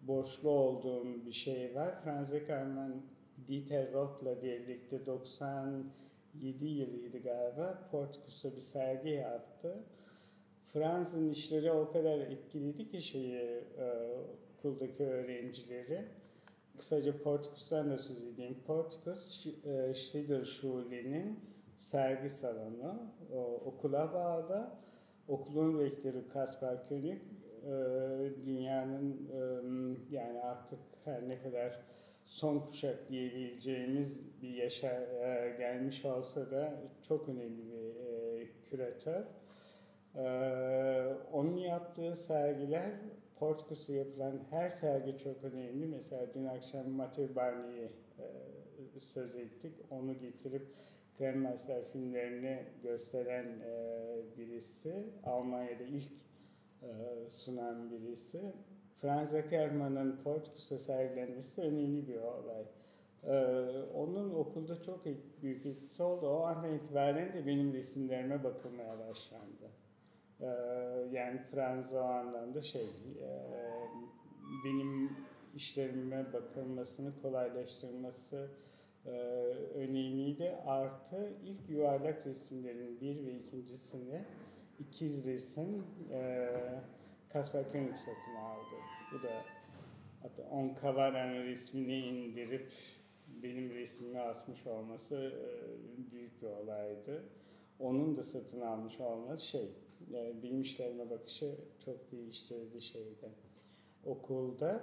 [0.02, 2.02] borçlu olduğum bir şey var.
[2.04, 3.02] Franz Ackermann
[3.48, 9.84] Dieter Roth'la birlikte 97 yılıydı galiba Portikus'ta bir sergi yaptı.
[10.74, 14.18] Franz'ın işleri o kadar etkiledi ki şeyi e,
[14.58, 16.06] okuldaki öğrencileri.
[16.78, 18.58] Kısaca Portikus'tan da söz edeyim.
[18.68, 21.40] Portikus, e, Schliederschule'nin
[21.78, 23.14] sergi salonu.
[23.34, 24.70] O, okula bağlı.
[25.28, 27.22] Okulun rektörü Kaspar König,
[27.64, 27.72] e,
[28.46, 31.80] dünyanın e, yani artık her ne kadar
[32.26, 35.08] son kuşak diyebileceğimiz bir yaşa
[35.58, 39.24] gelmiş olsa da çok önemli bir küratör.
[41.34, 42.92] Onun yaptığı sergiler
[43.40, 45.86] Portikus'ta yapılan her sergi çok önemli.
[45.86, 47.90] Mesela dün akşam Mathieu Barnier'i
[48.20, 49.74] e, söz ettik.
[49.92, 50.68] Onu getirip
[51.20, 55.04] Grandmaster filmlerini gösteren e, birisi.
[55.24, 56.12] Almanya'da ilk
[56.84, 56.90] e,
[57.30, 58.54] sunan birisi.
[59.02, 62.66] Franz Ackermann'ın Portikus'ta sergilenmesi de önemli bir olay.
[63.24, 63.34] Ee,
[63.94, 65.06] onun okulda çok
[65.42, 66.30] büyük etkisi oldu.
[66.30, 69.70] O andan itibaren de benim resimlerime bakılmaya başlandı.
[70.42, 70.46] Ee,
[71.12, 71.98] yani Franz o
[72.62, 72.86] şey,
[73.22, 73.30] e,
[74.66, 75.18] benim
[75.56, 78.48] işlerime bakılmasını kolaylaştırması
[79.06, 79.10] e,
[79.76, 80.56] önemliydi.
[80.66, 84.22] Artı ilk yuvarlak resimlerin bir ve ikincisini
[84.80, 86.50] ikiz resim e,
[87.30, 88.76] Kaspar Koenig satın aldı.
[89.12, 89.32] Bu da
[90.22, 92.72] hatta on Kavaran resmini indirip
[93.44, 97.24] benim resmimi asmış olması e, büyük bir olaydı.
[97.80, 99.70] Onun da satın almış olması şey,
[100.12, 101.56] yani işlerime bakışı
[101.86, 103.30] çok değiştirdi şeyde,
[104.06, 104.82] okulda.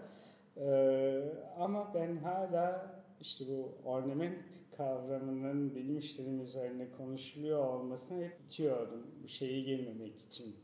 [0.56, 1.22] Ee,
[1.58, 4.44] ama ben hala işte bu ornament
[4.76, 9.06] kavramının benim işlerim üzerine konuşuluyor olmasını hep itiyordum.
[9.22, 10.56] Bu şeyi girmemek için.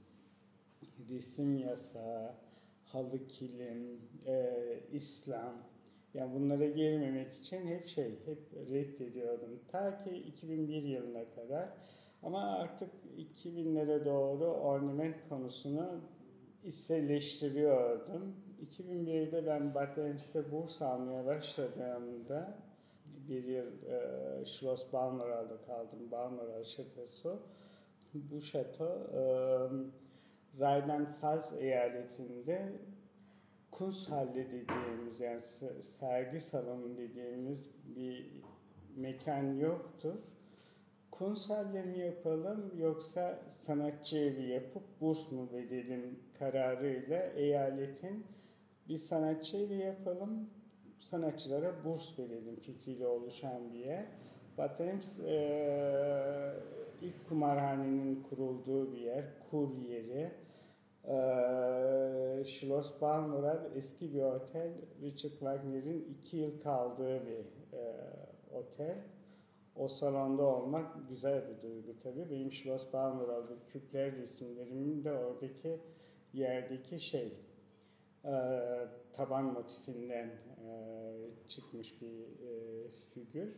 [1.11, 2.33] Resim yasağı,
[2.85, 4.55] halı kilim, e,
[4.93, 5.55] İslam.
[6.15, 8.39] Yani bunlara girmemek için hep şey, hep
[8.71, 9.61] reddediyordum.
[9.69, 11.69] Ta ki 2001 yılına kadar.
[12.23, 16.01] Ama artık 2000'lere doğru ornament konusunu
[16.65, 18.37] içselleştiriyordum.
[18.79, 22.59] 2001'de ben Batlems'te burs almaya başladığımda
[23.29, 26.11] bir yıl e, Schloss Balmoral'da kaldım.
[26.11, 27.43] Balmoral Şatosu.
[28.15, 29.21] Bu şato e,
[30.59, 32.73] Rheinland-Pfalz eyaletinde
[33.71, 35.41] Kunsthalle dediğimiz yani
[36.01, 38.33] sergi salonu dediğimiz bir
[38.97, 40.15] mekan yoktur.
[41.19, 48.27] Kunsthalle mi yapalım yoksa sanatçı evi yapıp burs mu verelim kararıyla eyaletin
[48.89, 50.51] bir sanatçı evi yapalım,
[51.01, 54.07] sanatçılara burs verelim fikriyle oluşan bir yer.
[54.59, 56.55] Batems e,
[57.03, 60.31] ilk kumarhanenin kurulduğu bir yer, kur yeri.
[61.05, 64.71] E, Schloss Balmoral eski bir otel,
[65.03, 67.83] Richard Wagner'in iki yıl kaldığı bir e,
[68.55, 68.97] otel.
[69.79, 72.31] O salonda olmak güzel bir duygu tabii.
[72.31, 75.81] Benim Schloss Balmoral'da küpler resimlerimin de oradaki
[76.33, 77.33] yerdeki şey,
[78.25, 78.35] e,
[79.13, 80.71] taban motifinden e,
[81.49, 83.49] çıkmış bir e, figür.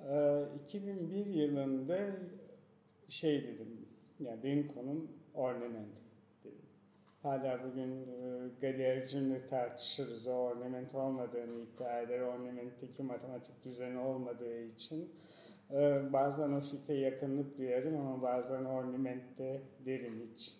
[0.00, 2.10] E, 2001 yılında
[3.08, 3.86] şey dedim,
[4.20, 6.01] yani benim konum ornament.
[7.22, 12.20] Hala bugün e, galericimle tartışırız o ornament olmadığını iddia eder.
[12.20, 15.10] Ornamentteki matematik düzeni olmadığı için.
[15.70, 20.52] E, bazen o fikre yakınlık duyarım ama bazen ornamentte derim hiç.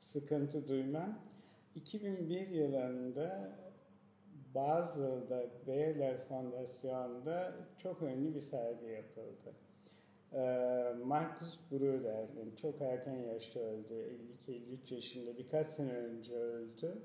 [0.00, 1.18] Sıkıntı duymam.
[1.74, 3.58] 2001 yılında
[4.54, 9.65] Basel'da Bayer Fondasyon'da çok önemli bir sergi yapıldı.
[10.32, 14.18] Ee, Markus Brüder'in çok erken yaşta öldü.
[14.48, 16.98] 52-53 yaşında birkaç sene önce öldü.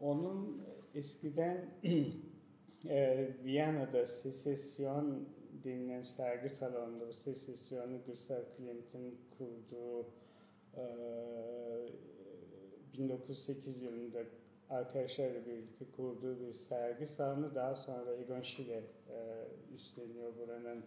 [0.00, 0.62] Onun
[0.94, 1.64] eskiden
[2.88, 5.28] e, Viyana'da Secession
[5.64, 10.06] denilen sergi salonunda bu Secession'u Gustav Klimt'in kurduğu
[10.76, 10.84] e,
[12.92, 14.22] 1908 yılında
[14.70, 20.84] arkadaşlarla birlikte kurduğu bir sergi salonu daha sonra Egon Schiele e, üstleniyor buranın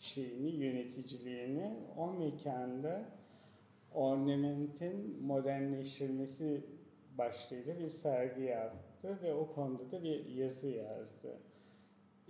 [0.00, 1.74] şeyini, yöneticiliğini.
[1.96, 3.04] O mekanda
[3.94, 6.64] ornamentin modernleştirilmesi
[7.18, 11.38] başlığıyla bir sergi yaptı ve o konuda da bir yazı yazdı.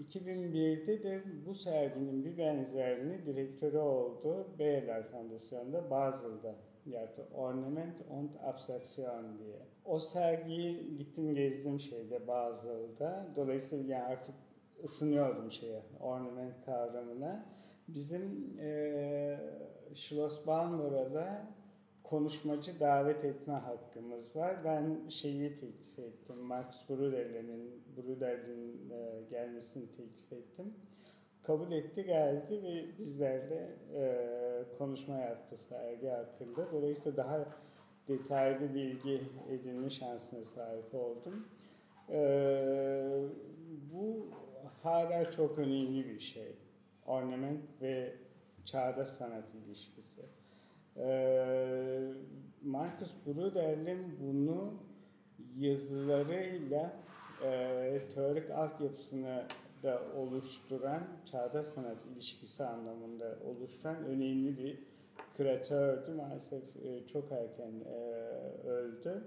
[0.00, 6.54] 2001'de de bu serginin bir benzerini direktörü oldu Bayer Fondasyonu'nda Basel'da
[6.86, 7.26] yaptı.
[7.34, 9.58] Ornament und Abstraktion diye.
[9.84, 13.26] O sergiyi gittim gezdim şeyde Basel'da.
[13.36, 14.34] Dolayısıyla yani artık
[14.84, 17.46] ısınıyordum şeye, ornament kavramına.
[17.88, 19.40] Bizim e,
[19.94, 21.46] Schloss Balmoral'a
[22.10, 24.64] konuşmacı davet etme hakkımız var.
[24.64, 26.36] Ben şeyi teklif ettim.
[26.36, 30.74] Max Bruder'in Bruder'in e, gelmesini teklif ettim.
[31.42, 36.72] Kabul etti geldi ve bizlerle e, konuşma yaptı sergi hakkında.
[36.72, 37.46] Dolayısıyla daha
[38.08, 41.48] detaylı bilgi edinme şansına sahip oldum.
[42.08, 42.20] E,
[43.92, 44.26] bu
[44.82, 46.52] hala çok önemli bir şey.
[47.06, 48.14] Ornament ve
[48.64, 50.22] çağdaş sanat ilişkisi.
[50.96, 52.00] Ee,
[52.62, 54.74] Marcus Bruder'in bunu
[55.58, 56.92] yazılarıyla
[57.44, 59.44] e, teorik altyapısını
[59.82, 64.78] da oluşturan, çağdaş sanat ilişkisi anlamında oluşturan önemli bir
[65.36, 66.12] küratördü.
[66.12, 67.96] Maalesef e, çok erken e,
[68.68, 69.24] öldü.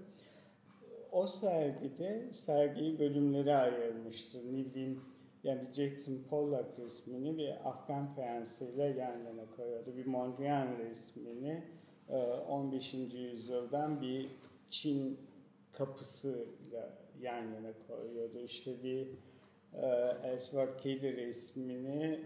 [1.12, 4.38] O sergide sergiyi bölümlere ayırmıştı.
[4.52, 5.00] Bileyim
[5.44, 9.96] yani Jackson Pollock resmini bir Afgan fayansıyla yan yana koyuyordu.
[9.96, 11.62] Bir Mondrian resmini
[12.08, 12.94] e, 15.
[12.94, 14.30] yüzyıldan bir
[14.70, 15.18] Çin
[15.72, 18.38] kapısıyla yan yana koyuyordu.
[18.38, 19.08] İşte bir
[19.74, 19.86] e,
[20.24, 22.20] Elsewhere Kelly resmini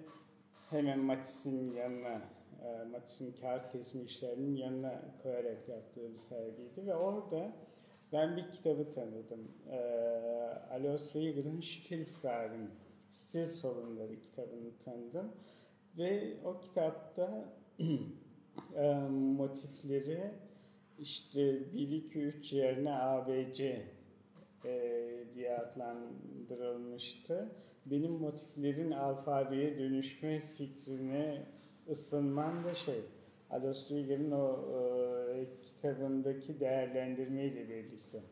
[0.70, 2.22] hemen Matisse'in yanına,
[2.64, 7.52] e, Matisse'in kağıt kesme işlerinin yanına koyarak yaptığı bir sergiydi ve orada
[8.12, 9.52] ben bir kitabı tanıdım.
[9.70, 9.78] E,
[10.70, 12.68] Alois Rieger'ın Stilfragen,
[13.18, 15.32] Stil Sorunları kitabını tanıdım.
[15.98, 17.44] Ve o kitapta
[18.76, 20.30] e, motifleri
[20.98, 23.82] işte 1, 2, 3 yerine ABC
[24.64, 25.04] e,
[25.34, 27.48] diye adlandırılmıştı.
[27.86, 31.46] Benim motiflerin alfabeye dönüşme fikrine
[31.90, 33.00] ısınmam da şey,
[33.50, 34.58] Alois Rieger'in o
[35.34, 38.22] e, kitabındaki değerlendirmeyle birlikte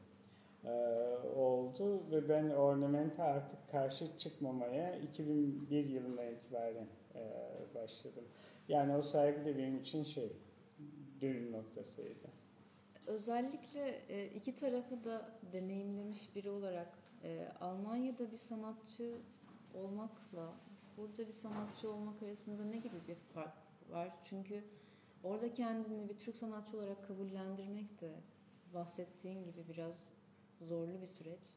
[1.37, 7.21] oldu ve ben ornamenta artık karşı çıkmamaya 2001 yılından itibaren e,
[7.75, 8.25] başladım.
[8.69, 10.33] Yani o sergi de benim için şey,
[11.21, 12.29] dönüm noktasıydı.
[13.07, 16.89] Özellikle e, iki tarafı da deneyimlemiş biri olarak
[17.25, 19.15] e, Almanya'da bir sanatçı
[19.75, 20.55] olmakla
[20.97, 23.55] burada bir sanatçı olmak arasında ne gibi bir fark
[23.91, 24.11] var?
[24.25, 24.65] Çünkü
[25.25, 28.11] orada kendini bir Türk sanatçı olarak kabullendirmek de
[28.75, 30.16] bahsettiğin gibi biraz
[30.61, 31.55] zorlu bir süreç.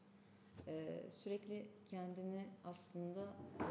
[0.66, 3.20] E, sürekli kendini aslında
[3.60, 3.66] e,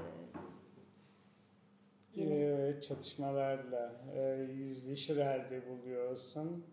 [2.15, 6.65] yeni Ee, çatışmalarla e, yüzleşir halde buluyorsun.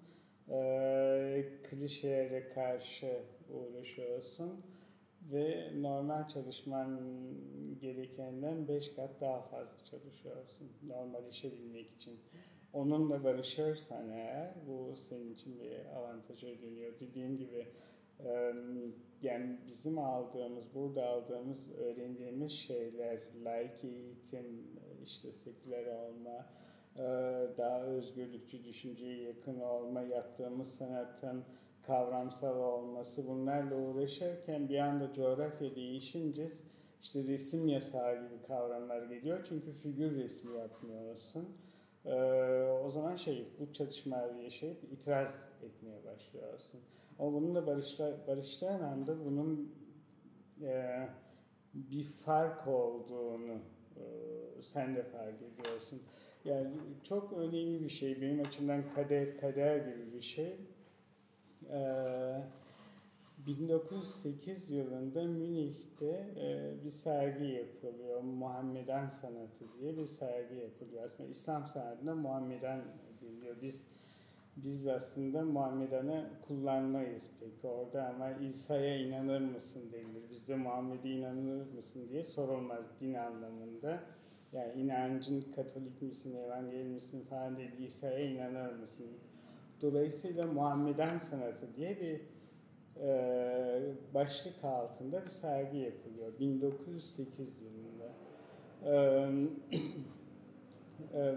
[0.48, 3.20] E, klişelere karşı
[3.50, 4.64] uğraşıyorsun
[5.32, 7.00] ve normal çalışman
[7.80, 12.20] gerekenden beş kat daha fazla çalışıyorsun normalleşebilmek için.
[12.72, 16.92] Onunla barışırsan eğer bu senin için bir avantaja dönüyor.
[17.00, 17.66] Dediğim gibi
[19.22, 24.66] yani bizim aldığımız, burada aldığımız, öğrendiğimiz şeyler, layık eğitim,
[25.04, 26.46] işte seküler olma,
[27.58, 31.44] daha özgürlükçü düşünceye yakın olma, yaptığımız sanatın
[31.86, 36.52] kavramsal olması bunlarla uğraşırken bir anda coğrafya değişince
[37.02, 39.46] işte resim yasağı gibi kavramlar geliyor.
[39.48, 41.48] Çünkü figür resmi yapmıyorsun.
[42.04, 42.14] Ee,
[42.84, 46.80] o zaman şey bu çatışmaları yaşayıp itiraz etmeye başlıyorsun.
[47.18, 49.74] Ama bununla barışta, barıştığın anda bunun
[50.62, 51.08] e,
[51.74, 53.58] bir fark olduğunu
[53.96, 54.02] e,
[54.62, 56.02] sen de fark ediyorsun.
[56.44, 56.68] Yani
[57.08, 58.22] çok önemli bir şey.
[58.22, 60.56] Benim açımdan kader, kader gibi bir şey.
[61.70, 62.42] Ee,
[63.46, 68.22] 1908 yılında Münih'te e, bir sergi yapılıyor.
[68.22, 71.04] Muhammeden Sanatı diye bir sergi yapılıyor.
[71.04, 72.80] Aslında İslam sanatında Muhammeden
[73.22, 73.56] deniliyor.
[73.62, 73.86] Biz
[74.56, 80.30] biz aslında Muhammedan'ı kullanmayız pek orada ama İsa'ya inanır mısın denilir.
[80.30, 84.00] Bizde Muhammed'e inanır mısın diye sorulmaz din anlamında.
[84.52, 89.06] Yani inancın Katolik misin, Evangel misin falan değil, İsa'ya inanır mısın?
[89.82, 92.20] Dolayısıyla Muhammeden Sanatı diye bir
[93.02, 98.12] e, başlık altında bir sergi yapılıyor 1908 yılında.
[98.84, 98.94] E,
[101.14, 101.34] e,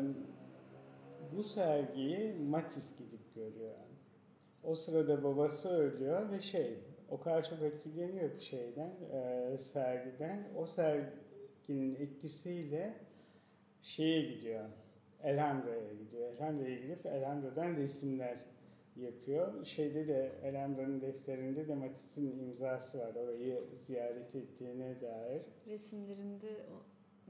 [1.35, 3.75] bu sergiyi Matisse gidip görüyor.
[4.63, 6.77] O sırada babası ölüyor ve şey
[7.09, 10.47] o kadar çok etkileniyor şeyden, e, sergiden.
[10.57, 12.93] O serginin etkisiyle
[13.81, 14.65] şeye gidiyor,
[15.23, 16.33] Elhamra'ya gidiyor.
[16.33, 18.37] Elhamra'ya gidip Elhamra'dan resimler
[18.95, 19.65] yapıyor.
[19.65, 23.15] Şeyde de Elhamra'nın defterinde de Matisse'in imzası var.
[23.15, 25.41] Orayı ziyaret ettiğine dair.
[25.67, 26.65] resimlerinde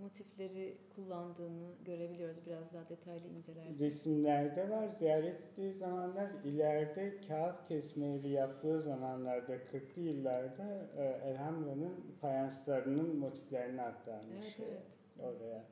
[0.02, 3.80] motifleri kullandığını görebiliyoruz biraz daha detaylı incelersek.
[3.80, 4.88] Resimlerde var.
[4.88, 14.56] Ziyaret ettiği zamanlar ileride kağıt kesmeyi yaptığı zamanlarda 40'lı yıllarda e, Elhamra'nın fayanslarının motiflerini aktarmış.
[14.60, 14.84] Evet evet.
[15.20, 15.64] oraya.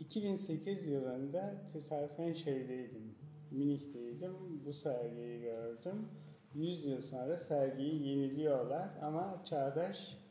[0.00, 3.14] 2008 yılında tesadüfen şeydeydim.
[3.50, 4.64] Münih'teydim.
[4.66, 6.08] Bu sergiyi gördüm.
[6.54, 10.21] 100 yıl sonra sergiyi yeniliyorlar ama çağdaş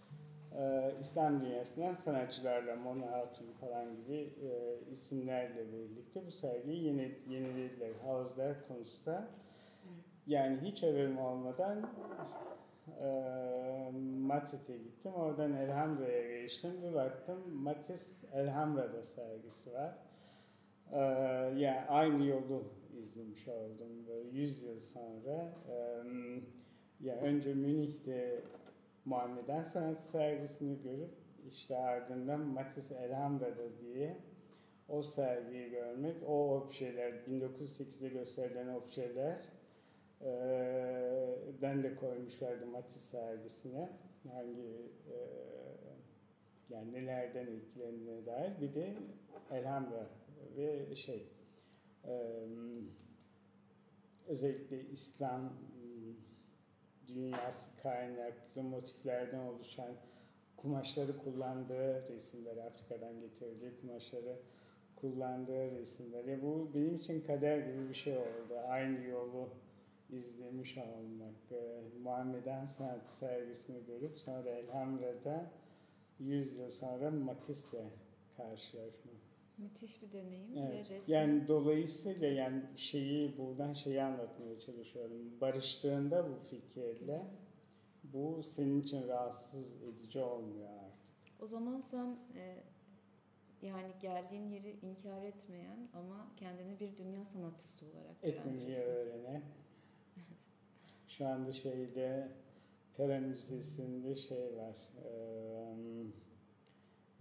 [0.60, 7.92] e, İslam dünyasından sanatçılarla Mona Hatun falan gibi e, isimlerle birlikte bu sergiyi yeni, yenilediler.
[8.06, 9.28] Havuzlar konusunda.
[10.28, 11.90] Yani hiç haberim olmadan
[13.02, 13.08] e,
[14.20, 15.14] Madrid'e gittim.
[15.14, 16.72] Oradan Elhamra'ya geçtim.
[16.84, 19.92] Bir baktım Matisse Elhamra'da sergisi var.
[20.92, 21.00] E,
[21.60, 22.64] yani aynı yolu
[23.04, 24.08] izlemiş oldum.
[24.08, 25.54] Böyle 100 yıl sonra.
[25.70, 26.04] E,
[27.00, 28.42] ya önce Münih'te
[29.06, 31.12] Muhammeden Sanat sergisini görüp
[31.48, 34.18] işte ardından Matisse Elhamra'da diye
[34.90, 39.38] o sergiyi görmek, o objeler, 1908'de gösterilen objeler
[41.62, 43.90] den de koymuşlardı Matisse sergisine.
[44.32, 44.92] Hangi
[46.70, 48.62] yani nelerden etkilendiğine dair.
[48.62, 48.94] Bir de
[49.52, 50.08] Elhamra
[50.58, 51.28] ve şey
[54.28, 55.54] özellikle İslam
[57.16, 59.92] dünyası kaynaklı motiflerden oluşan
[60.58, 64.36] kumaşları kullandığı resimler, Afrika'dan getirdiği kumaşları
[64.96, 66.24] kullandığı resimler.
[66.26, 68.60] Ya bu benim için kader gibi bir şey oldu.
[68.68, 69.50] Aynı yolu
[70.10, 71.52] izlemiş olmak.
[71.52, 75.52] Ee, Muhammeden Sanat sergisini görüp sonra Elhamra'da
[76.20, 77.86] 100 yıl sonra Matisse'le
[78.38, 79.21] karşılaşmak.
[79.58, 80.90] Müthiş bir deneyim Evet.
[80.92, 81.14] ve resmi.
[81.14, 85.42] Yani dolayısıyla yani şeyi buradan şeyi anlatmaya çalışıyorum.
[85.42, 87.22] Barıştığında bu fikirle
[88.04, 91.02] bu senin için rahatsız edici olmuyor artık.
[91.40, 92.64] O zaman sen e,
[93.62, 98.76] yani geldiğin yeri inkar etmeyen ama kendini bir dünya sanatçısı olarak birisin.
[98.86, 99.42] öğrene.
[101.08, 102.28] Şu anda şeyde
[102.98, 104.76] Pera Müzesi'nde şey var.
[105.06, 106.06] eee,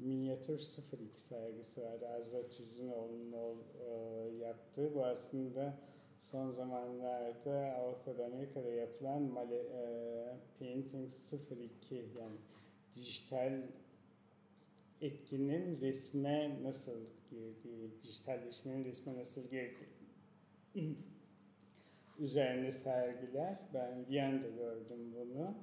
[0.01, 2.01] Minyatür 02 sergisi var.
[2.03, 4.95] Azra Tüzünoğlu'nun eee, yaptığı.
[4.95, 5.79] Bu aslında
[6.21, 11.11] son zamanlarda Avrupa'da Amerika'da yapılan male, eee, Painting
[11.51, 12.37] 02 yani
[12.97, 13.63] dijital
[15.01, 17.01] etkinin resme nasıl
[17.31, 20.97] girdiği, dijitalleşmenin resme nasıl girdiği
[22.19, 23.59] üzerine sergiler.
[23.75, 25.55] Ben Viyana'da gördüm bunu.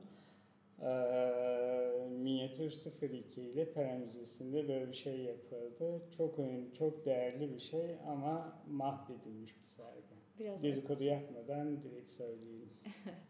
[0.81, 6.01] Ee, Minyatür 02 ile Pera Müzesi'nde böyle bir şey yapıldı.
[6.17, 10.15] Çok ön, çok değerli bir şey ama mahvedilmiş bir sergi.
[10.39, 12.69] Biraz Dedikodu yapmadan direkt söyleyeyim.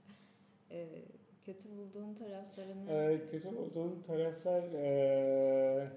[0.72, 0.88] e,
[1.46, 5.88] kötü bulduğun taraflarını Ee, kötü bulduğum taraflar ee,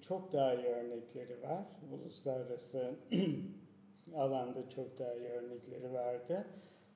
[0.00, 1.64] çok daha iyi örnekleri var.
[1.92, 2.94] Uluslararası
[4.14, 6.46] alanda çok daha iyi örnekleri vardı.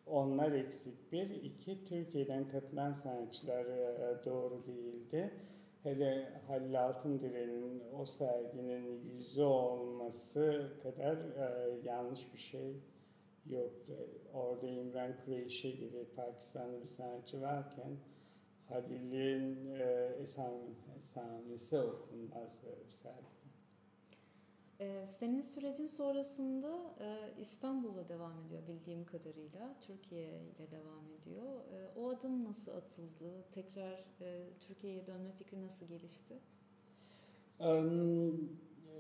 [0.07, 1.31] Onlar eksik bir.
[1.31, 5.31] iki Türkiye'den katılan sanatçılar ee, doğru değildi.
[5.83, 12.77] Hele Halil Altındire'nin o serginin yüzü olması kadar ee, yanlış bir şey
[13.47, 13.93] yoktu.
[14.35, 17.97] Orada İmran Kureyşi gibi Pakistanlı bir sanatçı varken
[18.69, 20.55] Halil'in e, esam,
[20.97, 22.85] esamesi okunmaz böyle
[24.81, 25.03] bir sergide.
[25.03, 27.41] E, senin sürecin sonrasında e,
[28.09, 29.75] devam ediyor bildiğim kadarıyla.
[29.81, 31.61] Türkiye ile devam ediyor.
[31.73, 33.45] E, o adım nasıl atıldı?
[33.55, 36.35] Tekrar e, Türkiye'ye dönme fikri nasıl gelişti?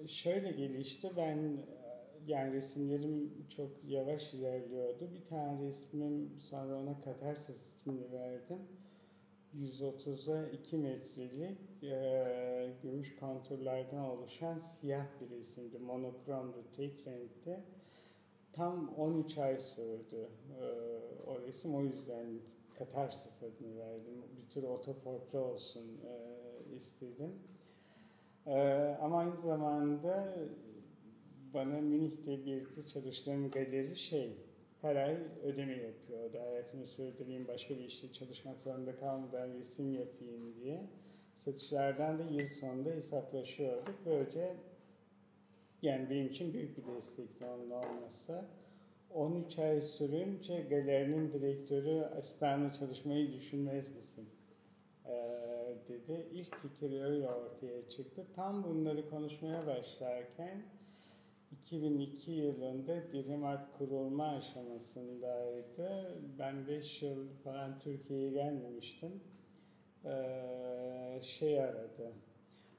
[0.08, 1.90] Şöyle gelişti, ben e,
[2.26, 5.10] yani resimlerim çok yavaş ilerliyordu.
[5.14, 8.58] Bir tane resmim sonra ona Katarsis ismini verdim.
[9.58, 15.78] 130'a 2 metrelik e, gümüş konturlardan oluşan siyah bir resimdi.
[15.78, 17.60] Monokromdu, tek renkti.
[18.52, 20.28] Tam 13 ay sürdü
[20.60, 20.64] e,
[21.26, 21.74] o resim.
[21.74, 22.26] O yüzden
[22.78, 24.22] Katarsis adını verdim.
[24.36, 27.32] Bir tür otoportre olsun e, istedim.
[28.46, 30.34] Ee, ama aynı zamanda
[31.54, 34.36] bana Münih'te birlikte çalıştığım galeri şey,
[34.82, 36.38] her ay ödeme yapıyordu.
[36.38, 40.80] Hayatımı sürdüreyim, başka bir işte çalışmak zorunda kalmadan resim yapayım diye.
[41.36, 43.94] Satışlardan da yıl sonunda hesaplaşıyorduk.
[44.06, 44.56] Böylece
[45.82, 48.44] yani benim için büyük bir destekti onun olmasa.
[49.14, 54.28] 13 ay sürünce galerinin direktörü asistanla çalışmayı düşünmez misin?
[55.88, 56.26] Dedi.
[56.32, 58.26] İlk fikir öyle ortaya çıktı.
[58.36, 60.62] Tam bunları konuşmaya başlarken
[61.52, 66.18] 2002 yılında Dilimark kurulma aşamasındaydı.
[66.38, 69.20] Ben 5 yıl falan Türkiye'ye gelmemiştim.
[70.04, 72.12] Ee, şey aradı.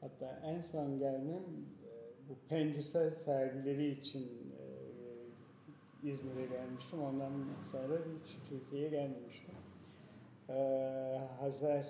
[0.01, 1.43] Hatta en son gelmem
[1.83, 1.91] e,
[2.29, 4.23] bu Pendüsel sergileri için
[4.59, 7.01] e, İzmir'e gelmiştim.
[7.03, 7.31] Ondan
[7.71, 9.55] sonra hiç Türkiye'ye gelmemiştim.
[10.49, 11.85] Ee, Hazar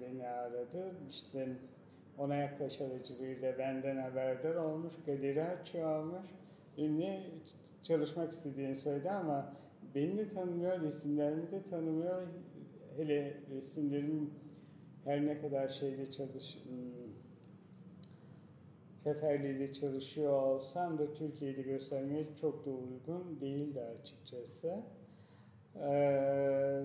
[0.00, 0.94] beni aradı.
[1.10, 1.48] İşte
[2.18, 4.92] ona yaklaş aracılığıyla benden haberdar olmuş.
[5.06, 6.26] Galeri açıyormuş.
[6.78, 7.30] Beni
[7.82, 9.52] çalışmak istediğini söyledi ama
[9.94, 12.22] beni de tanımıyor, resimlerimi de tanımıyor.
[12.96, 14.30] Hele resimlerim
[15.04, 17.12] her ne kadar şeyle çalış, hmm,
[18.96, 24.82] seferliğiyle çalışıyor olsam da Türkiye'de göstermeye çok da uygun değildi açıkçası.
[25.76, 26.82] Ee,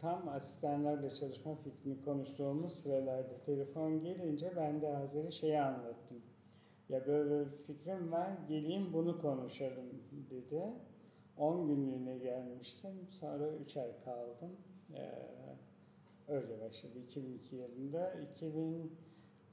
[0.00, 6.22] tam asistanlarla çalışma fikrini konuştuğumuz sıralarda telefon gelince ben de Hazır'ı şeyi anlattım.
[6.88, 10.62] Ya böyle bir fikrim var, geleyim bunu konuşalım dedi.
[11.36, 14.56] 10 günlüğüne gelmiştim, sonra 3 ay kaldım.
[14.94, 15.12] Ee,
[16.28, 18.14] öyle başladı 2002 yılında.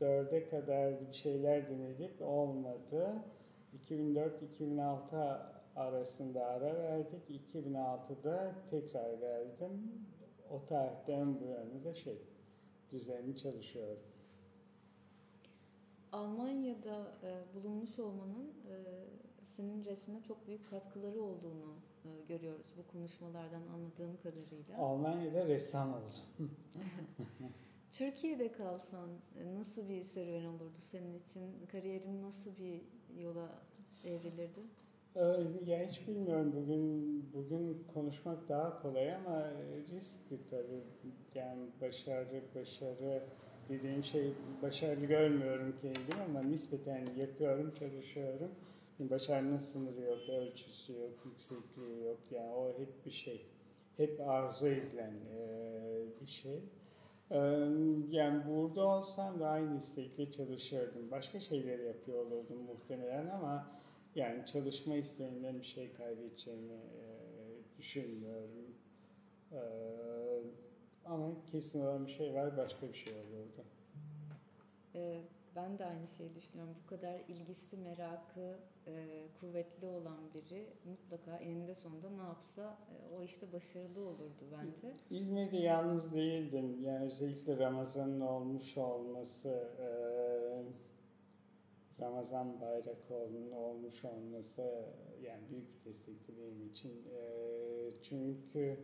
[0.01, 3.13] 2004'e kadar bir şeyler denedik, olmadı.
[3.89, 5.39] 2004-2006
[5.75, 7.29] arasında ara verdik.
[7.29, 9.91] 2006'da tekrar verdim.
[10.51, 12.17] O tarihten bu yana da şey,
[12.91, 13.99] düzenli çalışıyorum.
[16.11, 18.75] Almanya'da e, bulunmuş olmanın e,
[19.55, 21.75] senin resmine çok büyük katkıları olduğunu
[22.05, 24.77] e, görüyoruz bu konuşmalardan anladığım kadarıyla.
[24.77, 26.49] Almanya'da ressam oldum.
[27.91, 29.09] Türkiye'de kalsan
[29.39, 31.65] e, nasıl bir serüven olurdu senin için?
[31.71, 32.81] Kariyerin nasıl bir
[33.23, 33.49] yola
[34.03, 34.61] evrilirdi?
[35.17, 35.21] Ee,
[35.65, 39.45] Ya hiç bilmiyorum bugün bugün konuşmak daha kolay ama
[39.91, 40.83] riskli tabii.
[41.35, 43.23] Yani başarı başarı
[43.69, 48.51] dediğim şey başarılı görmüyorum kendimi ama nispeten yapıyorum, çalışıyorum.
[48.99, 52.19] Başarının sınırı yok, ölçüsü yok, yüksekliği yok.
[52.31, 53.41] Yani o hep bir şey.
[53.97, 56.59] Hep arzu edilen eee, bir şey.
[57.31, 57.39] Eee,
[58.09, 61.11] Yani burada olsam da aynı istekle çalışırdım.
[61.11, 63.67] Başka şeyler yapıyor olurdum muhtemelen ama
[64.17, 68.75] yani çalışma isteğinden bir şey kaybedeceğimi eee, düşünmüyorum.
[69.51, 69.59] Eee,
[71.05, 73.63] ama kesin olan bir şey var, başka bir şey olurdu.
[74.95, 75.21] E,
[75.55, 76.75] ben de aynı şeyi düşünüyorum.
[76.83, 78.55] Bu kadar ilgisi, merakı
[78.87, 84.93] e, kuvvetli olan biri mutlaka eninde sonunda ne yapsa e, o işte başarılı olurdu bence.
[85.09, 86.81] İzmir'de yalnız değildim.
[86.83, 90.63] Yani özellikle Ramazan'ın olmuş olması, eee,
[92.01, 94.85] Ramazan Bayrakoğlu'nun olmuş olması
[95.21, 96.89] yani büyük bir destekti benim için.
[97.05, 98.77] Eee, çünkü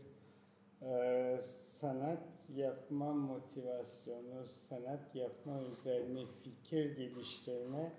[0.82, 1.42] eee,
[1.80, 2.20] sanat
[2.56, 7.92] yapma motivasyonu, sanat yapma üzerine fikir geliştirme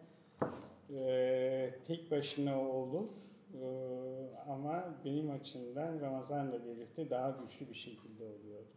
[0.90, 3.08] eee, tek başına olur.
[3.54, 8.68] Eee, ama benim açımdan Ramazan'la birlikte daha güçlü bir şekilde oluyordu.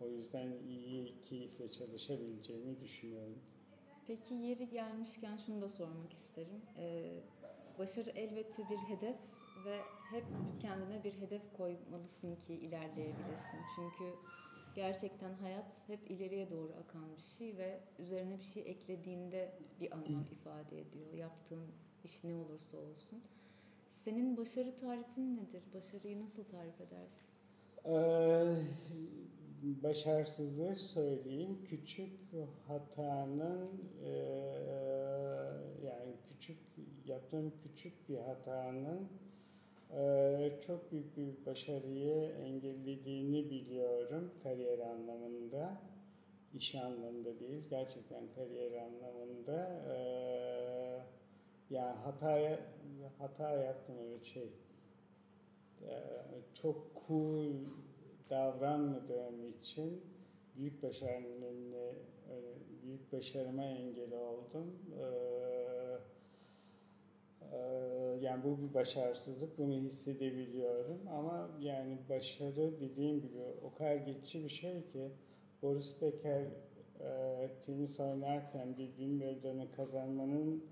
[0.00, 3.38] O yüzden iyi, keyifle çalışabileceğimi düşünüyorum.
[4.06, 6.62] Peki yeri gelmişken şunu da sormak isterim.
[6.78, 7.20] Ee,
[7.78, 9.16] başarı elbette bir hedef
[9.64, 9.80] ve
[10.10, 10.24] hep
[10.60, 13.60] kendine bir hedef koymalısın ki ilerleyebilesin.
[13.76, 14.14] Çünkü
[14.74, 20.24] gerçekten hayat hep ileriye doğru akan bir şey ve üzerine bir şey eklediğinde bir anlam
[20.32, 21.12] ifade ediyor.
[21.12, 21.66] Yaptığın
[22.04, 23.22] iş ne olursa olsun.
[24.04, 25.62] Senin başarı tarifin nedir?
[25.74, 27.26] Başarıyı nasıl tarif edersin?
[27.84, 28.56] Ee,
[29.62, 31.58] başarısızlığı söyleyeyim.
[31.64, 32.12] Küçük
[32.68, 33.70] hatanın
[34.04, 34.10] eee,
[35.86, 36.58] yani küçük
[37.06, 39.08] yaptığım küçük bir hatanın
[39.94, 45.82] eee, çok büyük bir başarıyı engellediğini biliyorum kariyer anlamında.
[46.54, 49.84] iş anlamında değil, gerçekten kariyer anlamında.
[49.88, 51.06] Eee
[51.70, 52.60] yani hataya
[53.18, 54.52] hata yaptım öyle şey.
[55.82, 56.76] Eee, çok
[57.08, 57.52] cool
[58.32, 60.04] davranmadığım için
[60.56, 60.84] büyük
[61.44, 61.94] önüne,
[62.30, 62.36] e,
[62.82, 64.80] büyük başarıma engel oldum.
[65.00, 65.98] Eee,
[67.42, 74.44] eee, yani bu bir başarısızlık, bunu hissedebiliyorum ama yani başarı dediğim gibi o kadar geçici
[74.44, 75.12] bir şey ki
[75.62, 76.44] Boris Becker
[77.00, 80.62] eee, tenis oynarken bir Wimbledon'u kazanmanın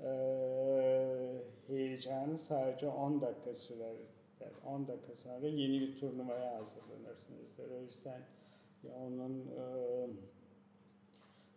[0.00, 3.96] eee, heyecanı sadece 10 dakika sürer.
[4.42, 7.68] Yani 10 dakika sonra yeni bir turnuvaya hazırlanırsınız der.
[7.68, 8.22] O yüzden
[8.84, 9.50] onun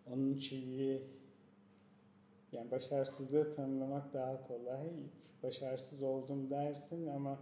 [0.07, 1.01] onun şeyi
[2.51, 4.89] yani başarısızlığı tanımlamak daha kolay.
[5.43, 7.39] Başarısız oldum dersin ama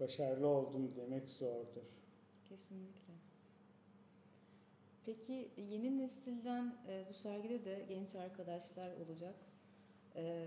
[0.00, 1.82] başarılı oldum demek zordur.
[2.48, 3.12] Kesinlikle.
[5.06, 6.74] Peki yeni nesilden
[7.08, 9.34] bu sergide de genç arkadaşlar olacak.
[10.16, 10.44] E,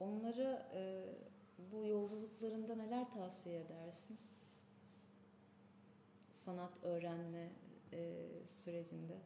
[0.00, 0.68] onlara
[1.58, 4.18] bu yolculuklarında neler tavsiye edersin?
[6.34, 7.52] Sanat öğrenme
[7.92, 8.26] e,
[8.64, 9.18] sürecinde.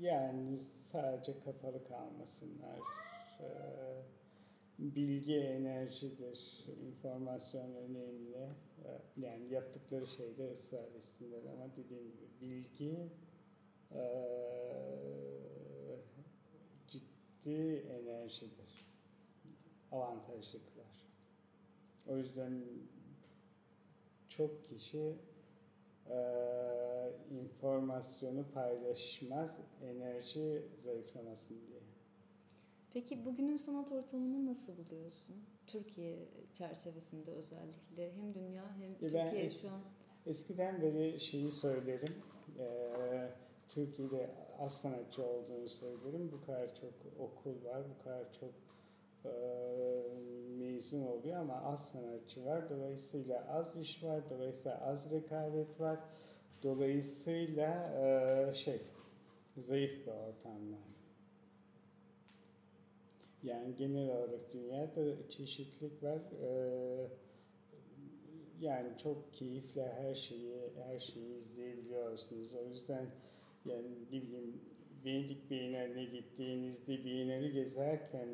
[0.00, 0.60] Yani
[0.92, 2.80] sadece kapalı kalmasınlar.
[3.40, 3.46] Eee,
[4.78, 8.36] Bilgi enerjidir, informasyon önemli.
[8.84, 13.08] Eee, Yani yaptıkları şeyde ısrar etsinler ama dediğim gibi bilgi
[13.94, 14.00] eee,
[16.88, 18.85] ciddi enerjidir.
[19.92, 21.06] Avantajlı kılar.
[22.06, 22.62] O yüzden
[24.28, 25.16] çok kişi
[26.10, 26.16] e,
[27.30, 31.80] informasyonu paylaşmaz enerji zayıflamasın diye.
[32.92, 35.36] Peki bugünün sanat ortamını nasıl buluyorsun?
[35.66, 39.80] Türkiye çerçevesinde özellikle hem dünya hem E ben Türkiye es- şu an
[40.26, 42.14] Eskiden beri şeyi söylerim.
[42.58, 43.30] eee,
[43.68, 46.32] Türkiye'de az sanatçı olduğunu söylerim.
[46.32, 48.50] Bu kadar çok okul var, bu kadar çok
[49.26, 50.02] eee,
[50.58, 52.70] mezun oluyor ama az sanatçı var.
[52.70, 55.98] Dolayısıyla az iş var, dolayısıyla az rekabet var.
[56.62, 58.80] Dolayısıyla eee, şey,
[59.56, 60.86] zayıf bir ortam var.
[63.42, 66.20] Yani genel olarak dünyada çeşitlilik var.
[66.42, 67.08] Eee
[68.60, 70.54] yani çok keyifle her şeyi
[70.86, 72.54] her şeyi izleyebiliyorsunuz.
[72.54, 73.06] O yüzden
[73.66, 74.60] yani ne bileyim
[75.04, 78.28] Venedik Bienali'ne gittiğinizde Bienali gezerken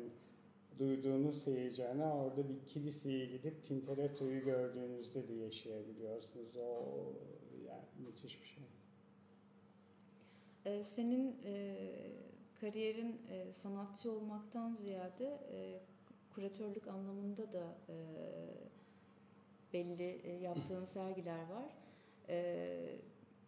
[0.79, 6.55] duyduğunuz heyecanı orada bir kiliseye gidip Tintoretto'yu gördüğünüzde de yaşayabiliyorsunuz.
[6.57, 6.93] O
[7.67, 8.63] yani müthiş bir şey.
[10.65, 11.75] Ee, senin e,
[12.61, 15.79] kariyerin e, sanatçı olmaktan ziyade e,
[16.35, 17.95] kuratörlük anlamında da e,
[19.73, 21.77] belli e, yaptığın sergiler var.
[22.29, 22.99] E,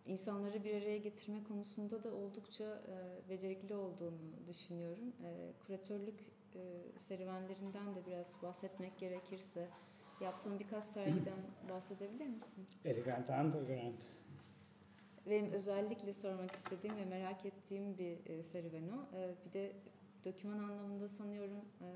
[0.05, 5.13] insanları bir araya getirme konusunda da oldukça e, becerikli olduğunu düşünüyorum.
[5.23, 6.61] E, kuratörlük e,
[6.99, 9.67] serüvenlerinden de biraz bahsetmek gerekirse
[10.21, 12.65] yaptığın birkaç sergiden bahsedebilir misin?
[12.85, 13.99] Elegant Underground.
[15.29, 19.17] Benim özellikle sormak istediğim ve merak ettiğim bir e, serüven o.
[19.17, 19.71] E, bir de
[20.25, 21.87] doküman anlamında sanıyorum e,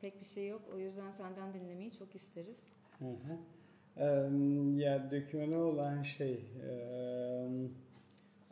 [0.00, 0.62] pek bir şey yok.
[0.74, 2.58] O yüzden senden dinlemeyi çok isteriz.
[2.98, 3.38] Hı hı.
[4.76, 7.70] Ya dökümeni olan şey em,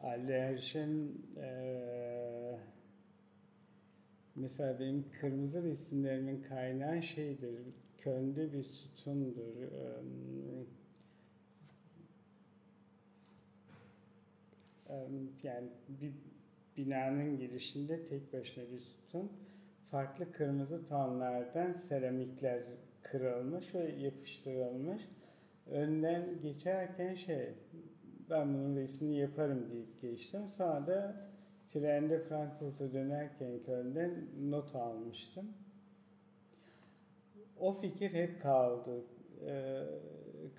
[0.02, 1.48] alerjin e,
[4.36, 7.54] mesela benim kırmızı resimlerimin kaynağı şeydir
[7.98, 9.56] Köln'de bir sütundur
[15.42, 16.12] yani bir
[16.76, 19.32] binanın girişinde tek başına bir sütun
[19.90, 22.62] farklı kırmızı tonlardan seramikler
[23.02, 25.02] kırılmış ve yapıştırılmış.
[25.70, 27.48] Önden geçerken şey,
[28.30, 30.48] ben bunun resmini yaparım deyip geçtim.
[30.48, 31.16] Sonra da
[31.72, 35.46] trende Frankfurt'a dönerken Köln'den not almıştım.
[37.60, 39.04] O fikir hep kaldı.
[39.46, 39.84] Ee,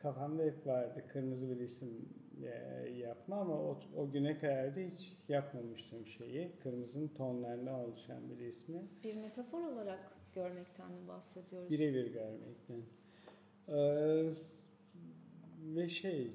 [0.01, 2.09] kafamda hep vardı kırmızı bir resim
[2.43, 6.51] e, yapma ama o, o güne kadar da hiç yapmamıştım şeyi.
[6.63, 8.81] Kırmızının tonlarından oluşan bir resmi.
[9.03, 9.99] Bir metafor olarak
[10.35, 11.69] görmekten mi bahsediyoruz?
[11.69, 12.81] Birebir görmekten.
[13.67, 14.31] Ee,
[15.75, 16.31] ve şey,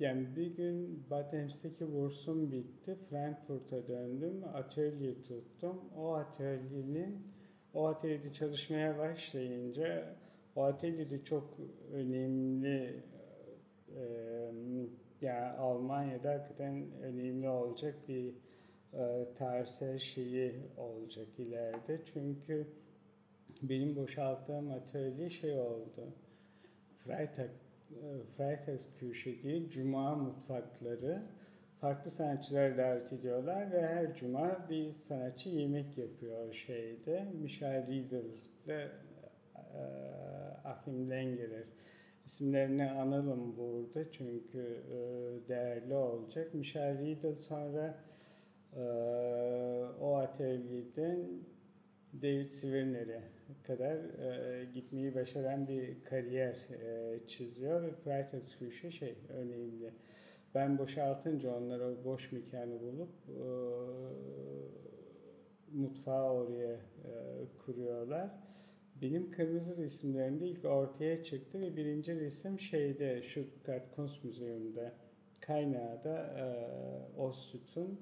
[0.00, 2.96] yani bir gün Batems'teki bursum bitti.
[3.10, 4.44] Frankfurt'a döndüm.
[4.54, 5.80] Atölye tuttum.
[5.96, 7.18] O atölyenin,
[7.74, 10.16] o atölyede çalışmaya başlayınca
[10.56, 11.58] o atölyede çok
[11.92, 13.02] önemli
[13.96, 18.34] em, yani Almanya'da hakikaten önemli olacak bir
[18.92, 22.00] e, tarihsel şeyi olacak ileride.
[22.12, 22.66] Çünkü
[23.62, 26.12] benim boşalttığım atölye şey oldu.
[27.04, 27.50] Freitag,
[27.90, 31.22] e, Freitagsküche diye Cuma mutfakları.
[31.80, 37.26] Farklı sanatçıları davet ediyorlar ve her cuma bir sanatçı yemek yapıyor şeyde.
[37.42, 38.24] Michel Riedel
[38.66, 38.88] ile
[39.54, 39.82] e,
[40.64, 41.64] Achim Lengerer.
[42.26, 44.98] İsimlerini analım burada çünkü e,
[45.48, 46.54] değerli olacak.
[46.54, 47.94] Michel Riedel sonra
[48.76, 48.82] e,
[50.00, 51.18] o atölyeden
[52.14, 53.22] David Svirner'e
[53.66, 59.92] kadar e, gitmeyi başaran bir kariyer e, çiziyor ve Freitagsküche şey önemli.
[60.54, 63.42] Ben boşaltınca onlar o boş mekanı bulup e,
[65.72, 67.12] mutfağı oraya e,
[67.58, 68.30] kuruyorlar.
[69.02, 74.92] Benim kırmızı resimlerimde ilk ortaya çıktı ve birinci resim şeyde Stuttgart Kunstmuseum'da
[75.40, 76.46] kaynağı e,
[77.16, 78.00] o sütun.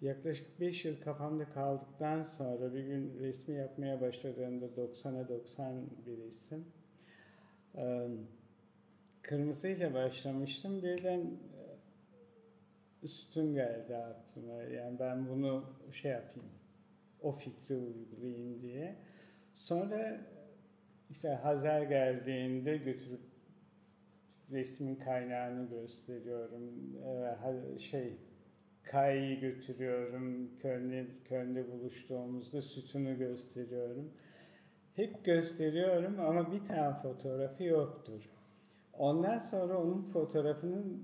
[0.00, 5.74] Yaklaşık 5 yıl kafamda kaldıktan sonra bir gün resmi yapmaya başladığımda 90'a 90
[6.06, 6.66] bir.
[7.76, 8.08] Ee,
[9.22, 10.82] Kırmızıyla başlamıştım.
[10.82, 11.30] Birden
[13.06, 14.62] sütun geldi aklıma.
[14.62, 16.48] Yani ben bunu şey yapayım,
[17.22, 18.96] o fikri uygulayayım diye.
[19.54, 20.20] Sonra
[21.10, 23.20] işte Hazar geldiğinde götürüp
[24.50, 26.96] resmin kaynağını gösteriyorum.
[27.06, 28.16] Ee, şey
[28.90, 30.50] Kay'ı götürüyorum.
[30.62, 34.10] Köln'e, Köln'de buluştuğumuzda sütunu gösteriyorum.
[34.96, 38.30] Hep gösteriyorum ama bir tane fotoğrafı yoktur.
[38.92, 41.02] Ondan sonra onun fotoğrafının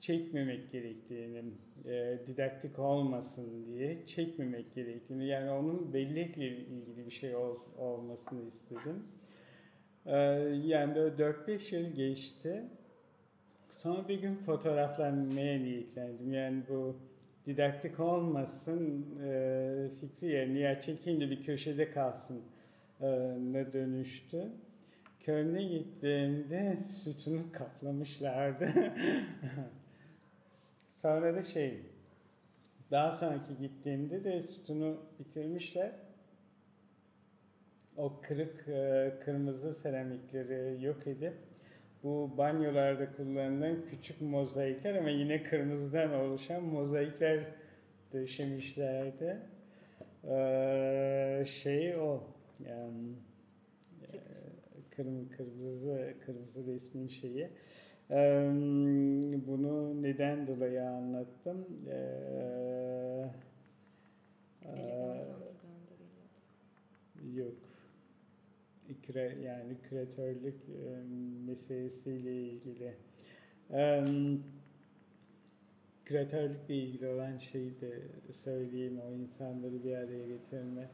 [0.00, 1.44] çekmemek gerektiğini,
[1.86, 9.02] e, didaktik olmasın diye çekmemek gerektiğini, yani onun bellekle ilgili bir şey ol- olmasını istedim.
[10.06, 10.16] E,
[10.64, 12.64] yani böyle 4-5 yıl geçti.
[13.70, 16.32] Sonra bir gün fotoğraflanmaya niyetlendim.
[16.32, 16.96] Yani bu
[17.48, 22.42] didaktik olmasın e, fikri yerine ya çekeyim de bir köşede kalsın
[23.00, 23.06] e,
[23.52, 24.48] ne dönüştü.
[25.20, 28.68] Köln'e gittiğimde sütunu kaplamışlardı.
[30.88, 31.80] Sonra da şey,
[32.90, 35.92] daha sonraki gittiğimde de sütunu bitirmişler.
[37.96, 41.34] O kırık e, kırmızı seramikleri yok edip
[42.02, 47.44] bu banyolarda kullanılan küçük mozaikler ama yine kırmızıdan oluşan mozaikler
[48.12, 49.38] döşemişlerdi.
[50.24, 52.22] Ee, şey o.
[52.68, 53.12] Yani,
[54.12, 54.18] e,
[54.90, 57.48] kırm, kırmızı kırmızı resmin şeyi.
[58.10, 58.50] Ee,
[59.46, 61.66] bunu neden dolayı anlattım?
[61.88, 63.24] Ee,
[64.64, 65.24] e.
[67.34, 67.67] Yok.
[69.02, 71.02] Küre, yani küratörlük e,
[71.46, 72.94] meselesiyle ilgili.
[73.72, 74.04] E,
[76.04, 78.02] küratörlükle ilgili olan şeyi de
[78.32, 80.88] söyleyeyim o insanları bir araya getirme.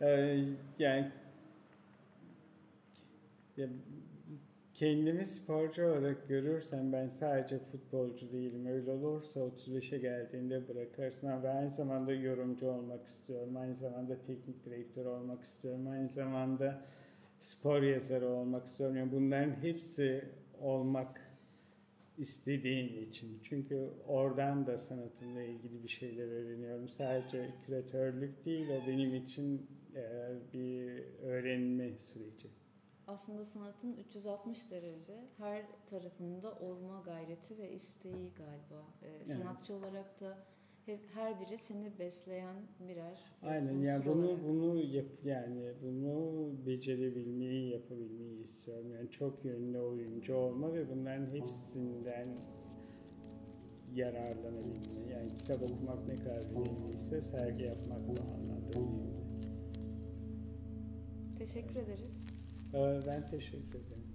[0.00, 0.08] E,
[0.78, 1.10] yani
[3.56, 3.68] ya,
[4.74, 8.66] kendimi sporcu olarak görürsem ben sadece futbolcu değilim.
[8.66, 11.26] Öyle olursa 35'e geldiğinde bırakırsın.
[11.26, 13.56] Ama ben aynı zamanda yorumcu olmak istiyorum.
[13.56, 15.88] Aynı zamanda teknik direktör olmak istiyorum.
[15.88, 16.80] Aynı zamanda
[17.42, 18.96] spor yazarı olmak istiyorum.
[18.96, 20.24] Yani bunların hepsi
[20.60, 21.20] olmak
[22.18, 23.40] istediğim için.
[23.42, 26.88] Çünkü oradan da sanatımla ilgili bir şeyler öğreniyorum.
[26.88, 30.02] Sadece küratörlük değil, o benim için e,
[30.52, 32.48] bir öğrenme süreci.
[33.06, 38.86] Aslında sanatın 360 derece her tarafında olma gayreti ve isteği galiba.
[39.02, 40.38] Ee, sanatçı olarak da
[40.86, 42.56] her biri seni besleyen
[42.88, 44.44] birer Aynen unsur yani bunu olarak.
[44.44, 48.92] bunu yap yani bunu becerebilmeyi yapabilmeyi istiyorum.
[48.92, 52.28] Yani çok yönlü oyuncu olma ve bunların hepsinden
[53.94, 55.12] yararlanabilme.
[55.12, 59.12] Yani kitap okumak ne kadar önemliyse sergi yapmak da anlamda önemli.
[61.38, 62.20] Teşekkür ederiz.
[62.74, 64.11] Ee, Ben teşekkür ederim.